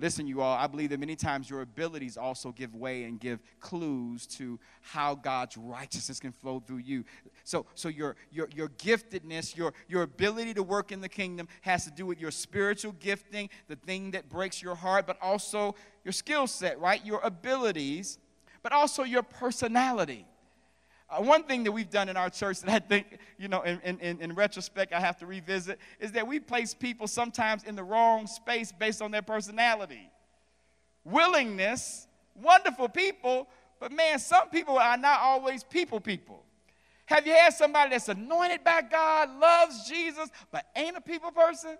Listen, 0.00 0.28
you 0.28 0.40
all, 0.40 0.56
I 0.56 0.68
believe 0.68 0.90
that 0.90 1.00
many 1.00 1.16
times 1.16 1.50
your 1.50 1.60
abilities 1.62 2.16
also 2.16 2.52
give 2.52 2.74
way 2.76 3.02
and 3.04 3.18
give 3.18 3.40
clues 3.58 4.28
to 4.28 4.60
how 4.80 5.16
God's 5.16 5.56
righteousness 5.56 6.20
can 6.20 6.30
flow 6.30 6.60
through 6.60 6.78
you. 6.78 7.04
So, 7.42 7.66
so 7.74 7.88
your, 7.88 8.14
your, 8.30 8.48
your 8.54 8.68
giftedness, 8.68 9.56
your, 9.56 9.72
your 9.88 10.02
ability 10.02 10.54
to 10.54 10.62
work 10.62 10.92
in 10.92 11.00
the 11.00 11.08
kingdom 11.08 11.48
has 11.62 11.84
to 11.84 11.90
do 11.90 12.06
with 12.06 12.20
your 12.20 12.30
spiritual 12.30 12.92
gifting, 13.00 13.50
the 13.66 13.74
thing 13.74 14.12
that 14.12 14.28
breaks 14.28 14.62
your 14.62 14.76
heart, 14.76 15.04
but 15.04 15.18
also 15.20 15.74
your 16.04 16.12
skill 16.12 16.46
set, 16.46 16.78
right? 16.78 17.04
Your 17.04 17.20
abilities, 17.24 18.18
but 18.62 18.72
also 18.72 19.02
your 19.02 19.24
personality. 19.24 20.26
Uh, 21.10 21.22
one 21.22 21.42
thing 21.44 21.64
that 21.64 21.72
we've 21.72 21.88
done 21.88 22.08
in 22.08 22.16
our 22.16 22.28
church 22.28 22.60
that 22.60 22.70
I 22.70 22.78
think, 22.78 23.18
you 23.38 23.48
know, 23.48 23.62
in, 23.62 23.80
in, 24.00 24.20
in 24.20 24.34
retrospect, 24.34 24.92
I 24.92 25.00
have 25.00 25.16
to 25.18 25.26
revisit 25.26 25.78
is 26.00 26.12
that 26.12 26.26
we 26.26 26.38
place 26.38 26.74
people 26.74 27.06
sometimes 27.06 27.64
in 27.64 27.76
the 27.76 27.84
wrong 27.84 28.26
space 28.26 28.72
based 28.72 29.00
on 29.00 29.10
their 29.10 29.22
personality. 29.22 30.10
Willingness, 31.04 32.06
wonderful 32.34 32.88
people, 32.88 33.48
but 33.80 33.90
man, 33.90 34.18
some 34.18 34.50
people 34.50 34.76
are 34.76 34.98
not 34.98 35.20
always 35.20 35.64
people 35.64 35.98
people. 36.00 36.44
Have 37.06 37.26
you 37.26 37.32
had 37.32 37.54
somebody 37.54 37.90
that's 37.90 38.10
anointed 38.10 38.62
by 38.62 38.82
God, 38.82 39.30
loves 39.40 39.88
Jesus, 39.88 40.28
but 40.52 40.66
ain't 40.76 40.94
a 40.94 41.00
people 41.00 41.30
person? 41.30 41.78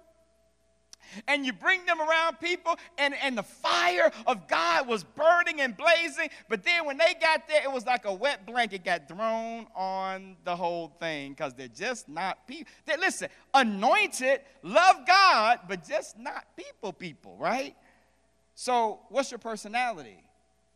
And 1.26 1.44
you 1.44 1.52
bring 1.52 1.84
them 1.86 2.00
around 2.00 2.40
people, 2.40 2.76
and, 2.98 3.14
and 3.22 3.36
the 3.36 3.42
fire 3.42 4.10
of 4.26 4.48
God 4.48 4.86
was 4.86 5.04
burning 5.04 5.60
and 5.60 5.76
blazing. 5.76 6.30
But 6.48 6.64
then 6.64 6.84
when 6.86 6.98
they 6.98 7.14
got 7.20 7.48
there, 7.48 7.62
it 7.62 7.72
was 7.72 7.86
like 7.86 8.04
a 8.04 8.12
wet 8.12 8.46
blanket 8.46 8.84
got 8.84 9.08
thrown 9.08 9.66
on 9.74 10.36
the 10.44 10.54
whole 10.54 10.88
thing 11.00 11.32
because 11.32 11.54
they're 11.54 11.68
just 11.68 12.08
not 12.08 12.46
people. 12.46 12.70
They, 12.86 12.96
listen, 12.96 13.28
anointed, 13.54 14.40
love 14.62 15.06
God, 15.06 15.60
but 15.68 15.86
just 15.86 16.18
not 16.18 16.44
people, 16.56 16.92
people, 16.92 17.36
right? 17.38 17.74
So, 18.54 19.00
what's 19.08 19.30
your 19.30 19.38
personality? 19.38 20.22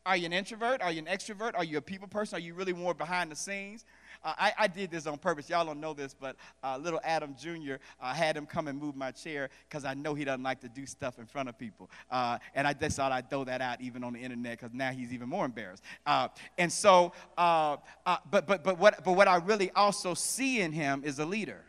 Are 0.04 0.16
you 0.16 0.26
an 0.26 0.32
introvert? 0.32 0.82
Are 0.82 0.90
you 0.90 0.98
an 0.98 1.06
extrovert? 1.06 1.52
Are 1.54 1.64
you 1.64 1.78
a 1.78 1.80
people 1.80 2.08
person? 2.08 2.36
Are 2.36 2.40
you 2.40 2.54
really 2.54 2.72
more 2.72 2.94
behind 2.94 3.30
the 3.30 3.36
scenes? 3.36 3.84
Uh, 4.24 4.34
I, 4.38 4.52
I, 4.58 4.66
did 4.68 4.90
this 4.90 5.06
on 5.06 5.18
purpose. 5.18 5.50
Y'all 5.50 5.64
don't 5.64 5.80
know 5.80 5.94
this, 5.94 6.14
but 6.18 6.36
uh, 6.62 6.78
little 6.78 7.00
Adam 7.02 7.34
Jr., 7.38 7.74
I 8.00 8.10
uh, 8.10 8.14
had 8.14 8.36
him 8.36 8.46
come 8.46 8.68
and 8.68 8.80
move 8.80 8.94
my 8.94 9.10
chair 9.10 9.50
because 9.68 9.84
I 9.84 9.94
know 9.94 10.14
he 10.14 10.24
doesn't 10.24 10.42
like 10.42 10.60
to 10.60 10.68
do 10.68 10.86
stuff 10.86 11.18
in 11.18 11.26
front 11.26 11.48
of 11.48 11.58
people. 11.58 11.90
Uh, 12.10 12.38
and 12.54 12.66
I 12.66 12.72
just 12.72 12.96
thought 12.96 13.12
I'd 13.12 13.28
throw 13.28 13.44
that 13.44 13.60
out 13.60 13.80
even 13.80 14.04
on 14.04 14.12
the 14.12 14.20
internet 14.20 14.60
because 14.60 14.74
now 14.74 14.92
he's 14.92 15.12
even 15.12 15.28
more 15.28 15.44
embarrassed. 15.44 15.82
Uh, 16.06 16.28
and 16.58 16.72
so, 16.72 17.12
but, 17.36 17.82
but, 18.30 18.62
but, 18.64 18.78
what, 18.78 19.04
but 19.04 19.12
what 19.12 19.28
I 19.28 19.36
really 19.36 19.70
also 19.72 20.14
see 20.14 20.60
in 20.60 20.72
him 20.72 21.02
is 21.04 21.18
a 21.18 21.24
leader. 21.24 21.64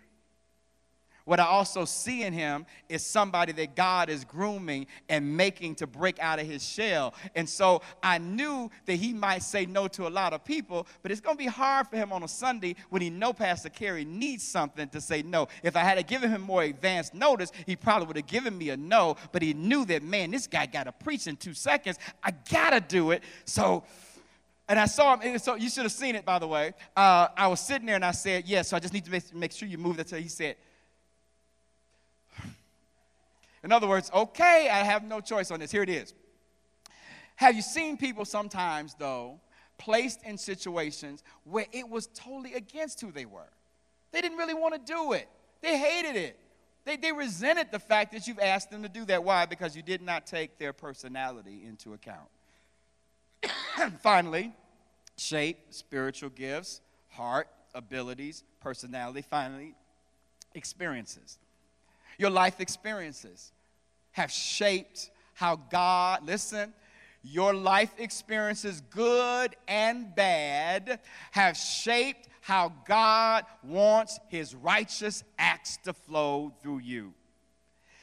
What 1.25 1.39
I 1.39 1.45
also 1.45 1.85
see 1.85 2.23
in 2.23 2.33
him 2.33 2.65
is 2.89 3.01
somebody 3.01 3.53
that 3.53 3.75
God 3.75 4.09
is 4.09 4.25
grooming 4.25 4.87
and 5.07 5.37
making 5.37 5.75
to 5.75 5.87
break 5.87 6.19
out 6.19 6.37
of 6.37 6.45
his 6.45 6.67
shell. 6.67 7.13
And 7.33 7.47
so 7.47 7.81
I 8.01 8.17
knew 8.17 8.69
that 8.85 8.95
he 8.95 9.13
might 9.13 9.41
say 9.41 9.65
no 9.65 9.87
to 9.89 10.07
a 10.07 10.09
lot 10.09 10.33
of 10.33 10.43
people, 10.43 10.85
but 11.01 11.11
it's 11.11 11.21
going 11.21 11.37
to 11.37 11.43
be 11.43 11.49
hard 11.49 11.87
for 11.87 11.95
him 11.95 12.11
on 12.11 12.23
a 12.23 12.27
Sunday 12.27 12.75
when 12.89 13.01
he 13.01 13.09
know 13.09 13.31
Pastor 13.31 13.69
Carey 13.69 14.03
needs 14.03 14.43
something 14.43 14.89
to 14.89 14.99
say 14.99 15.21
no. 15.21 15.47
If 15.63 15.77
I 15.77 15.79
had 15.79 15.95
to 15.95 16.03
give 16.03 16.21
him 16.23 16.41
more 16.41 16.63
advanced 16.63 17.13
notice, 17.13 17.53
he 17.65 17.77
probably 17.77 18.07
would 18.07 18.17
have 18.17 18.27
given 18.27 18.57
me 18.57 18.71
a 18.71 18.77
no, 18.77 19.15
but 19.31 19.41
he 19.41 19.53
knew 19.53 19.85
that, 19.85 20.03
man, 20.03 20.31
this 20.31 20.47
guy 20.47 20.65
got 20.65 20.83
to 20.85 20.91
preach 20.91 21.27
in 21.27 21.37
two 21.37 21.53
seconds. 21.53 21.99
I 22.21 22.31
got 22.51 22.71
to 22.71 22.81
do 22.81 23.11
it. 23.11 23.23
So, 23.45 23.85
and 24.67 24.77
I 24.77 24.87
saw 24.87 25.15
him, 25.15 25.21
And 25.23 25.41
so 25.41 25.55
you 25.55 25.69
should 25.69 25.83
have 25.83 25.91
seen 25.93 26.15
it, 26.15 26.25
by 26.25 26.39
the 26.39 26.47
way. 26.47 26.73
Uh, 26.97 27.29
I 27.37 27.47
was 27.47 27.61
sitting 27.61 27.85
there 27.85 27.95
and 27.95 28.03
I 28.03 28.11
said, 28.11 28.43
yes, 28.45 28.49
yeah, 28.49 28.61
so 28.63 28.75
I 28.75 28.79
just 28.81 28.93
need 28.93 29.05
to 29.05 29.11
make, 29.11 29.33
make 29.33 29.51
sure 29.53 29.69
you 29.69 29.77
move 29.77 29.95
that. 29.97 30.09
So 30.09 30.17
he 30.17 30.27
said, 30.27 30.57
In 33.63 33.71
other 33.71 33.87
words, 33.87 34.11
okay, 34.13 34.69
I 34.69 34.83
have 34.83 35.03
no 35.03 35.21
choice 35.21 35.51
on 35.51 35.59
this. 35.59 35.71
Here 35.71 35.83
it 35.83 35.89
is. 35.89 36.13
Have 37.35 37.55
you 37.55 37.61
seen 37.61 37.97
people 37.97 38.25
sometimes, 38.25 38.95
though, 38.99 39.39
placed 39.77 40.23
in 40.23 40.37
situations 40.37 41.23
where 41.45 41.65
it 41.71 41.87
was 41.87 42.07
totally 42.07 42.53
against 42.53 43.01
who 43.01 43.11
they 43.11 43.25
were? 43.25 43.49
They 44.11 44.21
didn't 44.21 44.37
really 44.37 44.53
want 44.53 44.73
to 44.75 44.93
do 44.93 45.13
it, 45.13 45.27
they 45.61 45.77
hated 45.77 46.15
it. 46.15 46.39
They, 46.85 46.97
they 46.97 47.13
resented 47.13 47.71
the 47.71 47.79
fact 47.79 48.11
that 48.11 48.27
you've 48.27 48.41
asked 48.41 48.69
them 48.69 48.83
to 48.83 48.89
do 48.89 49.05
that. 49.05 49.23
Why? 49.23 49.45
Because 49.45 49.73
you 49.73 49.81
did 49.81 50.01
not 50.01 50.27
take 50.27 50.57
their 50.57 50.73
personality 50.73 51.63
into 51.65 51.93
account. 51.93 52.27
Finally, 54.01 54.51
shape, 55.15 55.59
spiritual 55.69 56.29
gifts, 56.29 56.81
heart, 57.07 57.47
abilities, 57.73 58.43
personality. 58.59 59.21
Finally, 59.21 59.75
experiences. 60.55 61.39
Your 62.17 62.29
life 62.29 62.59
experiences 62.59 63.52
have 64.13 64.31
shaped 64.31 65.11
how 65.33 65.57
God, 65.69 66.25
listen, 66.25 66.73
your 67.23 67.53
life 67.53 67.91
experiences, 67.97 68.81
good 68.89 69.55
and 69.67 70.13
bad, 70.15 70.99
have 71.31 71.55
shaped 71.57 72.27
how 72.41 72.73
God 72.85 73.45
wants 73.63 74.19
his 74.29 74.53
righteous 74.53 75.23
acts 75.37 75.77
to 75.83 75.93
flow 75.93 76.53
through 76.61 76.79
you. 76.79 77.13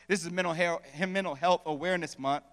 This 0.09 0.25
is 0.25 0.31
Mental 0.31 0.55
Health, 0.55 0.83
Mental 1.07 1.35
Health 1.35 1.63
Awareness 1.67 2.19
Month. 2.19 2.45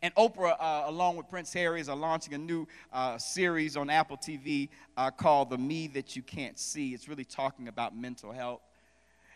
And 0.00 0.14
Oprah, 0.14 0.56
uh, 0.58 0.84
along 0.86 1.16
with 1.16 1.28
Prince 1.28 1.52
Harry, 1.52 1.82
are 1.86 1.94
launching 1.94 2.34
a 2.34 2.38
new 2.38 2.66
uh, 2.92 3.18
series 3.18 3.76
on 3.76 3.90
Apple 3.90 4.16
TV 4.16 4.70
uh, 4.96 5.10
called 5.10 5.50
The 5.50 5.58
Me 5.58 5.86
That 5.88 6.16
You 6.16 6.22
Can't 6.22 6.58
See. 6.58 6.94
It's 6.94 7.08
really 7.08 7.24
talking 7.24 7.68
about 7.68 7.96
mental 7.96 8.32
health. 8.32 8.60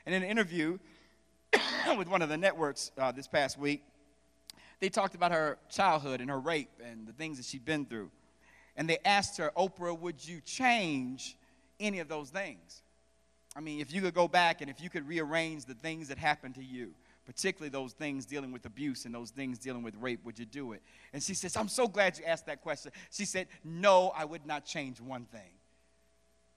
And 0.06 0.14
in 0.14 0.22
an 0.22 0.28
interview 0.28 0.78
with 1.98 2.08
one 2.08 2.22
of 2.22 2.28
the 2.28 2.36
networks 2.36 2.90
uh, 2.98 3.12
this 3.12 3.28
past 3.28 3.58
week, 3.58 3.82
they 4.80 4.88
talked 4.88 5.14
about 5.14 5.32
her 5.32 5.58
childhood 5.70 6.20
and 6.20 6.30
her 6.30 6.40
rape 6.40 6.70
and 6.84 7.06
the 7.06 7.12
things 7.12 7.38
that 7.38 7.46
she'd 7.46 7.64
been 7.64 7.86
through 7.86 8.10
and 8.76 8.88
they 8.88 8.98
asked 9.04 9.38
her, 9.38 9.50
Oprah, 9.56 9.98
would 9.98 10.26
you 10.26 10.40
change 10.40 11.36
any 11.80 11.98
of 12.00 12.08
those 12.08 12.30
things? 12.30 12.82
I 13.56 13.60
mean, 13.60 13.80
if 13.80 13.92
you 13.92 14.02
could 14.02 14.14
go 14.14 14.28
back 14.28 14.60
and 14.60 14.70
if 14.70 14.80
you 14.80 14.90
could 14.90 15.08
rearrange 15.08 15.64
the 15.64 15.74
things 15.74 16.08
that 16.08 16.18
happened 16.18 16.56
to 16.56 16.64
you, 16.64 16.92
particularly 17.24 17.70
those 17.70 17.94
things 17.94 18.26
dealing 18.26 18.52
with 18.52 18.66
abuse 18.66 19.06
and 19.06 19.14
those 19.14 19.30
things 19.30 19.58
dealing 19.58 19.82
with 19.82 19.96
rape, 19.96 20.24
would 20.24 20.38
you 20.38 20.44
do 20.44 20.72
it? 20.72 20.82
And 21.12 21.22
she 21.22 21.34
says, 21.34 21.56
I'm 21.56 21.68
so 21.68 21.88
glad 21.88 22.18
you 22.18 22.24
asked 22.24 22.46
that 22.46 22.60
question. 22.60 22.92
She 23.10 23.24
said, 23.24 23.48
No, 23.64 24.12
I 24.14 24.26
would 24.26 24.46
not 24.46 24.66
change 24.66 25.00
one 25.00 25.24
thing. 25.24 25.55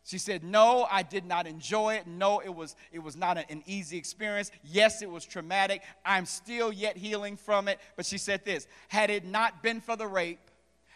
She 0.09 0.17
said, 0.17 0.43
No, 0.43 0.87
I 0.89 1.03
did 1.03 1.23
not 1.23 1.45
enjoy 1.45 1.93
it. 1.93 2.07
No, 2.07 2.39
it 2.39 2.49
was, 2.49 2.75
it 2.91 2.97
was 2.97 3.15
not 3.15 3.37
an 3.37 3.61
easy 3.67 3.95
experience. 3.95 4.49
Yes, 4.63 5.03
it 5.03 5.11
was 5.11 5.23
traumatic. 5.23 5.83
I'm 6.03 6.25
still 6.25 6.73
yet 6.73 6.97
healing 6.97 7.37
from 7.37 7.67
it. 7.67 7.79
But 7.95 8.07
she 8.07 8.17
said 8.17 8.43
this 8.43 8.65
Had 8.87 9.11
it 9.11 9.23
not 9.23 9.61
been 9.61 9.79
for 9.79 9.95
the 9.95 10.07
rape, 10.07 10.49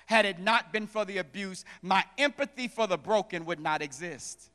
had 0.07 0.25
it 0.25 0.39
not 0.39 0.73
been 0.73 0.87
for 0.87 1.05
the 1.05 1.19
abuse, 1.19 1.63
my 1.83 2.03
empathy 2.17 2.67
for 2.67 2.87
the 2.87 2.97
broken 2.97 3.45
would 3.45 3.59
not 3.59 3.83
exist. 3.83 4.49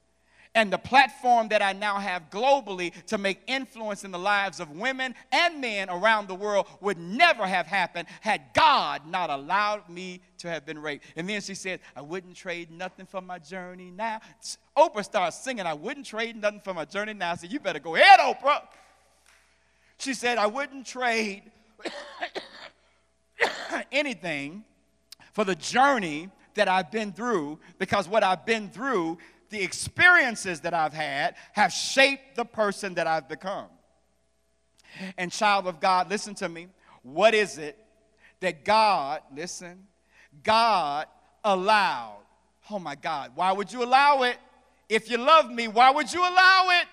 And 0.55 0.72
the 0.72 0.78
platform 0.78 1.49
that 1.49 1.62
I 1.62 1.72
now 1.72 1.99
have 1.99 2.30
globally 2.30 2.92
to 3.07 3.18
make 3.18 3.40
influence 3.46 4.05
in 4.05 4.11
the 4.11 4.18
lives 4.18 4.61
of 4.61 4.70
women 4.70 5.14
and 5.30 5.61
men 5.61 5.90
around 5.90 6.28
the 6.28 6.34
world 6.34 6.66
would 6.80 6.99
never 6.99 7.46
have 7.46 7.66
happened 7.66 8.09
had 8.20 8.42
God 8.55 9.07
not 9.07 9.30
allowed 9.30 9.88
me 9.88 10.20
to 10.38 10.49
have 10.49 10.64
been 10.64 10.78
raped. 10.78 11.05
And 11.16 11.28
then 11.28 11.40
she 11.40 11.55
said, 11.55 11.80
I 11.94 12.01
wouldn't 12.01 12.36
trade 12.36 12.70
nothing 12.70 13.07
for 13.07 13.20
my 13.20 13.38
journey 13.38 13.90
now. 13.90 14.20
Oprah 14.76 15.05
starts 15.05 15.38
singing, 15.38 15.66
I 15.66 15.74
wouldn't 15.74 16.07
trade 16.07 16.36
nothing 16.36 16.61
for 16.61 16.74
my 16.74 16.84
journey 16.84 17.14
now. 17.14 17.32
I 17.32 17.36
said, 17.36 17.53
You 17.53 17.61
better 17.61 17.80
go 17.80 17.94
ahead, 17.94 18.20
Oprah. 18.20 18.62
She 19.99 20.14
said, 20.14 20.38
I 20.38 20.46
wouldn't 20.46 20.86
trade 20.86 21.42
anything 23.92 24.64
for 25.32 25.44
the 25.44 25.57
journey 25.57 26.30
that 26.55 26.68
I've 26.68 26.90
been 26.90 27.12
through 27.12 27.59
because 27.78 28.09
what 28.09 28.22
I've 28.22 28.44
been 28.44 28.68
through, 28.68 29.18
the 29.51 29.62
experiences 29.62 30.61
that 30.61 30.74
I've 30.74 30.92
had, 30.92 31.34
have 31.53 31.72
shaped 31.72 32.36
the 32.36 32.44
person 32.44 32.94
that 32.94 33.07
I've 33.07 33.28
become. 33.28 33.66
And, 35.16 35.30
child 35.30 35.66
of 35.66 35.80
God, 35.80 36.11
listen 36.11 36.34
to 36.36 36.49
me. 36.49 36.68
What 37.03 37.34
is 37.34 37.59
it 37.59 37.78
that 38.40 38.64
God, 38.64 39.22
listen, 39.34 39.86
God 40.42 41.07
allowed? 41.44 42.22
Oh 42.70 42.78
my 42.78 42.94
God, 42.94 43.32
why 43.34 43.53
would 43.53 43.72
you 43.72 43.82
allow 43.82 44.22
it? 44.22 44.36
If 44.88 45.11
you 45.11 45.18
love 45.18 45.51
me, 45.51 45.68
why 45.68 45.90
would 45.90 46.12
you 46.12 46.20
allow 46.20 46.68
it? 46.80 46.86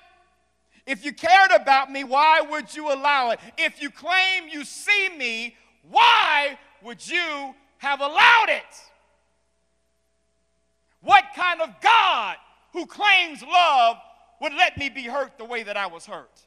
If 0.85 1.03
you 1.03 1.13
cared 1.13 1.51
about 1.51 1.91
me, 1.91 2.03
why 2.03 2.41
would 2.41 2.75
you 2.75 2.93
allow 2.93 3.31
it? 3.31 3.39
If 3.57 3.81
you 3.81 3.89
claim 3.89 4.47
you 4.51 4.63
see 4.63 5.09
me, 5.17 5.55
why 5.89 6.57
would 6.83 7.07
you 7.07 7.55
have 7.85 8.01
allowed 8.01 8.47
it. 8.49 8.63
What 11.01 11.23
kind 11.35 11.61
of 11.61 11.69
God 11.81 12.37
who 12.75 12.85
claims 12.85 13.41
love 13.41 13.97
would 14.41 14.53
let 14.53 14.77
me 14.77 14.89
be 14.89 15.03
hurt 15.03 15.37
the 15.37 15.45
way 15.45 15.63
that 15.63 15.77
I 15.77 15.87
was 15.87 16.05
hurt? 16.05 16.41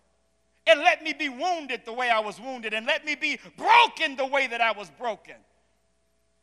And 0.66 0.81
let 0.81 1.03
me 1.03 1.14
be 1.14 1.31
wounded 1.31 1.83
the 1.87 1.93
way 1.95 2.11
I 2.11 2.20
was 2.20 2.39
wounded, 2.39 2.74
and 2.74 2.87
let 2.87 3.07
me 3.07 3.14
be 3.14 3.41
broken 3.57 4.16
the 4.16 4.26
way 4.26 4.47
that 4.47 4.61
I 4.61 4.72
was 4.72 4.91
broken. 4.91 5.37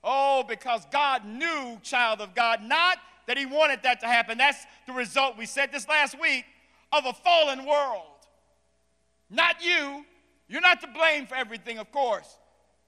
Oh, 0.03 0.43
because 0.47 0.81
God 0.91 1.23
knew, 1.23 1.77
child 1.83 2.19
of 2.19 2.33
God, 2.33 2.63
not 2.63 2.97
that 3.27 3.37
He 3.37 3.45
wanted 3.45 3.83
that 3.83 3.99
to 3.99 4.07
happen. 4.07 4.39
That's 4.39 4.65
the 4.87 4.93
result, 4.93 5.37
we 5.37 5.45
said 5.45 5.71
this 5.71 5.87
last 5.87 6.19
week, 6.19 6.45
of 6.91 7.05
a 7.05 7.13
fallen 7.13 7.65
world. 7.65 8.01
Not 9.29 9.63
you. 9.63 10.03
You're 10.47 10.61
not 10.61 10.81
to 10.81 10.87
blame 10.87 11.27
for 11.27 11.35
everything, 11.35 11.77
of 11.77 11.91
course. 11.91 12.37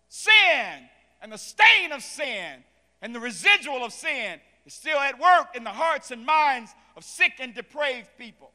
Sin 0.09 0.89
and 1.21 1.31
the 1.31 1.37
stain 1.37 1.91
of 1.91 2.01
sin 2.01 2.63
and 3.03 3.13
the 3.13 3.19
residual 3.19 3.83
of 3.83 3.93
sin 3.93 4.39
is 4.65 4.73
still 4.73 4.97
at 4.99 5.19
work 5.19 5.55
in 5.55 5.63
the 5.63 5.69
hearts 5.69 6.11
and 6.11 6.25
minds 6.25 6.73
of 6.97 7.03
sick 7.03 7.33
and 7.39 7.53
depraved 7.53 8.09
people. 8.17 8.51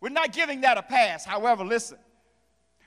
We're 0.00 0.08
not 0.08 0.32
giving 0.32 0.62
that 0.62 0.78
a 0.78 0.82
pass. 0.82 1.24
However, 1.24 1.64
listen. 1.64 1.98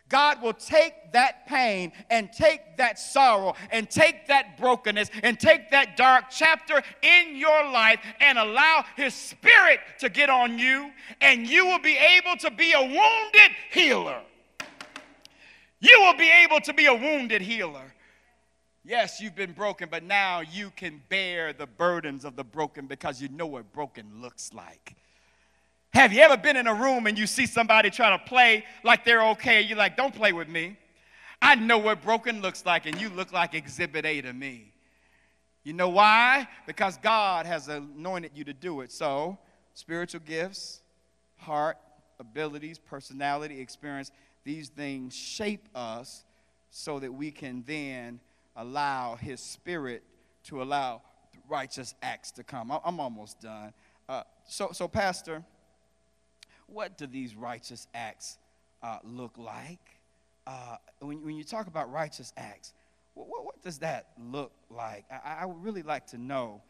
God 0.08 0.42
will 0.42 0.54
take 0.54 1.14
that 1.14 1.48
pain 1.48 1.92
and 2.12 2.32
take 2.32 2.78
that 2.78 3.00
sorrow 3.00 3.56
and 3.72 3.90
take 3.90 4.28
that 4.28 4.56
brokenness 4.58 5.10
and 5.24 5.40
take 5.40 5.72
that 5.72 5.98
dark 5.98 6.26
chapter 6.30 6.84
in 7.02 7.36
your 7.36 7.72
life 7.72 8.00
and 8.20 8.38
allow 8.38 8.86
His 8.96 9.16
Spirit 9.16 9.80
to 10.00 10.10
get 10.10 10.30
on 10.30 10.60
you, 10.60 10.92
and 11.22 11.48
you 11.48 11.66
will 11.66 11.80
be 11.80 11.98
able 11.98 12.36
to 12.38 12.52
be 12.52 12.74
a 12.74 12.82
wounded 12.82 13.56
healer. 13.72 14.22
You 15.80 16.00
will 16.02 16.18
be 16.18 16.30
able 16.30 16.60
to 16.62 16.74
be 16.74 16.86
a 16.86 16.94
wounded 16.94 17.42
healer. 17.42 17.95
Yes, 18.88 19.20
you've 19.20 19.36
been 19.36 19.54
broken, 19.54 19.90
but 19.90 20.04
now 20.04 20.42
you 20.42 20.72
can 20.76 21.02
bear 21.10 21.54
the 21.54 21.66
burdens 21.66 22.24
of 22.24 22.36
the 22.36 22.44
broken 22.44 22.86
because 22.86 23.20
you 23.20 23.30
know 23.30 23.48
what 23.48 23.74
broken 23.74 24.06
looks 24.22 24.54
like. 24.54 24.96
Have 25.92 26.14
you 26.14 26.22
ever 26.22 26.38
been 26.38 26.56
in 26.56 26.68
a 26.68 26.74
room 26.74 27.08
and 27.08 27.18
you 27.18 27.26
see 27.26 27.48
somebody 27.48 27.90
trying 27.90 28.20
to 28.20 28.24
play 28.26 28.64
like 28.84 29.04
they're 29.04 29.28
okay? 29.30 29.62
You're 29.62 29.78
like, 29.78 29.98
don't 29.98 30.14
play 30.14 30.34
with 30.34 30.48
me. 30.48 30.78
I 31.42 31.56
know 31.56 31.80
what 31.80 32.04
broken 32.04 32.42
looks 32.42 32.64
like, 32.64 32.86
and 32.86 33.00
you 33.02 33.10
look 33.10 33.34
like 33.34 33.56
exhibit 33.56 34.06
A 34.06 34.22
to 34.22 34.34
me. 34.34 34.72
You 35.64 35.74
know 35.74 35.90
why? 35.90 36.48
Because 36.68 36.98
God 36.98 37.48
has 37.48 37.70
anointed 37.70 38.32
you 38.36 38.44
to 38.44 38.54
do 38.54 38.82
it. 38.82 38.92
So, 38.92 39.40
spiritual 39.74 40.22
gifts, 40.26 40.82
heart, 41.38 41.78
abilities, 42.20 42.78
personality, 42.78 43.60
experience, 43.60 44.12
these 44.44 44.70
things 44.70 45.16
shape 45.16 45.68
us 45.74 46.24
so 46.70 47.00
that 47.00 47.12
we 47.12 47.32
can 47.32 47.64
then 47.66 48.20
allow 48.56 49.16
his 49.16 49.40
spirit 49.40 50.04
to 50.46 50.62
allow 50.62 51.02
righteous 51.48 51.94
acts 52.02 52.32
to 52.32 52.44
come. 52.44 52.72
I'm 52.84 53.00
almost 53.00 53.42
done. 53.42 53.74
Uh, 54.08 54.24
so, 54.48 54.70
so, 54.72 54.88
Pastor, 54.88 55.44
what 56.68 56.98
do 56.98 57.08
these 57.08 57.36
righteous 57.36 57.88
acts 57.94 58.38
uh, 58.84 59.00
look 59.04 59.38
like? 59.38 59.80
Uh, 60.48 60.78
when, 61.00 61.24
when 61.24 61.36
you 61.36 61.44
talk 61.44 61.68
about 61.68 61.92
righteous 61.92 62.34
acts, 62.38 62.74
what, 63.14 63.46
what 63.46 63.62
does 63.64 63.80
that 63.80 64.08
look 64.20 64.52
like? 64.70 65.06
I, 65.12 65.40
I 65.42 65.46
would 65.46 65.64
really 65.64 65.84
like 65.84 66.08
to 66.08 66.18
know. 66.18 66.62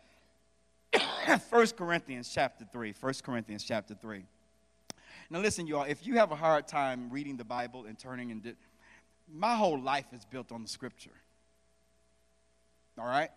1 1.49 1.67
Corinthians 1.77 2.31
chapter 2.33 2.65
3. 2.71 2.93
1 2.99 3.13
Corinthians 3.23 3.63
chapter 3.63 3.95
3. 3.95 4.23
Now, 5.29 5.39
listen, 5.39 5.67
y'all, 5.67 5.83
if 5.83 6.05
you 6.05 6.15
have 6.15 6.31
a 6.31 6.35
hard 6.35 6.67
time 6.67 7.09
reading 7.09 7.35
the 7.35 7.43
Bible 7.43 7.85
and 7.85 7.97
turning 7.97 8.29
into 8.29 8.55
my 9.33 9.55
whole 9.55 9.79
life 9.79 10.05
is 10.13 10.23
built 10.25 10.51
on 10.51 10.61
the 10.61 10.69
scripture. 10.69 11.11
All 12.97 13.05
right? 13.05 13.29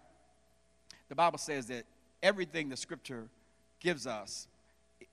The 1.08 1.14
Bible 1.14 1.38
says 1.38 1.66
that 1.66 1.84
everything 2.22 2.68
the 2.68 2.76
scripture 2.76 3.28
gives 3.80 4.06
us, 4.06 4.46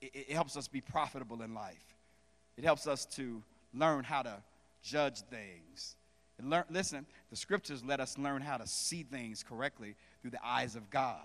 it, 0.00 0.10
it 0.14 0.30
helps 0.32 0.56
us 0.56 0.68
be 0.68 0.80
profitable 0.80 1.42
in 1.42 1.54
life. 1.54 1.94
It 2.56 2.64
helps 2.64 2.86
us 2.86 3.04
to 3.16 3.42
learn 3.74 4.04
how 4.04 4.22
to 4.22 4.42
judge 4.82 5.20
things. 5.20 5.96
And 6.38 6.50
learn, 6.50 6.64
listen, 6.70 7.06
the 7.30 7.36
scriptures 7.36 7.82
let 7.84 8.00
us 8.00 8.18
learn 8.18 8.42
how 8.42 8.56
to 8.56 8.66
see 8.66 9.02
things 9.02 9.42
correctly 9.42 9.94
through 10.20 10.32
the 10.32 10.46
eyes 10.46 10.76
of 10.76 10.90
God. 10.90 11.24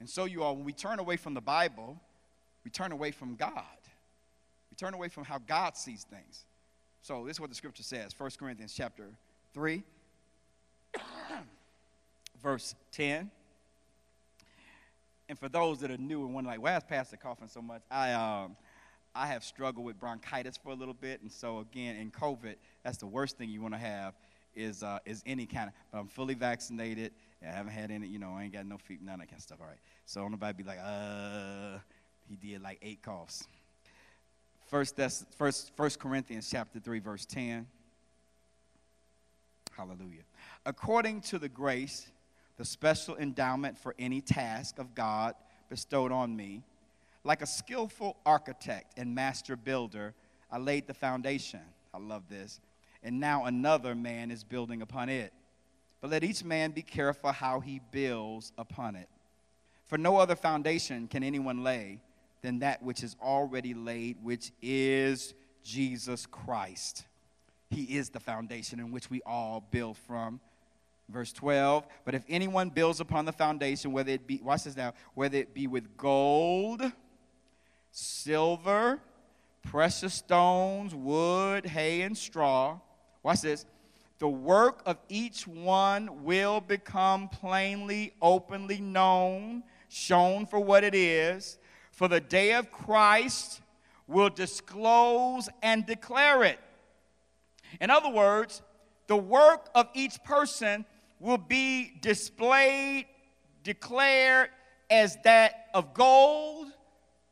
And 0.00 0.08
so, 0.08 0.24
you 0.24 0.42
all, 0.42 0.56
when 0.56 0.64
we 0.64 0.72
turn 0.72 0.98
away 0.98 1.16
from 1.16 1.34
the 1.34 1.40
Bible, 1.40 1.98
we 2.64 2.70
turn 2.70 2.92
away 2.92 3.10
from 3.10 3.36
God. 3.36 3.52
We 4.70 4.76
turn 4.76 4.94
away 4.94 5.08
from 5.08 5.24
how 5.24 5.38
God 5.38 5.76
sees 5.76 6.04
things. 6.04 6.44
So 7.02 7.24
this 7.26 7.36
is 7.36 7.40
what 7.40 7.50
the 7.50 7.56
scripture 7.56 7.82
says 7.82 8.14
1 8.16 8.30
Corinthians 8.38 8.74
chapter 8.74 9.10
3, 9.54 9.82
verse 12.42 12.74
10. 12.92 13.30
And 15.28 15.38
for 15.38 15.48
those 15.48 15.80
that 15.80 15.90
are 15.90 15.96
new 15.96 16.24
and 16.24 16.34
wondering, 16.34 16.56
like, 16.56 16.62
why 16.62 16.76
is 16.76 16.84
Pastor 16.84 17.16
coughing 17.16 17.48
so 17.48 17.62
much? 17.62 17.82
I, 17.90 18.12
um, 18.12 18.56
I 19.14 19.26
have 19.28 19.44
struggled 19.44 19.86
with 19.86 19.98
bronchitis 19.98 20.56
for 20.56 20.70
a 20.70 20.74
little 20.74 20.94
bit. 20.94 21.22
And 21.22 21.30
so, 21.30 21.60
again, 21.60 21.96
in 21.96 22.10
COVID, 22.10 22.56
that's 22.82 22.98
the 22.98 23.06
worst 23.06 23.38
thing 23.38 23.48
you 23.48 23.62
want 23.62 23.74
to 23.74 23.80
have 23.80 24.14
is, 24.54 24.82
uh, 24.82 24.98
is 25.06 25.22
any 25.24 25.46
kind 25.46 25.68
of, 25.68 25.74
but 25.90 25.98
I'm 25.98 26.08
fully 26.08 26.34
vaccinated. 26.34 27.12
I 27.42 27.46
haven't 27.46 27.72
had 27.72 27.90
any, 27.90 28.06
you 28.06 28.18
know, 28.18 28.34
I 28.36 28.44
ain't 28.44 28.52
got 28.52 28.66
no 28.66 28.78
feet, 28.78 29.00
none 29.02 29.14
of 29.14 29.20
that 29.20 29.26
kind 29.28 29.38
of 29.38 29.42
stuff. 29.42 29.58
All 29.60 29.66
right. 29.66 29.78
So 30.04 30.26
nobody 30.28 30.62
be 30.62 30.68
like, 30.68 30.78
uh, 30.82 31.78
he 32.28 32.36
did 32.36 32.62
like 32.62 32.78
eight 32.82 33.02
coughs. 33.02 33.48
First, 34.66 34.96
that's 34.96 35.24
first, 35.36 35.72
First 35.76 35.98
Corinthians 35.98 36.48
chapter 36.50 36.78
3, 36.78 36.98
verse 36.98 37.26
10. 37.26 37.66
Hallelujah. 39.76 40.22
According 40.66 41.22
to 41.22 41.38
the 41.38 41.48
grace, 41.48 42.10
the 42.58 42.64
special 42.64 43.16
endowment 43.16 43.78
for 43.78 43.94
any 43.98 44.20
task 44.20 44.78
of 44.78 44.94
God 44.94 45.34
bestowed 45.68 46.12
on 46.12 46.36
me, 46.36 46.62
like 47.24 47.42
a 47.42 47.46
skillful 47.46 48.16
architect 48.26 48.94
and 48.96 49.14
master 49.14 49.56
builder, 49.56 50.14
I 50.50 50.58
laid 50.58 50.86
the 50.86 50.94
foundation. 50.94 51.60
I 51.94 51.98
love 51.98 52.24
this. 52.28 52.60
And 53.02 53.20
now 53.20 53.44
another 53.46 53.94
man 53.94 54.30
is 54.30 54.44
building 54.44 54.82
upon 54.82 55.08
it. 55.08 55.32
But 56.00 56.10
let 56.10 56.24
each 56.24 56.44
man 56.44 56.72
be 56.72 56.82
careful 56.82 57.32
how 57.32 57.60
he 57.60 57.80
builds 57.90 58.52
upon 58.58 58.96
it. 58.96 59.08
For 59.86 59.98
no 59.98 60.16
other 60.16 60.36
foundation 60.36 61.06
can 61.06 61.22
anyone 61.22 61.62
lay 61.62 62.00
than 62.42 62.58
that 62.58 62.82
which 62.82 63.02
is 63.02 63.16
already 63.22 63.72
laid, 63.72 64.16
which 64.22 64.50
is 64.60 65.34
Jesus 65.62 66.26
Christ. 66.26 67.04
He 67.70 67.96
is 67.96 68.10
the 68.10 68.20
foundation 68.20 68.80
in 68.80 68.90
which 68.90 69.10
we 69.10 69.22
all 69.24 69.64
build 69.70 69.96
from. 69.96 70.40
Verse 71.12 71.32
12, 71.32 71.86
but 72.06 72.14
if 72.14 72.24
anyone 72.26 72.70
builds 72.70 73.00
upon 73.00 73.26
the 73.26 73.32
foundation, 73.32 73.92
whether 73.92 74.12
it 74.12 74.26
be, 74.26 74.40
watch 74.42 74.64
this 74.64 74.76
now, 74.76 74.94
whether 75.12 75.36
it 75.36 75.52
be 75.52 75.66
with 75.66 75.94
gold, 75.98 76.82
silver, 77.90 78.98
precious 79.62 80.14
stones, 80.14 80.94
wood, 80.94 81.66
hay, 81.66 82.00
and 82.00 82.16
straw, 82.16 82.78
watch 83.22 83.42
this, 83.42 83.66
the 84.20 84.28
work 84.28 84.82
of 84.86 84.96
each 85.10 85.46
one 85.46 86.24
will 86.24 86.60
become 86.60 87.28
plainly, 87.28 88.14
openly 88.22 88.80
known, 88.80 89.64
shown 89.88 90.46
for 90.46 90.60
what 90.60 90.82
it 90.82 90.94
is. 90.94 91.58
For 91.90 92.08
the 92.08 92.20
day 92.20 92.54
of 92.54 92.72
Christ 92.72 93.60
will 94.06 94.30
disclose 94.30 95.48
and 95.62 95.84
declare 95.84 96.44
it. 96.44 96.58
In 97.80 97.90
other 97.90 98.08
words, 98.08 98.62
the 99.08 99.16
work 99.16 99.68
of 99.74 99.88
each 99.92 100.22
person 100.22 100.86
will 101.22 101.38
be 101.38 101.92
displayed, 102.00 103.06
declared 103.62 104.50
as 104.90 105.16
that 105.22 105.68
of 105.72 105.94
gold, 105.94 106.66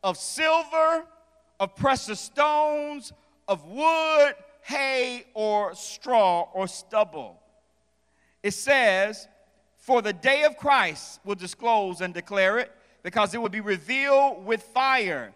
of 0.04 0.16
silver, 0.16 1.04
of 1.58 1.74
precious 1.74 2.20
stones, 2.20 3.12
of 3.48 3.64
wood, 3.66 4.34
hay 4.62 5.24
or 5.34 5.74
straw 5.74 6.48
or 6.54 6.68
stubble. 6.68 7.40
It 8.44 8.52
says, 8.52 9.26
For 9.76 10.00
the 10.00 10.12
day 10.12 10.44
of 10.44 10.56
Christ 10.56 11.18
will 11.24 11.34
disclose 11.34 12.00
and 12.00 12.14
declare 12.14 12.58
it, 12.58 12.70
because 13.02 13.34
it 13.34 13.42
will 13.42 13.48
be 13.48 13.60
revealed 13.60 14.46
with 14.46 14.62
fire, 14.62 15.32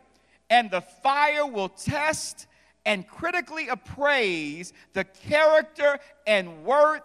and 0.49 0.71
the 0.71 0.81
fire 0.81 1.45
will 1.45 1.71
test 1.71 2.47
and 2.87 3.09
critically 3.09 3.69
appraise 3.69 4.73
the 4.93 5.05
character 5.05 5.99
and 6.27 6.65
worth 6.65 7.03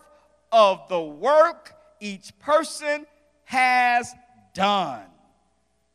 of 0.52 0.88
the 0.90 1.02
work 1.02 1.74
each 2.00 2.38
person 2.40 3.06
has 3.46 4.14
done. 4.54 5.06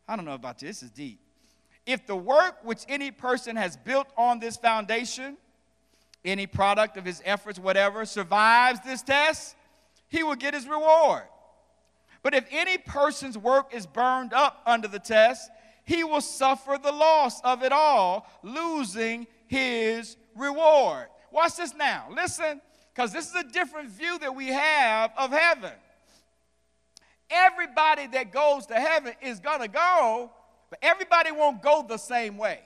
I 0.06 0.16
don't 0.16 0.24
know 0.24 0.34
about 0.34 0.62
you, 0.62 0.68
this 0.68 0.82
is 0.82 0.90
deep. 0.90 1.20
If 1.86 2.06
the 2.06 2.16
work 2.16 2.58
which 2.62 2.84
any 2.88 3.10
person 3.10 3.56
has 3.56 3.76
built 3.76 4.08
on 4.16 4.38
this 4.38 4.56
foundation 4.56 5.36
any 6.24 6.46
product 6.46 6.96
of 6.96 7.04
his 7.04 7.20
efforts, 7.24 7.58
whatever, 7.58 8.06
survives 8.06 8.80
this 8.80 9.02
test, 9.02 9.54
he 10.08 10.22
will 10.22 10.36
get 10.36 10.54
his 10.54 10.66
reward. 10.66 11.24
But 12.22 12.34
if 12.34 12.46
any 12.50 12.78
person's 12.78 13.36
work 13.36 13.74
is 13.74 13.86
burned 13.86 14.32
up 14.32 14.62
under 14.64 14.88
the 14.88 14.98
test, 14.98 15.50
he 15.84 16.02
will 16.02 16.22
suffer 16.22 16.78
the 16.82 16.92
loss 16.92 17.42
of 17.42 17.62
it 17.62 17.72
all, 17.72 18.26
losing 18.42 19.26
his 19.46 20.16
reward. 20.34 21.08
Watch 21.30 21.56
this 21.56 21.74
now. 21.74 22.06
Listen, 22.10 22.62
because 22.94 23.12
this 23.12 23.28
is 23.28 23.34
a 23.34 23.44
different 23.44 23.90
view 23.90 24.18
that 24.20 24.36
we 24.36 24.48
have 24.48 25.10
of 25.18 25.32
heaven. 25.32 25.72
Everybody 27.28 28.06
that 28.08 28.30
goes 28.30 28.66
to 28.66 28.74
heaven 28.74 29.14
is 29.20 29.40
going 29.40 29.60
to 29.60 29.68
go, 29.68 30.30
but 30.70 30.78
everybody 30.80 31.32
won't 31.32 31.60
go 31.60 31.84
the 31.88 31.96
same 31.96 32.38
way. 32.38 32.60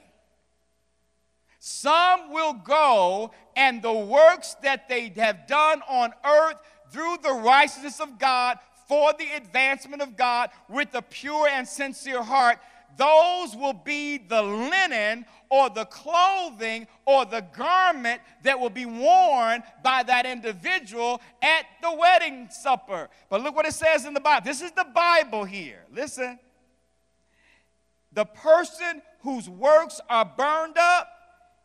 Some 1.60 2.32
will 2.32 2.52
go, 2.52 3.32
and 3.56 3.80
the 3.80 3.92
works 3.92 4.54
that 4.62 4.88
they 4.88 5.08
have 5.16 5.46
done 5.46 5.82
on 5.88 6.12
earth 6.24 6.60
through 6.90 7.18
the 7.22 7.32
righteousness 7.32 7.98
of 7.98 8.18
God 8.18 8.58
for 8.86 9.12
the 9.18 9.26
advancement 9.34 10.02
of 10.02 10.16
God 10.16 10.50
with 10.68 10.94
a 10.94 11.02
pure 11.02 11.48
and 11.48 11.66
sincere 11.66 12.22
heart, 12.22 12.58
those 12.96 13.54
will 13.54 13.74
be 13.74 14.18
the 14.18 14.42
linen 14.42 15.24
or 15.50 15.70
the 15.70 15.84
clothing 15.84 16.86
or 17.04 17.24
the 17.24 17.44
garment 17.56 18.20
that 18.42 18.58
will 18.58 18.70
be 18.70 18.86
worn 18.86 19.62
by 19.82 20.02
that 20.02 20.26
individual 20.26 21.20
at 21.42 21.64
the 21.82 21.92
wedding 21.94 22.48
supper. 22.50 23.08
But 23.30 23.42
look 23.42 23.54
what 23.54 23.66
it 23.66 23.74
says 23.74 24.04
in 24.04 24.14
the 24.14 24.20
Bible. 24.20 24.44
This 24.44 24.62
is 24.62 24.72
the 24.72 24.86
Bible 24.94 25.44
here. 25.44 25.84
Listen. 25.92 26.38
The 28.12 28.24
person 28.24 29.02
whose 29.20 29.48
works 29.48 30.00
are 30.08 30.24
burned 30.24 30.76
up 30.78 31.08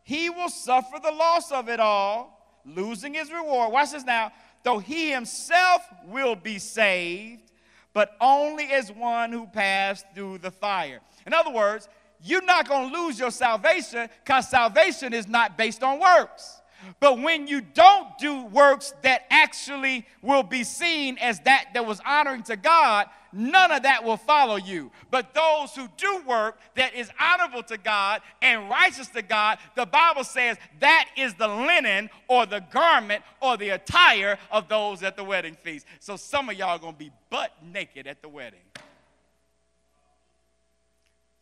he 0.04 0.30
will 0.30 0.50
suffer 0.50 1.00
the 1.02 1.12
loss 1.12 1.52
of 1.52 1.70
it 1.70 1.80
all, 1.80 2.60
losing 2.66 3.14
his 3.14 3.32
reward. 3.32 3.72
Watch 3.72 3.92
this 3.92 4.04
now. 4.04 4.32
Though 4.64 4.80
he 4.80 5.12
himself 5.12 5.82
will 6.06 6.36
be 6.36 6.60
saved, 6.60 7.52
but 7.94 8.16
only 8.20 8.66
as 8.66 8.92
one 8.92 9.32
who 9.32 9.48
passed 9.48 10.06
through 10.14 10.40
the 10.40 10.52
fire. 10.52 11.00
In 11.26 11.34
other 11.34 11.52
words, 11.52 11.88
you're 12.22 12.44
not 12.44 12.68
going 12.68 12.92
to 12.92 12.98
lose 12.98 13.20
your 13.20 13.32
salvation 13.32 14.10
because 14.24 14.50
salvation 14.50 15.14
is 15.14 15.28
not 15.28 15.58
based 15.58 15.84
on 15.84 16.00
works. 16.00 16.62
But 17.00 17.20
when 17.20 17.48
you 17.48 17.62
don't 17.62 18.18
do 18.18 18.46
works 18.46 18.94
that 19.04 19.26
actually 19.30 20.06
will 20.22 20.44
be 20.44 20.64
seen 20.64 21.18
as 21.18 21.40
that 21.42 21.70
that 21.74 21.86
was 21.86 22.02
honoring 22.06 22.44
to 22.44 22.56
God, 22.56 23.08
none 23.32 23.72
of 23.72 23.84
that 23.84 24.04
will 24.04 24.18
follow 24.18 24.56
you. 24.56 24.92
But 25.10 25.34
those 25.34 25.76
who 25.76 25.88
do 25.98 26.24
work 26.28 26.60
that 26.76 26.94
is 26.94 27.10
honorable 27.20 27.64
to 27.64 27.78
God 27.78 28.22
and 28.42 28.70
righteous 28.70 29.08
to 29.10 29.22
God, 29.22 29.58
the 29.76 29.86
Bible 29.86 30.24
says 30.24 30.58
that 30.80 31.10
is 31.18 31.34
the 31.36 31.48
linen 31.48 32.10
or 32.28 32.46
the 32.46 32.62
garment 32.72 33.24
or 33.42 33.58
the 33.58 33.70
attire 33.70 34.38
of 34.52 34.68
those 34.68 35.04
at 35.04 35.16
the 35.16 35.24
wedding 35.24 35.56
feast. 35.56 35.86
So 36.00 36.16
some 36.16 36.50
of 36.50 36.58
y'all 36.58 36.70
are 36.70 36.80
going 36.80 36.94
to 36.94 37.00
be 37.00 37.12
butt 37.30 37.52
naked 37.62 38.08
at 38.08 38.22
the 38.22 38.30
wedding. 38.30 38.60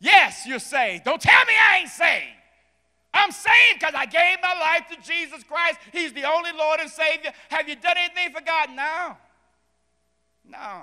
Yes, 0.02 0.46
you're 0.46 0.58
saved. 0.58 1.04
Don't 1.04 1.22
tell 1.22 1.44
me 1.46 1.52
I 1.70 1.78
ain't 1.78 1.88
saved. 1.88 2.24
I'm 3.14 3.30
saved 3.30 3.78
because 3.78 3.94
I 3.94 4.04
gave 4.04 4.38
my 4.42 4.52
life 4.58 4.88
to 4.90 5.08
Jesus 5.08 5.44
Christ. 5.44 5.78
He's 5.92 6.12
the 6.12 6.24
only 6.24 6.50
Lord 6.50 6.80
and 6.80 6.90
Savior. 6.90 7.30
Have 7.50 7.68
you 7.68 7.76
done 7.76 7.94
anything 7.96 8.34
for 8.34 8.42
God? 8.42 8.70
No. 8.74 9.16
No. 10.44 10.82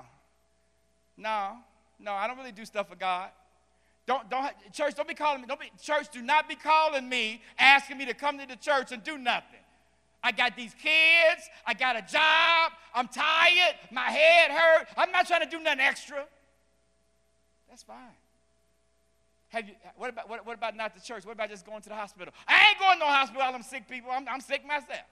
No. 1.18 1.56
No, 1.98 2.12
I 2.12 2.26
don't 2.26 2.38
really 2.38 2.50
do 2.50 2.64
stuff 2.64 2.88
for 2.88 2.96
God. 2.96 3.28
Don't, 4.06 4.30
don't, 4.30 4.50
church, 4.72 4.94
don't 4.94 5.06
be 5.06 5.12
calling 5.12 5.42
me. 5.42 5.46
Don't 5.46 5.60
be, 5.60 5.70
church, 5.82 6.08
do 6.10 6.22
not 6.22 6.48
be 6.48 6.54
calling 6.54 7.06
me, 7.06 7.42
asking 7.58 7.98
me 7.98 8.06
to 8.06 8.14
come 8.14 8.38
to 8.38 8.46
the 8.46 8.56
church 8.56 8.90
and 8.90 9.04
do 9.04 9.18
nothing. 9.18 9.60
I 10.24 10.32
got 10.32 10.56
these 10.56 10.72
kids. 10.72 11.42
I 11.66 11.74
got 11.74 11.94
a 11.94 12.02
job. 12.10 12.72
I'm 12.94 13.08
tired. 13.08 13.74
My 13.92 14.10
head 14.10 14.50
hurt. 14.50 14.88
I'm 14.96 15.12
not 15.12 15.26
trying 15.26 15.42
to 15.42 15.46
do 15.46 15.60
nothing 15.60 15.80
extra. 15.80 16.24
That's 17.68 17.82
fine. 17.82 17.96
Have 19.50 19.68
you, 19.68 19.74
what, 19.96 20.10
about, 20.10 20.28
what, 20.28 20.46
what 20.46 20.56
about 20.56 20.76
not 20.76 20.94
the 20.94 21.00
church? 21.00 21.26
What 21.26 21.32
about 21.32 21.50
just 21.50 21.66
going 21.66 21.82
to 21.82 21.88
the 21.88 21.94
hospital? 21.94 22.32
I 22.46 22.68
ain't 22.70 22.78
going 22.78 22.98
to 22.98 23.04
no 23.04 23.06
hospital. 23.06 23.52
Them 23.52 23.62
sick 23.62 23.88
people. 23.88 24.10
I'm, 24.10 24.26
I'm 24.28 24.40
sick 24.40 24.64
myself. 24.66 25.06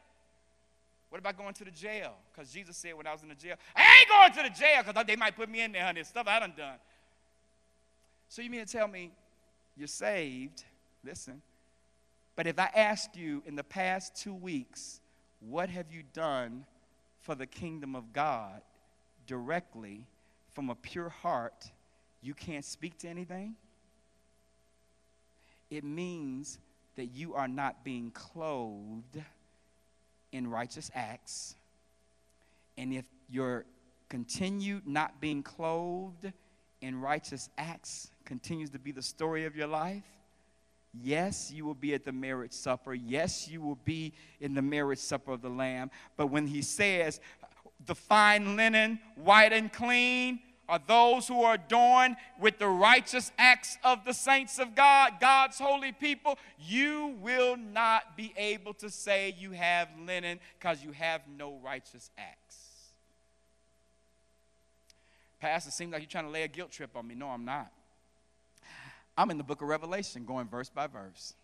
What 1.10 1.18
about 1.18 1.36
going 1.36 1.54
to 1.54 1.64
the 1.64 1.70
jail? 1.70 2.14
Because 2.32 2.52
Jesus 2.52 2.76
said 2.76 2.94
when 2.94 3.06
I 3.06 3.12
was 3.12 3.22
in 3.22 3.30
the 3.30 3.34
jail, 3.34 3.56
I 3.74 3.98
ain't 4.00 4.08
going 4.08 4.44
to 4.44 4.50
the 4.50 4.58
jail 4.58 4.82
because 4.86 5.04
they 5.06 5.16
might 5.16 5.36
put 5.36 5.48
me 5.48 5.62
in 5.62 5.72
there, 5.72 5.84
honey. 5.84 6.04
Stuff 6.04 6.26
I 6.28 6.38
done 6.38 6.52
done. 6.56 6.76
So 8.28 8.42
you 8.42 8.50
mean 8.50 8.64
to 8.64 8.70
tell 8.70 8.86
me 8.86 9.10
you're 9.76 9.88
saved? 9.88 10.64
Listen. 11.02 11.42
But 12.36 12.46
if 12.46 12.58
I 12.58 12.70
ask 12.74 13.16
you 13.16 13.42
in 13.46 13.56
the 13.56 13.64
past 13.64 14.14
two 14.14 14.34
weeks, 14.34 15.00
what 15.40 15.68
have 15.70 15.86
you 15.90 16.02
done 16.12 16.64
for 17.22 17.34
the 17.34 17.46
kingdom 17.46 17.96
of 17.96 18.12
God 18.12 18.60
directly 19.26 20.06
from 20.52 20.70
a 20.70 20.74
pure 20.74 21.08
heart, 21.08 21.70
you 22.22 22.34
can't 22.34 22.64
speak 22.64 22.98
to 22.98 23.08
anything? 23.08 23.56
It 25.70 25.84
means 25.84 26.58
that 26.96 27.06
you 27.06 27.34
are 27.34 27.48
not 27.48 27.84
being 27.84 28.10
clothed 28.10 29.22
in 30.32 30.48
righteous 30.48 30.90
acts, 30.94 31.54
and 32.76 32.92
if 32.92 33.04
your 33.30 33.64
continued 34.08 34.86
not 34.86 35.20
being 35.20 35.42
clothed 35.42 36.32
in 36.80 37.00
righteous 37.00 37.48
acts 37.58 38.10
continues 38.24 38.70
to 38.70 38.78
be 38.78 38.92
the 38.92 39.02
story 39.02 39.44
of 39.44 39.56
your 39.56 39.66
life, 39.66 40.04
yes, 41.02 41.50
you 41.50 41.64
will 41.64 41.74
be 41.74 41.94
at 41.94 42.04
the 42.04 42.12
marriage 42.12 42.52
supper. 42.52 42.94
Yes, 42.94 43.48
you 43.48 43.60
will 43.60 43.78
be 43.84 44.12
in 44.40 44.54
the 44.54 44.62
marriage 44.62 44.98
supper 44.98 45.32
of 45.32 45.42
the 45.42 45.48
Lamb. 45.48 45.90
But 46.16 46.28
when 46.28 46.46
he 46.46 46.62
says, 46.62 47.20
the 47.86 47.94
fine 47.94 48.56
linen, 48.56 48.98
white 49.16 49.52
and 49.52 49.72
clean, 49.72 50.40
are 50.68 50.80
those 50.86 51.26
who 51.26 51.42
are 51.42 51.54
adorned 51.54 52.16
with 52.38 52.58
the 52.58 52.68
righteous 52.68 53.32
acts 53.38 53.78
of 53.82 54.04
the 54.04 54.12
saints 54.12 54.58
of 54.58 54.74
God, 54.74 55.14
God's 55.20 55.58
holy 55.58 55.92
people, 55.92 56.38
you 56.58 57.16
will 57.20 57.56
not 57.56 58.16
be 58.16 58.34
able 58.36 58.74
to 58.74 58.90
say 58.90 59.34
you 59.38 59.52
have 59.52 59.88
linen 60.06 60.40
because 60.58 60.84
you 60.84 60.92
have 60.92 61.22
no 61.36 61.58
righteous 61.64 62.10
acts. 62.18 62.56
Pastor, 65.40 65.68
it 65.68 65.72
seems 65.72 65.92
like 65.92 66.02
you're 66.02 66.10
trying 66.10 66.24
to 66.24 66.30
lay 66.30 66.42
a 66.42 66.48
guilt 66.48 66.70
trip 66.70 66.90
on 66.96 67.06
me. 67.06 67.14
No, 67.14 67.28
I'm 67.28 67.44
not. 67.44 67.70
I'm 69.16 69.30
in 69.30 69.38
the 69.38 69.44
book 69.44 69.62
of 69.62 69.68
Revelation 69.68 70.24
going 70.24 70.48
verse 70.48 70.68
by 70.68 70.86
verse. 70.86 71.34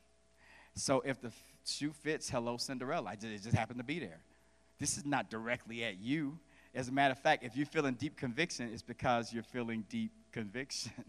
So 0.75 1.03
if 1.05 1.21
the 1.21 1.33
shoe 1.65 1.93
fits, 1.93 2.29
hello, 2.29 2.57
Cinderella. 2.57 3.11
I 3.11 3.15
just, 3.15 3.27
it 3.27 3.43
just 3.43 3.57
happened 3.57 3.79
to 3.79 3.85
be 3.85 3.99
there. 3.99 4.19
This 4.79 4.97
is 4.99 5.07
not 5.07 5.31
directly 5.31 5.85
at 5.85 5.99
you. 5.99 6.39
As 6.75 6.89
a 6.89 6.93
matter 6.93 7.13
of 7.13 7.19
fact, 7.19 7.45
if 7.45 7.57
you're 7.57 7.67
feeling 7.67 7.95
deep 7.95 8.17
conviction, 8.17 8.69
it's 8.73 8.83
because 8.83 9.33
you're 9.33 9.45
feeling 9.45 9.85
deep 9.89 10.11
conviction. 10.33 10.93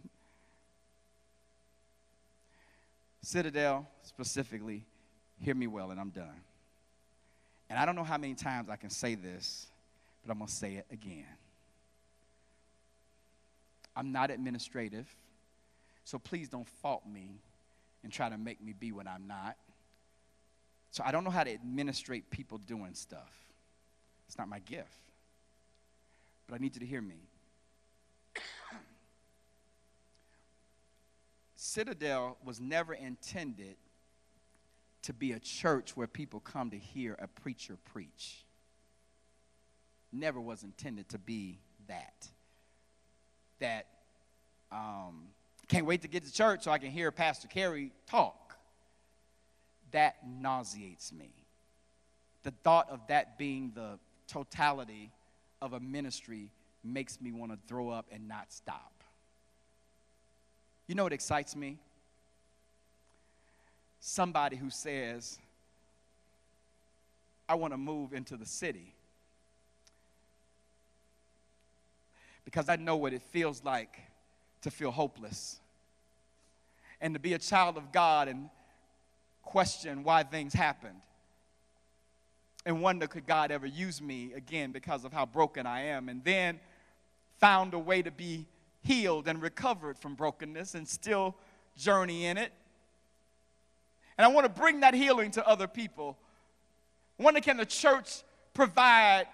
Citadel, 3.24 3.88
specifically, 4.03 4.86
hear 5.39 5.55
me 5.55 5.66
well, 5.66 5.89
and 5.89 5.99
I'm 5.99 6.11
done. 6.11 6.41
And 7.70 7.80
I 7.80 7.86
don't 7.86 7.95
know 7.95 8.03
how 8.03 8.20
many 8.20 8.36
times 8.36 8.70
I 8.70 8.76
can 8.76 8.91
say 8.91 9.16
this, 9.16 9.66
but 10.24 10.32
I'm 10.32 10.38
going 10.38 10.47
to 10.47 10.53
say 10.53 10.76
it 10.76 10.86
again. 10.91 11.26
I'm 13.95 14.11
not 14.11 14.30
administrative, 14.30 15.07
so 16.03 16.20
please 16.20 16.47
don't 16.47 16.68
fault 16.68 17.01
me 17.11 17.39
and 18.03 18.13
try 18.13 18.30
to 18.30 18.38
make 18.38 18.61
me 18.61 18.76
be 18.80 18.91
what 18.91 19.07
I'm 19.07 19.26
not. 19.26 19.57
So 20.91 21.03
I 21.03 21.11
don't 21.11 21.24
know 21.24 21.32
how 21.32 21.43
to 21.43 21.51
administrate 21.51 22.30
people 22.30 22.59
doing 22.59 22.93
stuff. 22.93 23.34
It's 24.28 24.38
not 24.38 24.47
my 24.47 24.59
gift. 24.59 25.05
But 26.48 26.56
I 26.56 26.58
need 26.60 26.76
you 26.76 26.82
to 26.82 26.86
hear 26.86 27.02
me. 27.02 27.28
Citadel 31.56 32.38
was 32.43 32.60
never 32.60 32.93
intended 32.93 33.76
to 35.02 35.14
be 35.14 35.32
a 35.34 35.39
church 35.39 35.96
where 35.96 36.08
people 36.08 36.39
come 36.39 36.70
to 36.72 36.78
hear 36.78 37.16
a 37.20 37.28
preacher 37.28 37.78
preach. 37.93 38.46
Never 40.12 40.39
was 40.39 40.64
intended 40.64 41.10
to 41.10 41.18
be 41.18 41.60
that 41.88 42.30
that 43.60 43.88
um, 44.72 45.28
can't 45.68 45.86
wait 45.86 46.02
to 46.02 46.08
get 46.08 46.26
to 46.26 46.32
church 46.32 46.64
so 46.64 46.72
I 46.72 46.78
can 46.78 46.91
hear 46.91 47.12
Pastor 47.12 47.48
Carey 47.48 47.91
talk. 48.08 48.58
That 49.91 50.16
nauseates 50.28 51.14
me. 51.14 51.30
The 52.43 52.52
thought 52.64 52.89
of 52.89 53.00
that 53.08 53.38
being 53.38 53.72
the 53.74 53.98
totality 54.28 55.12
of 55.62 55.74
a 55.74 55.80
ministry 55.80 56.51
makes 56.84 57.20
me 57.20 57.32
want 57.32 57.51
to 57.51 57.58
throw 57.68 57.89
up 57.89 58.06
and 58.12 58.28
not 58.28 58.51
stop. 58.51 58.91
You 60.88 60.95
know 60.95 61.03
what 61.03 61.14
excites 61.14 61.56
me? 61.56 61.78
Somebody 63.99 64.56
who 64.56 64.70
says, 64.70 65.39
I 67.49 67.56
want 67.56 67.74
to 67.74 67.78
move 67.78 68.14
into 68.14 68.38
the 68.38 68.45
city. 68.45 68.95
because 72.45 72.70
I 72.70 72.78
know 72.78 72.95
what 72.95 73.12
it 73.12 73.24
feels 73.24 73.64
like 73.64 73.99
to 74.62 74.72
feel 74.72 74.91
hopeless 74.91 75.60
and 77.01 77.14
to 77.16 77.20
be 77.20 77.34
a 77.34 77.39
child 77.39 77.76
of 77.76 77.91
God 77.91 78.28
and 78.28 78.49
question 79.43 80.03
why 80.03 80.24
things 80.24 80.53
happened 80.53 81.01
and 82.66 82.82
wonder 82.82 83.07
could 83.07 83.28
God 83.28 83.51
ever 83.51 83.68
use 83.68 84.01
me 84.01 84.34
again 84.34 84.72
because 84.72 85.05
of 85.05 85.13
how 85.13 85.26
broken 85.26 85.66
I 85.66 85.82
am 85.86 86.09
and 86.09 86.24
then 86.24 86.59
found 87.39 87.74
a 87.74 87.80
way 87.80 88.01
to 88.01 88.11
be 88.11 88.47
healed 88.84 89.28
and 89.28 89.41
recovered 89.41 89.97
from 89.97 90.16
brokenness 90.16 90.76
and 90.76 90.88
still 90.88 91.36
journey 91.78 92.26
in 92.26 92.38
it. 92.38 92.51
And 94.18 94.26
I 94.26 94.30
want 94.30 94.45
to 94.45 94.61
bring 94.61 94.80
that 94.80 94.93
healing 94.93 95.32
to 95.32 95.47
other 95.47 95.68
people. 95.68 96.18
Wonder 97.18 97.41
can 97.41 97.57
the 97.57 97.66
church 97.66 98.24
provide 98.53 99.28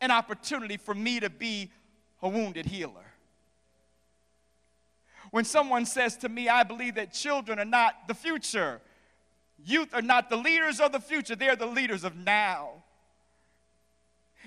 an 0.00 0.10
opportunity 0.10 0.76
for 0.76 0.94
me 0.94 1.20
to 1.20 1.28
be 1.28 1.70
a 2.22 2.28
wounded 2.28 2.66
healer. 2.66 3.04
When 5.30 5.44
someone 5.44 5.84
says 5.84 6.16
to 6.18 6.28
me, 6.28 6.48
I 6.48 6.62
believe 6.62 6.94
that 6.94 7.12
children 7.12 7.58
are 7.58 7.64
not 7.64 8.08
the 8.08 8.14
future, 8.14 8.80
youth 9.64 9.94
are 9.94 10.02
not 10.02 10.30
the 10.30 10.36
leaders 10.36 10.80
of 10.80 10.92
the 10.92 11.00
future, 11.00 11.36
they're 11.36 11.56
the 11.56 11.66
leaders 11.66 12.04
of 12.04 12.16
now. 12.16 12.70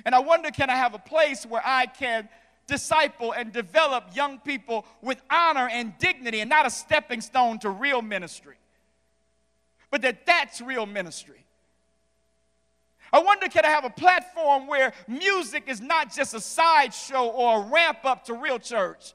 And 0.05 0.16
I 0.16 0.20
wonder 0.20 0.51
can 0.51 0.70
I 0.70 0.76
have 0.76 0.93
a 0.93 0.99
place 0.99 1.45
where 1.45 1.62
I 1.64 1.86
can 1.86 2.30
disciple 2.68 3.34
and 3.34 3.51
develop 3.51 4.16
young 4.16 4.39
people 4.39 4.86
with 5.01 5.22
honor 5.30 5.68
and 5.68 5.97
dignity 5.99 6.39
and 6.39 6.49
not 6.49 6.66
a 6.66 6.70
stepping 6.70 7.22
stone 7.22 7.59
to 7.59 7.70
real 7.70 8.01
ministry, 8.01 8.55
but 9.89 10.01
that 10.01 10.26
that's 10.26 10.62
real 10.62 10.86
ministry. 10.86 11.41
I 13.14 13.20
wonder, 13.20 13.49
can 13.49 13.66
I 13.66 13.70
have 13.70 13.84
a 13.84 13.89
platform 13.89 14.68
where 14.68 14.93
music 15.07 15.64
is 15.68 15.82
not 15.82 16.14
just 16.14 16.34
a 16.34 16.39
sideshow 16.39 17.26
or 17.26 17.62
a 17.62 17.66
ramp 17.68 17.99
up 18.05 18.24
to 18.26 18.34
real 18.34 18.57
church, 18.57 19.14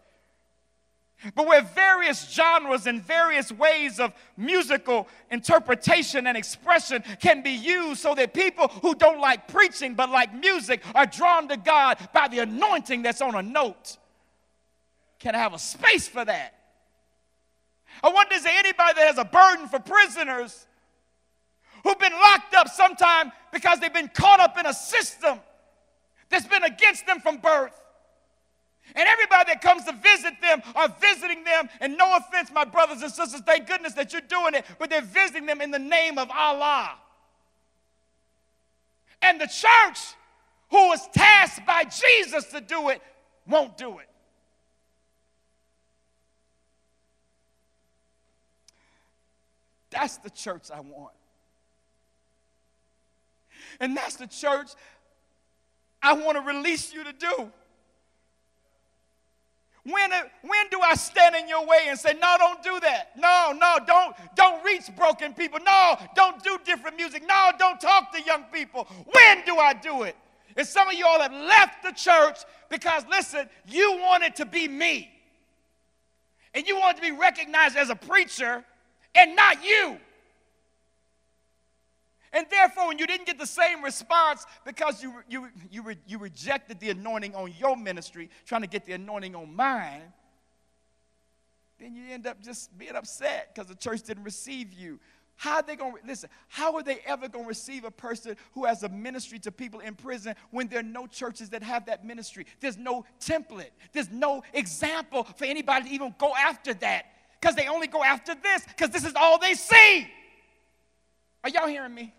but 1.34 1.46
where 1.46 1.62
various 1.62 2.30
genres 2.30 2.86
and 2.86 3.02
various 3.02 3.50
ways 3.50 3.98
of 3.98 4.12
musical 4.36 5.08
interpretation 5.30 6.26
and 6.26 6.36
expression 6.36 7.02
can 7.20 7.42
be 7.42 7.50
used 7.50 8.00
so 8.00 8.14
that 8.14 8.34
people 8.34 8.68
who 8.68 8.94
don't 8.94 9.20
like 9.20 9.48
preaching 9.48 9.94
but 9.94 10.10
like 10.10 10.34
music 10.34 10.82
are 10.94 11.06
drawn 11.06 11.48
to 11.48 11.56
God 11.56 11.98
by 12.12 12.28
the 12.28 12.40
anointing 12.40 13.02
that's 13.02 13.22
on 13.22 13.34
a 13.34 13.42
note? 13.42 13.96
Can 15.18 15.34
I 15.34 15.38
have 15.38 15.54
a 15.54 15.58
space 15.58 16.06
for 16.06 16.24
that? 16.24 16.54
I 18.04 18.10
wonder, 18.10 18.34
is 18.34 18.44
there 18.44 18.58
anybody 18.58 18.92
that 18.96 19.06
has 19.06 19.18
a 19.18 19.24
burden 19.24 19.68
for 19.68 19.78
prisoners? 19.78 20.66
who've 21.86 21.98
been 21.98 22.12
locked 22.12 22.54
up 22.54 22.68
sometime 22.68 23.30
because 23.52 23.78
they've 23.78 23.94
been 23.94 24.08
caught 24.08 24.40
up 24.40 24.58
in 24.58 24.66
a 24.66 24.74
system 24.74 25.38
that's 26.28 26.46
been 26.46 26.64
against 26.64 27.06
them 27.06 27.20
from 27.20 27.36
birth. 27.38 27.80
And 28.94 29.08
everybody 29.08 29.52
that 29.52 29.60
comes 29.60 29.84
to 29.84 29.92
visit 29.92 30.40
them 30.40 30.62
are 30.74 30.88
visiting 31.00 31.44
them. 31.44 31.68
And 31.80 31.96
no 31.96 32.16
offense, 32.16 32.50
my 32.52 32.64
brothers 32.64 33.02
and 33.02 33.10
sisters, 33.10 33.40
thank 33.42 33.66
goodness 33.66 33.94
that 33.94 34.12
you're 34.12 34.22
doing 34.22 34.54
it, 34.54 34.64
but 34.78 34.90
they're 34.90 35.02
visiting 35.02 35.46
them 35.46 35.60
in 35.60 35.70
the 35.70 35.78
name 35.78 36.18
of 36.18 36.30
Allah. 36.30 36.92
And 39.22 39.40
the 39.40 39.46
church, 39.46 39.98
who 40.70 40.88
was 40.88 41.06
tasked 41.08 41.66
by 41.66 41.84
Jesus 41.84 42.44
to 42.52 42.60
do 42.60 42.90
it, 42.90 43.02
won't 43.46 43.76
do 43.76 43.98
it. 43.98 44.08
That's 49.90 50.18
the 50.18 50.30
church 50.30 50.70
I 50.72 50.80
want. 50.80 51.14
And 53.80 53.96
that's 53.96 54.16
the 54.16 54.26
church 54.26 54.68
I 56.02 56.12
want 56.12 56.36
to 56.36 56.42
release 56.42 56.92
you 56.92 57.02
to 57.04 57.12
do. 57.12 57.50
When, 59.88 60.12
uh, 60.12 60.22
when 60.42 60.68
do 60.70 60.80
I 60.80 60.94
stand 60.96 61.36
in 61.36 61.48
your 61.48 61.64
way 61.64 61.86
and 61.86 61.96
say, 61.96 62.14
no, 62.20 62.36
don't 62.38 62.60
do 62.60 62.80
that? 62.80 63.12
No, 63.16 63.54
no, 63.56 63.78
don't, 63.86 64.16
don't 64.34 64.64
reach 64.64 64.84
broken 64.96 65.32
people. 65.32 65.60
No, 65.64 65.96
don't 66.16 66.42
do 66.42 66.58
different 66.64 66.96
music. 66.96 67.22
No, 67.26 67.52
don't 67.56 67.80
talk 67.80 68.12
to 68.12 68.20
young 68.20 68.44
people. 68.52 68.88
When 69.12 69.44
do 69.44 69.58
I 69.58 69.74
do 69.74 70.02
it? 70.02 70.16
And 70.56 70.66
some 70.66 70.88
of 70.88 70.94
you 70.94 71.06
all 71.06 71.20
have 71.20 71.32
left 71.32 71.84
the 71.84 71.92
church 71.92 72.38
because, 72.68 73.04
listen, 73.08 73.48
you 73.68 73.98
wanted 74.00 74.34
to 74.36 74.46
be 74.46 74.66
me. 74.66 75.08
And 76.52 76.66
you 76.66 76.76
wanted 76.76 76.96
to 76.96 77.02
be 77.02 77.16
recognized 77.16 77.76
as 77.76 77.88
a 77.88 77.96
preacher 77.96 78.64
and 79.14 79.36
not 79.36 79.64
you. 79.64 79.98
And 82.36 82.46
therefore, 82.50 82.88
when 82.88 82.98
you 82.98 83.06
didn't 83.06 83.24
get 83.24 83.38
the 83.38 83.46
same 83.46 83.82
response 83.82 84.44
because 84.66 85.02
you, 85.02 85.14
you, 85.26 85.48
you, 85.70 85.80
re, 85.80 85.96
you 86.06 86.18
rejected 86.18 86.78
the 86.80 86.90
anointing 86.90 87.34
on 87.34 87.54
your 87.58 87.78
ministry, 87.78 88.28
trying 88.44 88.60
to 88.60 88.66
get 88.66 88.84
the 88.84 88.92
anointing 88.92 89.34
on 89.34 89.56
mine, 89.56 90.12
then 91.80 91.94
you 91.94 92.02
end 92.10 92.26
up 92.26 92.42
just 92.42 92.76
being 92.76 92.94
upset 92.94 93.54
because 93.54 93.70
the 93.70 93.74
church 93.74 94.02
didn't 94.02 94.24
receive 94.24 94.74
you. 94.74 95.00
How 95.36 95.56
are 95.56 95.62
they 95.62 95.76
going 95.76 95.94
to 95.94 96.06
listen? 96.06 96.28
How 96.48 96.74
are 96.74 96.82
they 96.82 96.98
ever 97.06 97.26
going 97.26 97.46
to 97.46 97.48
receive 97.48 97.84
a 97.84 97.90
person 97.90 98.36
who 98.52 98.66
has 98.66 98.82
a 98.82 98.90
ministry 98.90 99.38
to 99.38 99.50
people 99.50 99.80
in 99.80 99.94
prison 99.94 100.34
when 100.50 100.68
there 100.68 100.80
are 100.80 100.82
no 100.82 101.06
churches 101.06 101.48
that 101.50 101.62
have 101.62 101.86
that 101.86 102.04
ministry? 102.04 102.44
There's 102.60 102.76
no 102.76 103.06
template. 103.18 103.70
There's 103.94 104.10
no 104.10 104.42
example 104.52 105.24
for 105.24 105.46
anybody 105.46 105.88
to 105.88 105.94
even 105.94 106.14
go 106.18 106.34
after 106.36 106.74
that 106.74 107.06
because 107.40 107.54
they 107.54 107.66
only 107.66 107.86
go 107.86 108.04
after 108.04 108.34
this 108.34 108.62
because 108.66 108.90
this 108.90 109.06
is 109.06 109.14
all 109.14 109.38
they 109.38 109.54
see. 109.54 110.06
Are 111.42 111.48
y'all 111.48 111.68
hearing 111.68 111.94
me? 111.94 112.12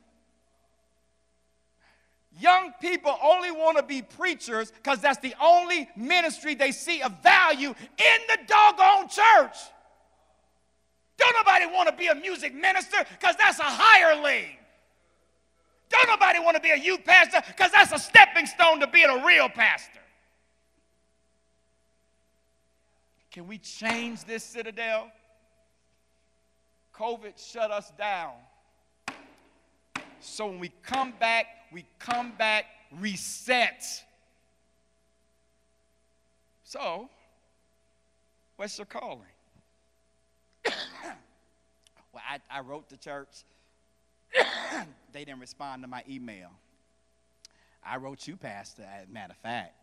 Young 2.40 2.74
people 2.80 3.18
only 3.24 3.52
want 3.52 3.78
to 3.78 3.84
be 3.84 4.02
preachers 4.02 4.72
because 4.72 5.00
that's 5.00 5.20
the 5.20 5.34
only 5.42 5.90
ministry 5.96 6.54
they 6.54 6.72
see 6.72 7.02
of 7.02 7.24
value 7.24 7.70
in 7.70 8.20
the 8.28 8.38
doggone 8.46 9.10
church. 9.10 9.58
Don't 11.18 11.36
nobody 11.36 11.66
want 11.66 11.90
to 11.90 11.96
be 11.96 12.08
a 12.08 12.16
music 12.16 12.54
minister 12.54 12.98
because 13.18 13.36
that's 13.38 13.60
a 13.60 13.64
hireling. 13.64 14.56
Don't 15.90 16.08
nobody 16.08 16.40
want 16.40 16.56
to 16.56 16.62
be 16.62 16.70
a 16.70 16.78
youth 16.78 17.04
pastor 17.06 17.42
because 17.48 17.72
that's 17.72 17.92
a 17.92 18.00
stepping 18.00 18.46
stone 18.46 18.80
to 18.82 18.88
being 18.88 19.10
a 19.10 19.26
real 19.26 19.50
pastor. 19.50 20.00
Can 23.32 23.48
we 23.48 23.58
change 23.58 24.26
this 24.26 24.44
citadel? 24.44 25.12
COVID 26.94 27.34
shut 27.38 27.72
us 27.72 27.92
down. 27.98 28.34
So 30.20 30.48
when 30.48 30.60
we 30.60 30.72
come 30.84 31.14
back, 31.20 31.46
we 31.72 31.86
come 32.00 32.34
back 32.38 32.66
reset. 33.00 33.84
So, 36.64 37.10
what's 38.56 38.78
your 38.78 38.86
calling? 38.86 39.22
well, 40.66 42.24
I, 42.30 42.40
I 42.52 42.60
wrote 42.62 42.90
the 42.90 42.98
church. 42.98 43.44
they 45.14 45.24
didn't 45.24 45.40
respond 45.40 45.84
to 45.84 45.88
my 45.88 46.04
email. 46.10 46.50
I 47.86 47.98
wrote 47.98 48.28
you, 48.28 48.36
Pastor, 48.36 48.84
as 48.84 49.08
a 49.08 49.12
matter 49.12 49.32
of 49.32 49.38
fact, 49.38 49.74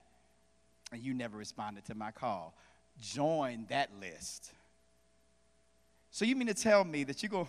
and 0.92 1.02
you 1.02 1.14
never 1.14 1.38
responded 1.38 1.86
to 1.86 1.94
my 1.94 2.10
call. 2.10 2.54
Join 3.00 3.66
that 3.70 3.90
list. 4.00 4.52
So 6.10 6.24
you 6.24 6.36
mean 6.36 6.48
to 6.48 6.54
tell 6.54 6.84
me 6.84 7.04
that 7.04 7.22
you 7.22 7.28
go, 7.28 7.48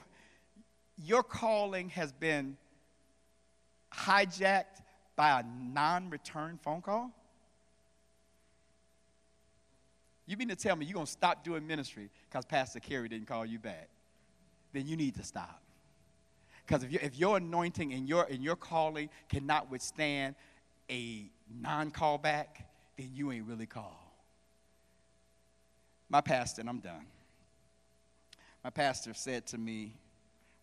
your 0.98 1.24
calling 1.24 1.90
has 1.90 2.12
been 2.14 2.58
hijacked 3.98 4.82
by 5.16 5.40
a 5.40 5.44
non-return 5.44 6.60
phone 6.62 6.82
call? 6.82 7.12
You 10.28 10.38
mean 10.38 10.48
to 10.48 10.56
tell 10.56 10.76
me 10.76 10.86
you're 10.86 10.96
going 10.96 11.06
to 11.06 11.12
stop 11.12 11.44
doing 11.44 11.68
ministry 11.68 12.10
because 12.30 12.46
Pastor 12.46 12.80
Carey 12.80 13.08
didn't 13.08 13.28
call 13.28 13.46
you 13.46 13.60
back? 13.60 13.90
Then 14.74 14.88
you 14.88 14.98
need 14.98 15.16
to 15.16 15.24
stop. 15.24 15.62
Because 16.66 16.84
if, 16.84 16.92
you, 16.92 17.00
if 17.02 17.16
your 17.18 17.38
anointing 17.38 17.94
and 17.94 18.10
your, 18.10 18.26
and 18.30 18.44
your 18.44 18.56
calling 18.56 19.10
cannot 19.30 19.70
withstand 19.70 20.36
a 20.90 21.30
non 21.62 21.92
callback, 21.92 22.48
then 22.98 23.12
you 23.14 23.32
ain't 23.32 23.46
really 23.46 23.68
called. 23.68 23.94
My 26.10 26.22
pastor, 26.22 26.62
and 26.62 26.70
I'm 26.70 26.80
done. 26.80 27.06
My 28.64 28.70
pastor 28.72 29.14
said 29.14 29.46
to 29.48 29.58
me 29.58 29.94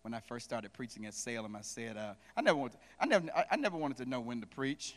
when 0.03 0.13
I 0.13 0.19
first 0.19 0.43
started 0.45 0.71
preaching 0.73 1.05
at 1.05 1.13
Salem, 1.13 1.55
I 1.55 1.61
said, 1.61 1.95
uh, 1.95 2.13
I, 2.35 2.41
never 2.41 2.57
wanted 2.57 2.73
to, 2.73 2.79
I, 2.99 3.05
never, 3.05 3.25
I, 3.51 3.55
never 3.55 3.77
wanted 3.77 3.97
to 3.97 4.05
know 4.05 4.19
when 4.19 4.41
to 4.41 4.47
preach. 4.47 4.93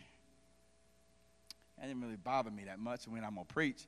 It 1.78 1.86
didn't 1.86 2.02
really 2.02 2.16
bother 2.16 2.50
me 2.50 2.64
that 2.64 2.80
much 2.80 3.06
when 3.06 3.22
I'm 3.22 3.36
going 3.36 3.46
to 3.46 3.54
preach. 3.54 3.84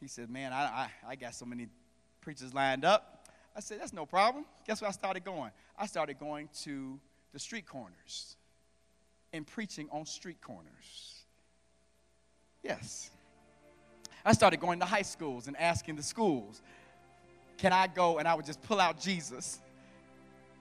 He 0.00 0.06
said, 0.06 0.30
Man, 0.30 0.52
I, 0.52 0.62
I, 0.62 0.90
I 1.08 1.16
got 1.16 1.34
so 1.34 1.44
many 1.44 1.66
preachers 2.20 2.54
lined 2.54 2.84
up. 2.84 3.26
I 3.56 3.60
said, 3.60 3.80
That's 3.80 3.92
no 3.92 4.06
problem. 4.06 4.44
Guess 4.64 4.80
where 4.80 4.88
I 4.88 4.92
started 4.92 5.24
going? 5.24 5.50
I 5.76 5.86
started 5.86 6.20
going 6.20 6.48
to 6.62 7.00
the 7.32 7.40
street 7.40 7.66
corners 7.66 8.36
and 9.32 9.44
preaching 9.44 9.88
on 9.90 10.06
street 10.06 10.40
corners. 10.40 11.24
Yes. 12.62 13.10
I 14.24 14.34
started 14.34 14.60
going 14.60 14.78
to 14.80 14.86
high 14.86 15.02
schools 15.02 15.48
and 15.48 15.56
asking 15.56 15.96
the 15.96 16.02
schools, 16.04 16.62
Can 17.58 17.72
I 17.72 17.88
go? 17.88 18.18
And 18.18 18.28
I 18.28 18.34
would 18.34 18.46
just 18.46 18.62
pull 18.62 18.78
out 18.78 19.00
Jesus 19.00 19.58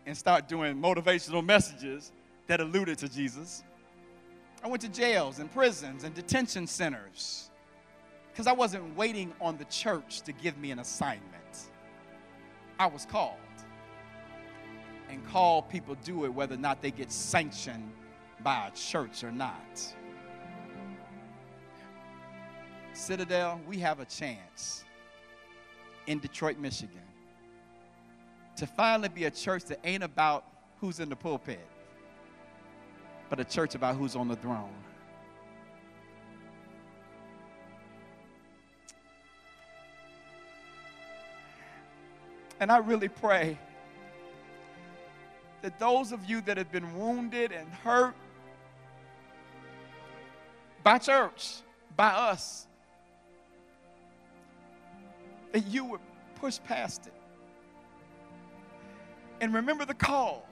and 0.06 0.18
start 0.18 0.48
doing 0.48 0.76
motivational 0.76 1.46
messages 1.46 2.12
that 2.48 2.60
alluded 2.60 2.98
to 3.00 3.08
Jesus. 3.08 3.64
I 4.64 4.68
went 4.68 4.82
to 4.82 4.90
jails 4.90 5.40
and 5.40 5.52
prisons 5.54 6.04
and 6.04 6.14
detention 6.14 6.68
centers 6.68 7.50
because 8.32 8.48
I 8.48 8.52
wasn't 8.52 8.96
waiting 8.96 9.34
on 9.40 9.58
the 9.58 9.66
church 9.66 10.22
to 10.22 10.32
give 10.32 10.58
me 10.58 10.72
an 10.72 10.80
assignment. 10.80 11.70
I 12.80 12.88
was 12.88 13.06
called. 13.06 13.36
And 15.10 15.26
called 15.28 15.70
people 15.70 15.96
do 16.04 16.26
it 16.26 16.34
whether 16.34 16.56
or 16.56 16.60
not 16.60 16.82
they 16.82 16.92
get 16.92 17.12
sanctioned 17.12 17.92
by 18.44 18.68
a 18.68 18.72
church 18.72 19.24
or 19.24 19.32
not. 19.32 19.96
Citadel, 22.94 23.60
we 23.68 23.78
have 23.80 24.00
a 24.00 24.06
chance 24.06 24.84
in 26.08 26.20
Detroit, 26.20 26.58
Michigan 26.58 27.09
to 28.60 28.68
finally 28.68 29.08
be 29.08 29.24
a 29.24 29.32
church 29.32 29.64
that 29.64 29.80
ain't 29.86 30.04
about 30.04 30.44
who's 30.82 31.00
in 31.00 31.08
the 31.08 31.16
pulpit, 31.16 31.66
but 33.30 33.40
a 33.40 33.46
church 33.46 33.74
about 33.74 33.96
who's 33.96 34.18
on 34.18 34.28
the 34.28 34.36
throne. 34.36 34.74
And 42.60 42.70
I 42.70 42.80
really 42.80 43.08
pray 43.08 43.58
that 45.62 45.80
those 45.80 46.12
of 46.12 46.30
you 46.30 46.42
that 46.42 46.58
have 46.58 46.70
been 46.70 47.00
wounded 47.00 47.54
and 47.54 47.70
hurt 47.70 48.14
by 50.84 50.98
church, 50.98 51.60
by 51.96 52.10
us, 52.10 52.68
that 55.54 55.66
you 55.68 55.86
would 55.86 56.02
push 56.42 56.60
past 56.68 57.08
it 57.08 57.14
and 59.42 59.54
remember 59.54 59.86
the 59.86 59.94
call. 59.94 60.48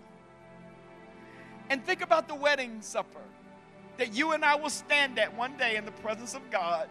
And 1.70 1.86
think 1.86 2.02
about 2.02 2.28
the 2.28 2.36
wedding 2.36 2.82
supper 2.82 3.20
that 3.98 4.14
you 4.14 4.32
and 4.32 4.46
I 4.46 4.56
will 4.56 4.70
stand 4.70 5.20
at 5.20 5.36
one 5.36 5.58
day 5.58 5.76
in 5.76 5.86
the 5.86 5.92
presence 5.92 6.34
of 6.34 6.50
God 6.50 6.88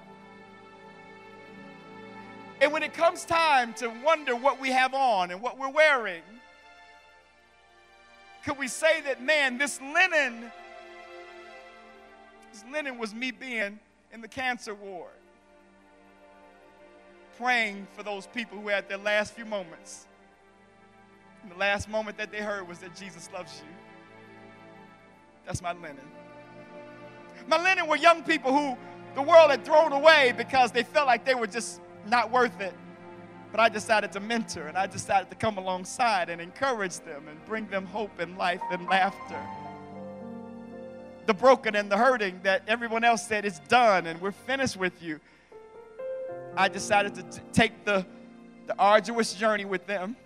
and 2.61 2.73
when 2.73 2.83
it 2.83 2.95
comes 2.95 3.25
time 3.25 3.75
to 3.75 3.89
wonder 4.05 4.35
what 4.35 4.61
we 4.61 4.71
have 4.71 4.95
on 4.95 5.31
and 5.31 5.43
what 5.43 5.59
we're 5.59 5.71
wearing, 5.71 6.23
could 8.45 8.59
we 8.59 8.69
say 8.69 9.01
that, 9.03 9.23
man, 9.23 9.59
this 9.59 9.81
linen, 9.81 10.51
this 12.53 12.65
linen 12.73 12.99
was 12.99 13.15
me 13.15 13.31
being 13.31 13.79
in 14.13 14.21
the 14.23 14.29
cancer 14.29 14.75
ward, 14.75 15.11
praying 17.37 17.87
for 17.95 18.03
those 18.03 18.27
people 18.27 18.59
who 18.59 18.69
had 18.69 18.89
their 18.89 18.99
last 18.99 19.35
few 19.35 19.45
moments. 19.45 20.07
And 21.47 21.55
the 21.55 21.61
last 21.61 21.89
moment 21.89 22.19
that 22.19 22.33
they 22.33 22.41
heard 22.41 22.67
was 22.67 22.81
that 22.81 22.97
Jesus 22.97 23.31
loves 23.33 23.63
you. 23.65 23.73
That's 25.45 25.63
my 25.63 25.75
linen. 25.75 26.01
My 27.47 27.63
linen 27.63 27.87
were 27.87 27.95
young 27.95 28.25
people 28.25 28.53
who 28.53 28.77
the 29.15 29.23
world 29.23 29.53
had 29.53 29.65
thrown 29.65 29.93
away 29.93 30.35
because 30.37 30.73
they 30.73 30.83
felt 30.83 31.07
like 31.07 31.25
they 31.25 31.37
were 31.37 31.47
just 31.47 31.81
not 32.05 32.33
worth 32.33 32.61
it. 32.61 32.75
But 33.53 33.61
I 33.61 33.69
decided 33.69 34.11
to 34.15 34.19
mentor 34.19 34.67
and 34.67 34.77
I 34.77 34.89
decided 34.89 35.31
to 35.31 35.37
come 35.37 35.57
alongside 35.57 36.31
and 36.31 36.41
encourage 36.41 36.99
them 36.99 37.29
and 37.29 37.45
bring 37.45 37.69
them 37.69 37.87
hope 37.87 38.19
and 38.19 38.37
life 38.37 38.63
and 38.73 38.85
laughter. 38.89 39.41
The 41.27 41.35
broken 41.35 41.77
and 41.77 41.89
the 41.89 41.97
hurting 41.97 42.41
that 42.43 42.63
everyone 42.67 43.05
else 43.05 43.25
said 43.25 43.45
is 43.45 43.61
done 43.69 44.07
and 44.09 44.21
we're 44.21 44.33
finished 44.33 44.77
with 44.77 45.01
you. 45.01 45.21
I 46.57 46.67
decided 46.67 47.15
to 47.15 47.23
t- 47.23 47.41
take 47.53 47.85
the, 47.85 48.05
the 48.67 48.75
arduous 48.81 49.33
journey 49.35 49.65
with 49.65 49.87
them 49.87 50.17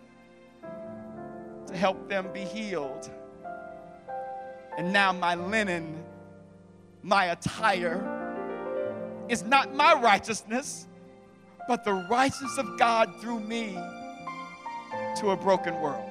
to 1.70 1.76
help 1.76 2.08
them 2.08 2.28
be 2.32 2.40
healed. 2.40 3.10
And 4.78 4.92
now 4.92 5.12
my 5.12 5.34
linen, 5.34 6.02
my 7.02 7.26
attire, 7.26 8.04
is 9.28 9.42
not 9.42 9.74
my 9.74 9.94
righteousness 9.94 10.86
but 11.70 11.84
the 11.84 11.92
righteousness 11.92 12.58
of 12.58 12.76
God 12.76 13.20
through 13.20 13.38
me 13.38 13.78
to 15.14 15.30
a 15.30 15.36
broken 15.36 15.80
world. 15.80 16.10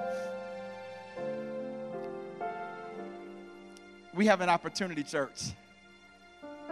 We 4.13 4.25
have 4.27 4.39
an 4.39 4.47
opportunity, 4.47 5.03
church, 5.03 5.51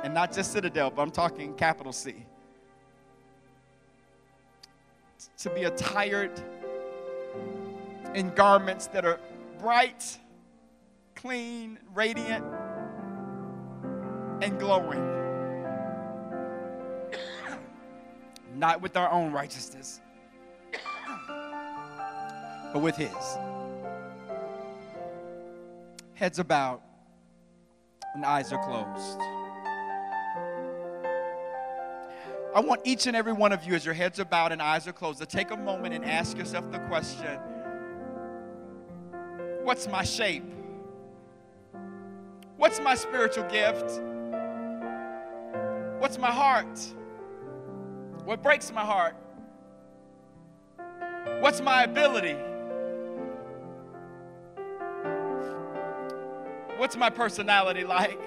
and 0.04 0.14
not 0.14 0.32
just 0.32 0.54
Citadel, 0.54 0.90
but 0.90 1.02
I'm 1.02 1.12
talking 1.12 1.54
capital 1.56 1.92
C, 1.92 2.16
to 5.40 5.50
be 5.50 5.66
attired 5.66 6.32
in 8.18 8.34
garments 8.34 8.88
that 8.88 9.06
are 9.06 9.20
bright, 9.60 10.18
clean, 11.16 11.78
radiant, 11.94 12.44
and 14.42 14.60
glowing. 14.60 15.14
not 18.56 18.82
with 18.82 18.98
our 18.98 19.12
own 19.12 19.32
righteousness, 19.32 20.02
but 22.74 22.82
with 22.82 22.96
His. 22.96 23.12
Heads 26.16 26.42
bowed 26.42 26.82
and 28.16 28.26
eyes 28.26 28.52
are 28.52 28.64
closed. 28.66 29.20
I 32.56 32.62
want 32.62 32.82
each 32.84 33.06
and 33.06 33.16
every 33.16 33.34
one 33.34 33.52
of 33.52 33.64
you, 33.64 33.76
as 33.76 33.86
your 33.86 33.94
heads 33.94 34.20
are 34.20 34.26
bowed 34.26 34.52
and 34.52 34.60
eyes 34.60 34.88
are 34.88 34.94
closed, 34.94 35.20
to 35.20 35.28
take 35.28 35.52
a 35.52 35.58
moment 35.58 35.94
and 35.94 36.04
ask 36.04 36.36
yourself 36.36 36.72
the 36.72 36.80
question 36.80 37.40
What's 39.68 39.86
my 39.86 40.06
shape? 40.06 40.46
What's 42.56 42.80
my 42.80 42.96
spiritual 42.96 43.44
gift? 43.50 44.00
What's 46.00 46.18
my 46.18 46.32
heart? 46.32 46.80
What 48.24 48.42
breaks 48.42 48.72
my 48.72 48.86
heart? 48.86 49.18
What's 51.42 51.60
my 51.60 51.84
ability? 51.84 52.38
What's 56.78 56.96
my 56.96 57.10
personality 57.10 57.84
like? 57.84 58.22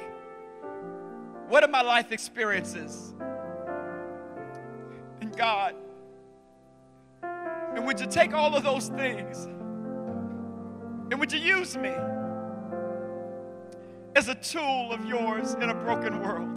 What 1.49 1.65
are 1.65 1.71
my 1.71 1.81
life 1.81 2.13
experiences? 2.13 3.15
And 5.23 5.35
God, 5.35 5.75
and 7.23 7.87
would 7.87 7.99
you 7.99 8.07
take 8.07 8.35
all 8.35 8.55
of 8.55 8.63
those 8.63 8.89
things 8.89 9.49
and 11.11 11.19
would 11.19 11.33
you 11.33 11.41
use 11.41 11.77
me 11.77 11.93
as 14.15 14.29
a 14.29 14.35
tool 14.37 14.93
of 14.93 15.05
yours 15.05 15.55
in 15.55 15.71
a 15.71 15.75
broken 15.75 16.21
world? 16.21 16.57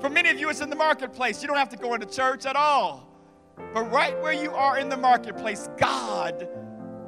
For 0.00 0.10
many 0.10 0.28
of 0.28 0.38
you, 0.38 0.50
it's 0.50 0.60
in 0.60 0.70
the 0.70 0.76
marketplace. 0.76 1.40
You 1.40 1.48
don't 1.48 1.56
have 1.56 1.70
to 1.70 1.76
go 1.76 1.94
into 1.94 2.06
church 2.06 2.46
at 2.46 2.56
all. 2.56 3.08
But 3.72 3.90
right 3.90 4.20
where 4.20 4.32
you 4.32 4.50
are 4.50 4.78
in 4.78 4.88
the 4.88 4.96
marketplace, 4.96 5.68
God 5.78 6.48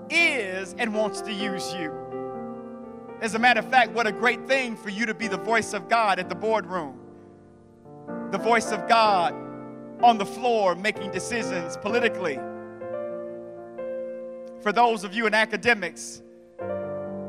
is 0.09 0.75
and 0.79 0.95
wants 0.95 1.21
to 1.23 1.33
use 1.33 1.75
you. 1.75 1.93
As 3.21 3.35
a 3.35 3.39
matter 3.39 3.61
of 3.61 3.69
fact, 3.69 3.93
what 3.93 4.07
a 4.07 4.13
great 4.13 4.47
thing 4.47 4.77
for 4.77 4.91
you 4.91 5.05
to 5.07 5.15
be 5.15 5.27
the 5.27 5.37
voice 5.37 5.73
of 5.73 5.89
God 5.89 6.19
at 6.19 6.29
the 6.29 6.35
boardroom, 6.35 6.99
the 8.31 8.39
voice 8.39 8.71
of 8.71 8.89
God 8.89 9.35
on 10.03 10.19
the 10.19 10.27
floor 10.27 10.75
making 10.75 11.11
decisions 11.11 11.77
politically. 11.79 12.39
For 14.67 14.73
those 14.73 15.05
of 15.05 15.15
you 15.15 15.29
in 15.29 15.33
academics, 15.33 16.23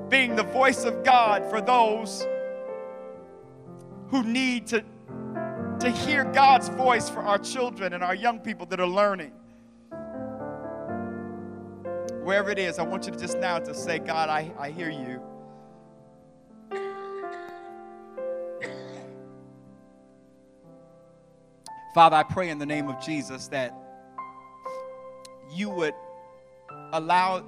being 0.09 0.35
the 0.35 0.41
voice 0.41 0.85
of 0.85 1.03
God 1.03 1.47
for 1.51 1.61
those 1.61 2.25
who 4.07 4.23
need 4.23 4.65
to, 4.65 4.83
to 5.79 5.91
hear 5.91 6.23
God's 6.23 6.69
voice 6.69 7.11
for 7.11 7.19
our 7.19 7.37
children 7.37 7.93
and 7.93 8.03
our 8.03 8.15
young 8.15 8.39
people 8.39 8.65
that 8.65 8.79
are 8.79 8.87
learning. 8.87 9.33
Wherever 12.23 12.49
it 12.49 12.57
is, 12.57 12.79
I 12.79 12.83
want 12.83 13.05
you 13.05 13.11
to 13.11 13.19
just 13.19 13.37
now 13.37 13.59
to 13.59 13.75
say, 13.75 13.99
God, 13.99 14.29
I, 14.29 14.51
I 14.57 14.71
hear 14.71 14.89
you. 14.89 15.21
Father, 21.93 22.15
I 22.15 22.23
pray 22.23 22.49
in 22.49 22.57
the 22.57 22.65
name 22.65 22.89
of 22.89 22.99
Jesus 22.99 23.47
that 23.49 23.75
you 25.51 25.69
would 25.69 25.93
allow 26.93 27.43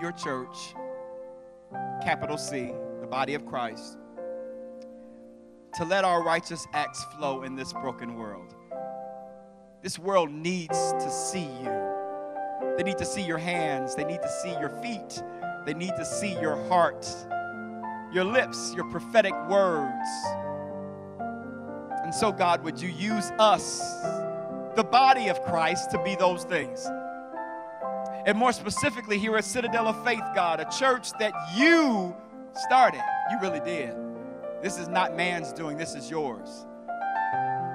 your 0.00 0.12
church, 0.12 0.74
capital 2.02 2.36
C, 2.36 2.72
the 3.00 3.06
body 3.06 3.34
of 3.34 3.44
Christ, 3.46 3.98
to 5.74 5.84
let 5.84 6.04
our 6.04 6.22
righteous 6.22 6.66
acts 6.72 7.04
flow 7.16 7.42
in 7.42 7.56
this 7.56 7.72
broken 7.72 8.14
world. 8.16 8.54
This 9.82 9.98
world 9.98 10.30
needs 10.30 10.92
to 10.92 11.10
see 11.10 11.48
you. 11.62 11.84
They 12.76 12.82
need 12.82 12.98
to 12.98 13.04
see 13.04 13.22
your 13.22 13.38
hands, 13.38 13.94
they 13.94 14.04
need 14.04 14.22
to 14.22 14.28
see 14.42 14.50
your 14.52 14.70
feet, 14.82 15.22
they 15.66 15.74
need 15.74 15.94
to 15.96 16.04
see 16.04 16.32
your 16.40 16.56
heart, 16.68 17.06
your 18.12 18.24
lips, 18.24 18.72
your 18.74 18.84
prophetic 18.90 19.34
words. 19.48 20.08
And 22.04 22.14
so, 22.14 22.32
God, 22.32 22.62
would 22.64 22.80
you 22.80 22.88
use 22.88 23.30
us, 23.38 23.80
the 24.76 24.84
body 24.84 25.28
of 25.28 25.42
Christ, 25.42 25.90
to 25.92 26.02
be 26.02 26.14
those 26.16 26.44
things? 26.44 26.88
And 28.26 28.38
more 28.38 28.52
specifically, 28.52 29.18
here 29.18 29.36
at 29.36 29.44
Citadel 29.44 29.86
of 29.86 30.02
Faith, 30.02 30.22
God, 30.34 30.58
a 30.58 30.64
church 30.70 31.12
that 31.18 31.34
you 31.54 32.16
started. 32.54 33.02
You 33.30 33.38
really 33.40 33.60
did. 33.60 33.94
This 34.62 34.78
is 34.78 34.88
not 34.88 35.14
man's 35.14 35.52
doing, 35.52 35.76
this 35.76 35.94
is 35.94 36.08
yours. 36.08 36.66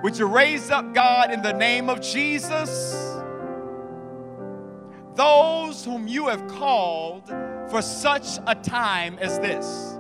Would 0.02 0.18
you 0.18 0.26
raise 0.26 0.72
up, 0.72 0.94
God, 0.94 1.32
in 1.32 1.42
the 1.42 1.54
name 1.54 1.90
of 1.90 2.02
Jesus, 2.02 2.96
those 5.16 5.86
whom 5.86 6.08
you 6.08 6.30
have 6.30 6.48
called 6.48 7.28
for 7.70 7.82
such 7.82 8.40
a 8.48 8.56
time 8.56 9.20
as 9.20 9.38
this? 9.40 10.00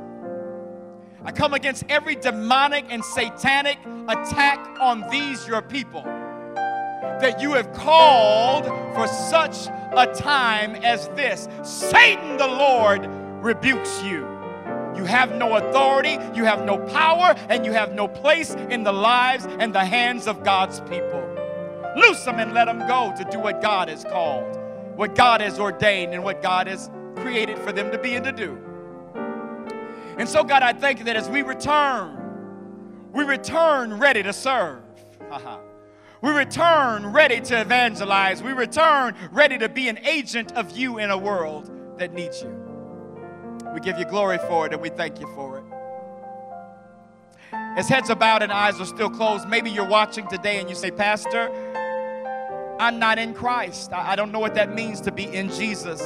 I 1.24 1.32
come 1.32 1.54
against 1.54 1.84
every 1.90 2.16
demonic 2.16 2.86
and 2.90 3.06
satanic 3.06 3.78
attack 4.08 4.80
on 4.80 5.08
these, 5.12 5.46
your 5.48 5.62
people, 5.62 6.04
that 7.02 7.40
you 7.42 7.54
have 7.54 7.72
called 7.74 8.66
for 8.96 9.08
such 9.08 9.68
a 9.68 10.08
time 10.16 10.76
as 10.76 11.08
this. 11.10 11.48
Satan, 11.64 12.38
the 12.38 12.48
Lord, 12.48 13.06
rebukes 13.44 14.04
you. 14.04 14.28
You 14.96 15.06
have 15.06 15.34
no 15.36 15.56
authority, 15.56 16.18
you 16.36 16.44
have 16.44 16.66
no 16.66 16.78
power, 16.78 17.34
and 17.48 17.66
you 17.66 17.72
have 17.72 17.94
no 17.94 18.08
place 18.08 18.54
in 18.54 18.84
the 18.84 18.92
lives 18.92 19.46
and 19.60 19.74
the 19.74 19.86
hands 19.86 20.28
of 20.28 20.44
God's 20.44 20.82
people. 20.82 21.24
Loose 21.96 22.24
them 22.24 22.40
and 22.40 22.54
let 22.54 22.66
them 22.66 22.80
go 22.88 23.14
to 23.18 23.24
do 23.32 23.40
what 23.40 23.62
God 23.62 23.88
has 23.88 24.04
called, 24.04 24.58
what 24.96 25.16
God 25.16 25.42
has 25.42 25.58
ordained, 25.60 26.14
and 26.14 26.24
what 26.24 26.42
God 26.42 26.68
has 26.68 26.90
created 27.16 27.58
for 27.60 27.72
them 27.72 27.92
to 27.92 27.98
be 27.98 28.16
and 28.16 28.26
to 28.26 28.32
do. 28.32 28.58
And 30.18 30.28
so, 30.28 30.44
God, 30.44 30.64
I 30.64 30.74
thank 30.74 31.00
you 31.00 31.06
that 31.06 31.16
as 31.16 31.30
we 31.30 31.44
return, 31.44 32.18
we 33.14 33.24
return 33.24 33.98
ready 34.00 34.22
to 34.22 34.34
serve. 34.34 34.82
We 36.22 36.32
return 36.32 37.08
ready 37.08 37.40
to 37.40 37.62
evangelize. 37.62 38.44
We 38.44 38.52
return 38.52 39.16
ready 39.32 39.58
to 39.58 39.70
be 39.70 39.88
an 39.88 40.00
agent 40.00 40.52
of 40.54 40.72
you 40.72 40.98
in 40.98 41.10
a 41.12 41.18
world 41.18 41.72
that 41.98 42.14
needs 42.14 42.42
you. 42.42 42.50
We 43.74 43.80
give 43.80 43.98
you 43.98 44.06
glory 44.06 44.38
for 44.40 44.66
it 44.66 44.74
and 44.74 44.82
we 44.82 44.90
thank 44.90 45.20
you 45.20 45.28
for 45.34 45.60
it. 45.60 45.64
As 47.78 47.88
heads 47.88 48.10
are 48.10 48.16
bowed 48.16 48.44
and 48.44 48.52
eyes 48.52 48.82
are 48.82 48.86
still 48.86 49.10
closed, 49.10 49.48
maybe 49.48 49.70
you're 49.70 49.88
watching 49.88 50.28
today 50.28 50.60
and 50.60 50.70
you 50.70 50.76
say, 50.76 50.92
Pastor, 50.92 51.50
I'm 52.80 53.00
not 53.00 53.20
in 53.20 53.34
Christ. 53.34 53.94
I 53.94 54.16
don't 54.16 54.32
know 54.32 54.40
what 54.40 54.56
that 54.56 54.74
means 54.74 55.02
to 55.02 55.12
be 55.12 55.24
in 55.24 55.50
Jesus. 55.50 56.02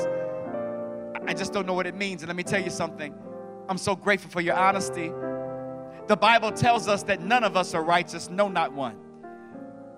I 1.26 1.34
just 1.34 1.53
don't 1.53 1.66
know 1.66 1.74
what 1.74 1.88
it 1.88 1.95
means. 1.95 2.22
And 2.22 2.28
let 2.28 2.36
me 2.36 2.43
tell 2.43 2.61
you 2.61 2.70
something 2.70 3.14
I'm 3.70 3.78
so 3.78 3.95
grateful 3.95 4.30
for 4.30 4.41
your 4.41 4.55
honesty. 4.55 5.11
The 6.07 6.18
Bible 6.18 6.51
tells 6.51 6.88
us 6.88 7.03
that 7.03 7.22
none 7.22 7.43
of 7.43 7.55
us 7.55 7.74
are 7.74 7.84
righteous, 7.84 8.30
no, 8.30 8.49
not 8.49 8.74
one. 8.74 8.97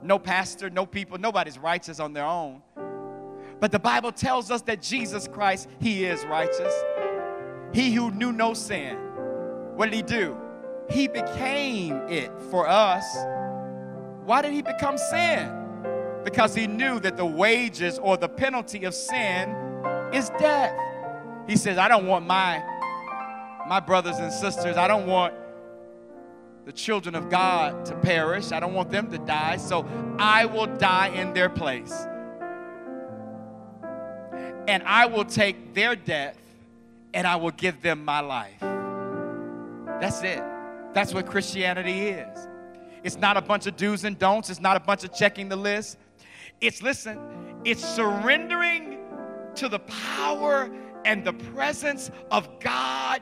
No 0.05 0.19
pastor, 0.19 0.69
no 0.69 0.85
people, 0.85 1.17
nobody's 1.17 1.57
righteous 1.57 1.99
on 1.99 2.13
their 2.13 2.25
own. 2.25 2.61
But 3.59 3.71
the 3.71 3.79
Bible 3.79 4.11
tells 4.11 4.51
us 4.51 4.61
that 4.63 4.79
Jesus 4.79 5.27
Christ, 5.27 5.67
He 5.79 6.05
is 6.05 6.23
righteous. 6.25 6.73
He 7.73 7.91
who 7.91 8.11
knew 8.11 8.31
no 8.31 8.53
sin, 8.53 8.95
what 9.75 9.89
did 9.89 9.95
He 9.95 10.01
do? 10.03 10.37
He 10.91 11.07
became 11.07 11.95
it 12.07 12.31
for 12.51 12.67
us. 12.67 13.03
Why 14.25 14.43
did 14.43 14.53
He 14.53 14.61
become 14.61 14.99
sin? 14.99 15.51
Because 16.23 16.53
He 16.53 16.67
knew 16.67 16.99
that 16.99 17.17
the 17.17 17.25
wages 17.25 17.97
or 17.97 18.15
the 18.15 18.29
penalty 18.29 18.85
of 18.85 18.93
sin 18.93 19.49
is 20.13 20.29
death. 20.37 20.77
He 21.47 21.57
says, 21.57 21.79
I 21.79 21.87
don't 21.87 22.05
want 22.05 22.27
my 22.27 22.63
my 23.67 23.79
brothers 23.79 24.17
and 24.17 24.31
sisters. 24.31 24.77
I 24.77 24.87
don't 24.87 25.07
want 25.07 25.33
the 26.65 26.71
children 26.71 27.13
of 27.13 27.29
God 27.29 27.85
to 27.85 27.95
perish. 27.95 28.51
I 28.51 28.59
don't 28.59 28.73
want 28.73 28.89
them 28.89 29.09
to 29.11 29.19
die. 29.19 29.57
So 29.57 29.87
I 30.17 30.45
will 30.45 30.65
die 30.65 31.09
in 31.09 31.33
their 31.33 31.49
place. 31.49 31.93
And 34.67 34.81
I 34.83 35.05
will 35.05 35.25
take 35.25 35.75
their 35.75 35.95
death 35.95 36.37
and 37.13 37.27
I 37.27 37.35
will 37.35 37.51
give 37.51 37.81
them 37.81 38.03
my 38.03 38.19
life. 38.19 38.59
That's 40.01 40.23
it. 40.23 40.43
That's 40.93 41.13
what 41.13 41.27
Christianity 41.27 42.09
is. 42.09 42.47
It's 43.03 43.17
not 43.17 43.37
a 43.37 43.41
bunch 43.41 43.67
of 43.67 43.77
do's 43.77 44.03
and 44.03 44.17
don'ts, 44.17 44.49
it's 44.49 44.59
not 44.59 44.75
a 44.75 44.79
bunch 44.79 45.03
of 45.03 45.13
checking 45.13 45.47
the 45.47 45.55
list. 45.55 45.97
It's, 46.61 46.81
listen, 46.81 47.19
it's 47.63 47.85
surrendering 47.85 48.97
to 49.55 49.69
the 49.69 49.79
power 49.79 50.71
and 51.05 51.23
the 51.23 51.33
presence 51.33 52.09
of 52.31 52.59
God 52.59 53.21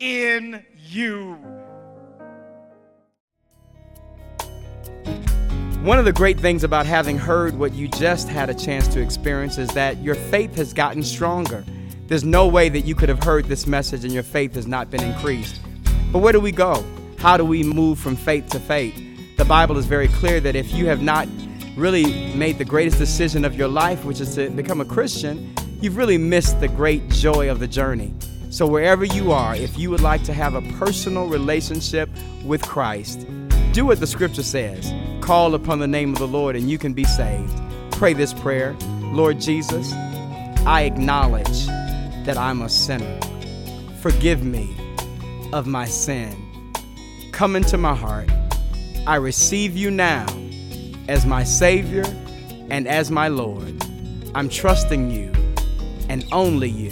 in 0.00 0.62
you. 0.76 1.61
One 5.82 5.98
of 5.98 6.04
the 6.04 6.12
great 6.12 6.38
things 6.38 6.62
about 6.62 6.86
having 6.86 7.18
heard 7.18 7.58
what 7.58 7.72
you 7.72 7.88
just 7.88 8.28
had 8.28 8.48
a 8.48 8.54
chance 8.54 8.86
to 8.86 9.00
experience 9.00 9.58
is 9.58 9.68
that 9.70 10.00
your 10.00 10.14
faith 10.14 10.54
has 10.54 10.72
gotten 10.72 11.02
stronger. 11.02 11.64
There's 12.06 12.22
no 12.22 12.46
way 12.46 12.68
that 12.68 12.82
you 12.82 12.94
could 12.94 13.08
have 13.08 13.20
heard 13.20 13.46
this 13.46 13.66
message 13.66 14.04
and 14.04 14.12
your 14.12 14.22
faith 14.22 14.54
has 14.54 14.68
not 14.68 14.90
been 14.90 15.02
increased. 15.02 15.60
But 16.12 16.20
where 16.20 16.32
do 16.32 16.38
we 16.38 16.52
go? 16.52 16.84
How 17.18 17.36
do 17.36 17.44
we 17.44 17.64
move 17.64 17.98
from 17.98 18.14
faith 18.14 18.46
to 18.50 18.60
faith? 18.60 18.94
The 19.36 19.44
Bible 19.44 19.76
is 19.76 19.86
very 19.86 20.06
clear 20.06 20.38
that 20.38 20.54
if 20.54 20.72
you 20.72 20.86
have 20.86 21.02
not 21.02 21.26
really 21.76 22.32
made 22.32 22.58
the 22.58 22.64
greatest 22.64 22.98
decision 22.98 23.44
of 23.44 23.56
your 23.56 23.66
life, 23.66 24.04
which 24.04 24.20
is 24.20 24.36
to 24.36 24.50
become 24.50 24.80
a 24.80 24.84
Christian, 24.84 25.52
you've 25.80 25.96
really 25.96 26.16
missed 26.16 26.60
the 26.60 26.68
great 26.68 27.08
joy 27.08 27.50
of 27.50 27.58
the 27.58 27.66
journey. 27.66 28.14
So, 28.50 28.68
wherever 28.68 29.04
you 29.04 29.32
are, 29.32 29.56
if 29.56 29.76
you 29.76 29.90
would 29.90 30.02
like 30.02 30.22
to 30.24 30.32
have 30.32 30.54
a 30.54 30.62
personal 30.78 31.26
relationship 31.26 32.08
with 32.44 32.62
Christ, 32.62 33.26
do 33.72 33.86
what 33.86 34.00
the 34.00 34.06
scripture 34.06 34.42
says 34.42 34.92
call 35.22 35.54
upon 35.54 35.78
the 35.78 35.88
name 35.88 36.12
of 36.12 36.18
the 36.18 36.28
Lord 36.28 36.56
and 36.56 36.70
you 36.70 36.76
can 36.76 36.92
be 36.92 37.04
saved. 37.04 37.58
Pray 37.92 38.12
this 38.12 38.34
prayer 38.34 38.76
Lord 39.12 39.40
Jesus, 39.40 39.92
I 40.66 40.82
acknowledge 40.82 41.66
that 42.26 42.36
I'm 42.36 42.62
a 42.62 42.68
sinner. 42.68 43.18
Forgive 44.00 44.44
me 44.44 44.74
of 45.52 45.66
my 45.66 45.86
sin. 45.86 46.36
Come 47.32 47.56
into 47.56 47.78
my 47.78 47.94
heart. 47.94 48.30
I 49.06 49.16
receive 49.16 49.76
you 49.76 49.90
now 49.90 50.26
as 51.08 51.24
my 51.24 51.42
Savior 51.42 52.04
and 52.70 52.86
as 52.86 53.10
my 53.10 53.28
Lord. 53.28 53.82
I'm 54.34 54.48
trusting 54.48 55.10
you 55.10 55.32
and 56.08 56.24
only 56.30 56.68
you 56.68 56.90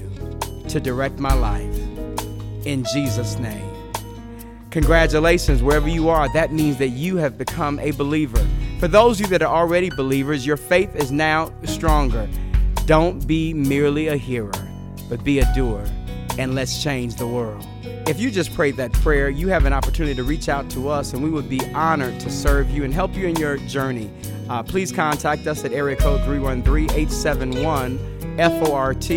to 0.69 0.81
direct 0.81 1.19
my 1.19 1.35
life. 1.35 1.79
In 2.65 2.85
Jesus' 2.93 3.39
name. 3.39 3.70
Congratulations, 4.71 5.65
wherever 5.65 5.89
you 5.89 6.09
are, 6.09 6.33
that 6.33 6.53
means 6.53 6.77
that 6.77 6.91
you 6.91 7.17
have 7.17 7.37
become 7.37 7.81
a 7.81 7.91
believer. 7.91 8.47
For 8.79 8.87
those 8.87 9.19
of 9.19 9.27
you 9.27 9.31
that 9.31 9.43
are 9.43 9.53
already 9.53 9.91
believers, 9.91 10.47
your 10.47 10.57
faith 10.57 10.95
is 10.95 11.11
now 11.11 11.53
stronger. 11.65 12.29
Don't 12.87 13.27
be 13.27 13.53
merely 13.53 14.07
a 14.07 14.17
hearer, 14.17 14.53
but 15.09 15.25
be 15.25 15.41
a 15.41 15.55
doer, 15.55 15.85
and 16.39 16.55
let's 16.55 16.81
change 16.81 17.17
the 17.17 17.27
world. 17.27 17.67
If 18.07 18.21
you 18.21 18.31
just 18.31 18.55
prayed 18.55 18.77
that 18.77 18.93
prayer, 18.93 19.29
you 19.29 19.49
have 19.49 19.65
an 19.67 19.73
opportunity 19.73 20.15
to 20.15 20.23
reach 20.23 20.49
out 20.49 20.71
to 20.71 20.89
us, 20.89 21.15
and 21.15 21.23
we 21.23 21.31
would 21.31 21.49
be 21.49 21.61
honored 21.75 22.21
to 22.21 22.31
serve 22.31 22.71
you 22.71 22.85
and 22.85 22.95
help 22.95 23.17
you 23.17 23.27
in 23.27 23.35
your 23.37 23.57
journey. 23.57 24.09
Uh, 24.49 24.63
please 24.63 24.93
contact 24.93 25.49
us 25.49 25.65
at 25.65 25.73
area 25.73 25.97
code 25.97 26.23
313 26.25 26.85
871 26.91 27.99
FORT, 28.39 29.11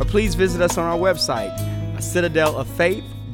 or 0.00 0.04
please 0.04 0.34
visit 0.34 0.60
us 0.60 0.76
on 0.76 0.86
our 0.86 0.98
website, 0.98 1.56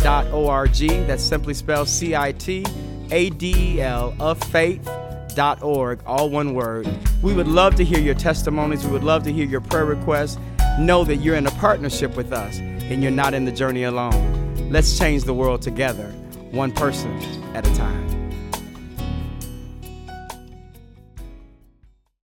citadeloffaith.org. 0.04 1.06
That's 1.06 1.22
simply 1.22 1.54
spelled 1.54 1.88
C 1.88 2.14
I 2.14 2.32
T 2.32 2.64
A 3.10 3.30
D 3.30 3.54
E 3.56 3.80
L 3.80 4.14
of 4.20 4.38
faith 4.44 4.84
faith.org, 5.34 6.00
all 6.06 6.30
one 6.30 6.54
word. 6.54 6.88
We 7.22 7.32
would 7.32 7.48
love 7.48 7.74
to 7.76 7.84
hear 7.84 7.98
your 7.98 8.14
testimonies. 8.14 8.84
We 8.84 8.92
would 8.92 9.04
love 9.04 9.24
to 9.24 9.32
hear 9.32 9.46
your 9.46 9.60
prayer 9.60 9.84
requests. 9.84 10.38
Know 10.78 11.04
that 11.04 11.16
you're 11.16 11.36
in 11.36 11.46
a 11.46 11.50
partnership 11.52 12.16
with 12.16 12.32
us 12.32 12.58
and 12.58 13.02
you're 13.02 13.12
not 13.12 13.34
in 13.34 13.44
the 13.44 13.52
journey 13.52 13.84
alone. 13.84 14.70
Let's 14.70 14.98
change 14.98 15.24
the 15.24 15.34
world 15.34 15.62
together, 15.62 16.06
one 16.50 16.72
person 16.72 17.16
at 17.54 17.66
a 17.66 17.74
time. 17.74 18.23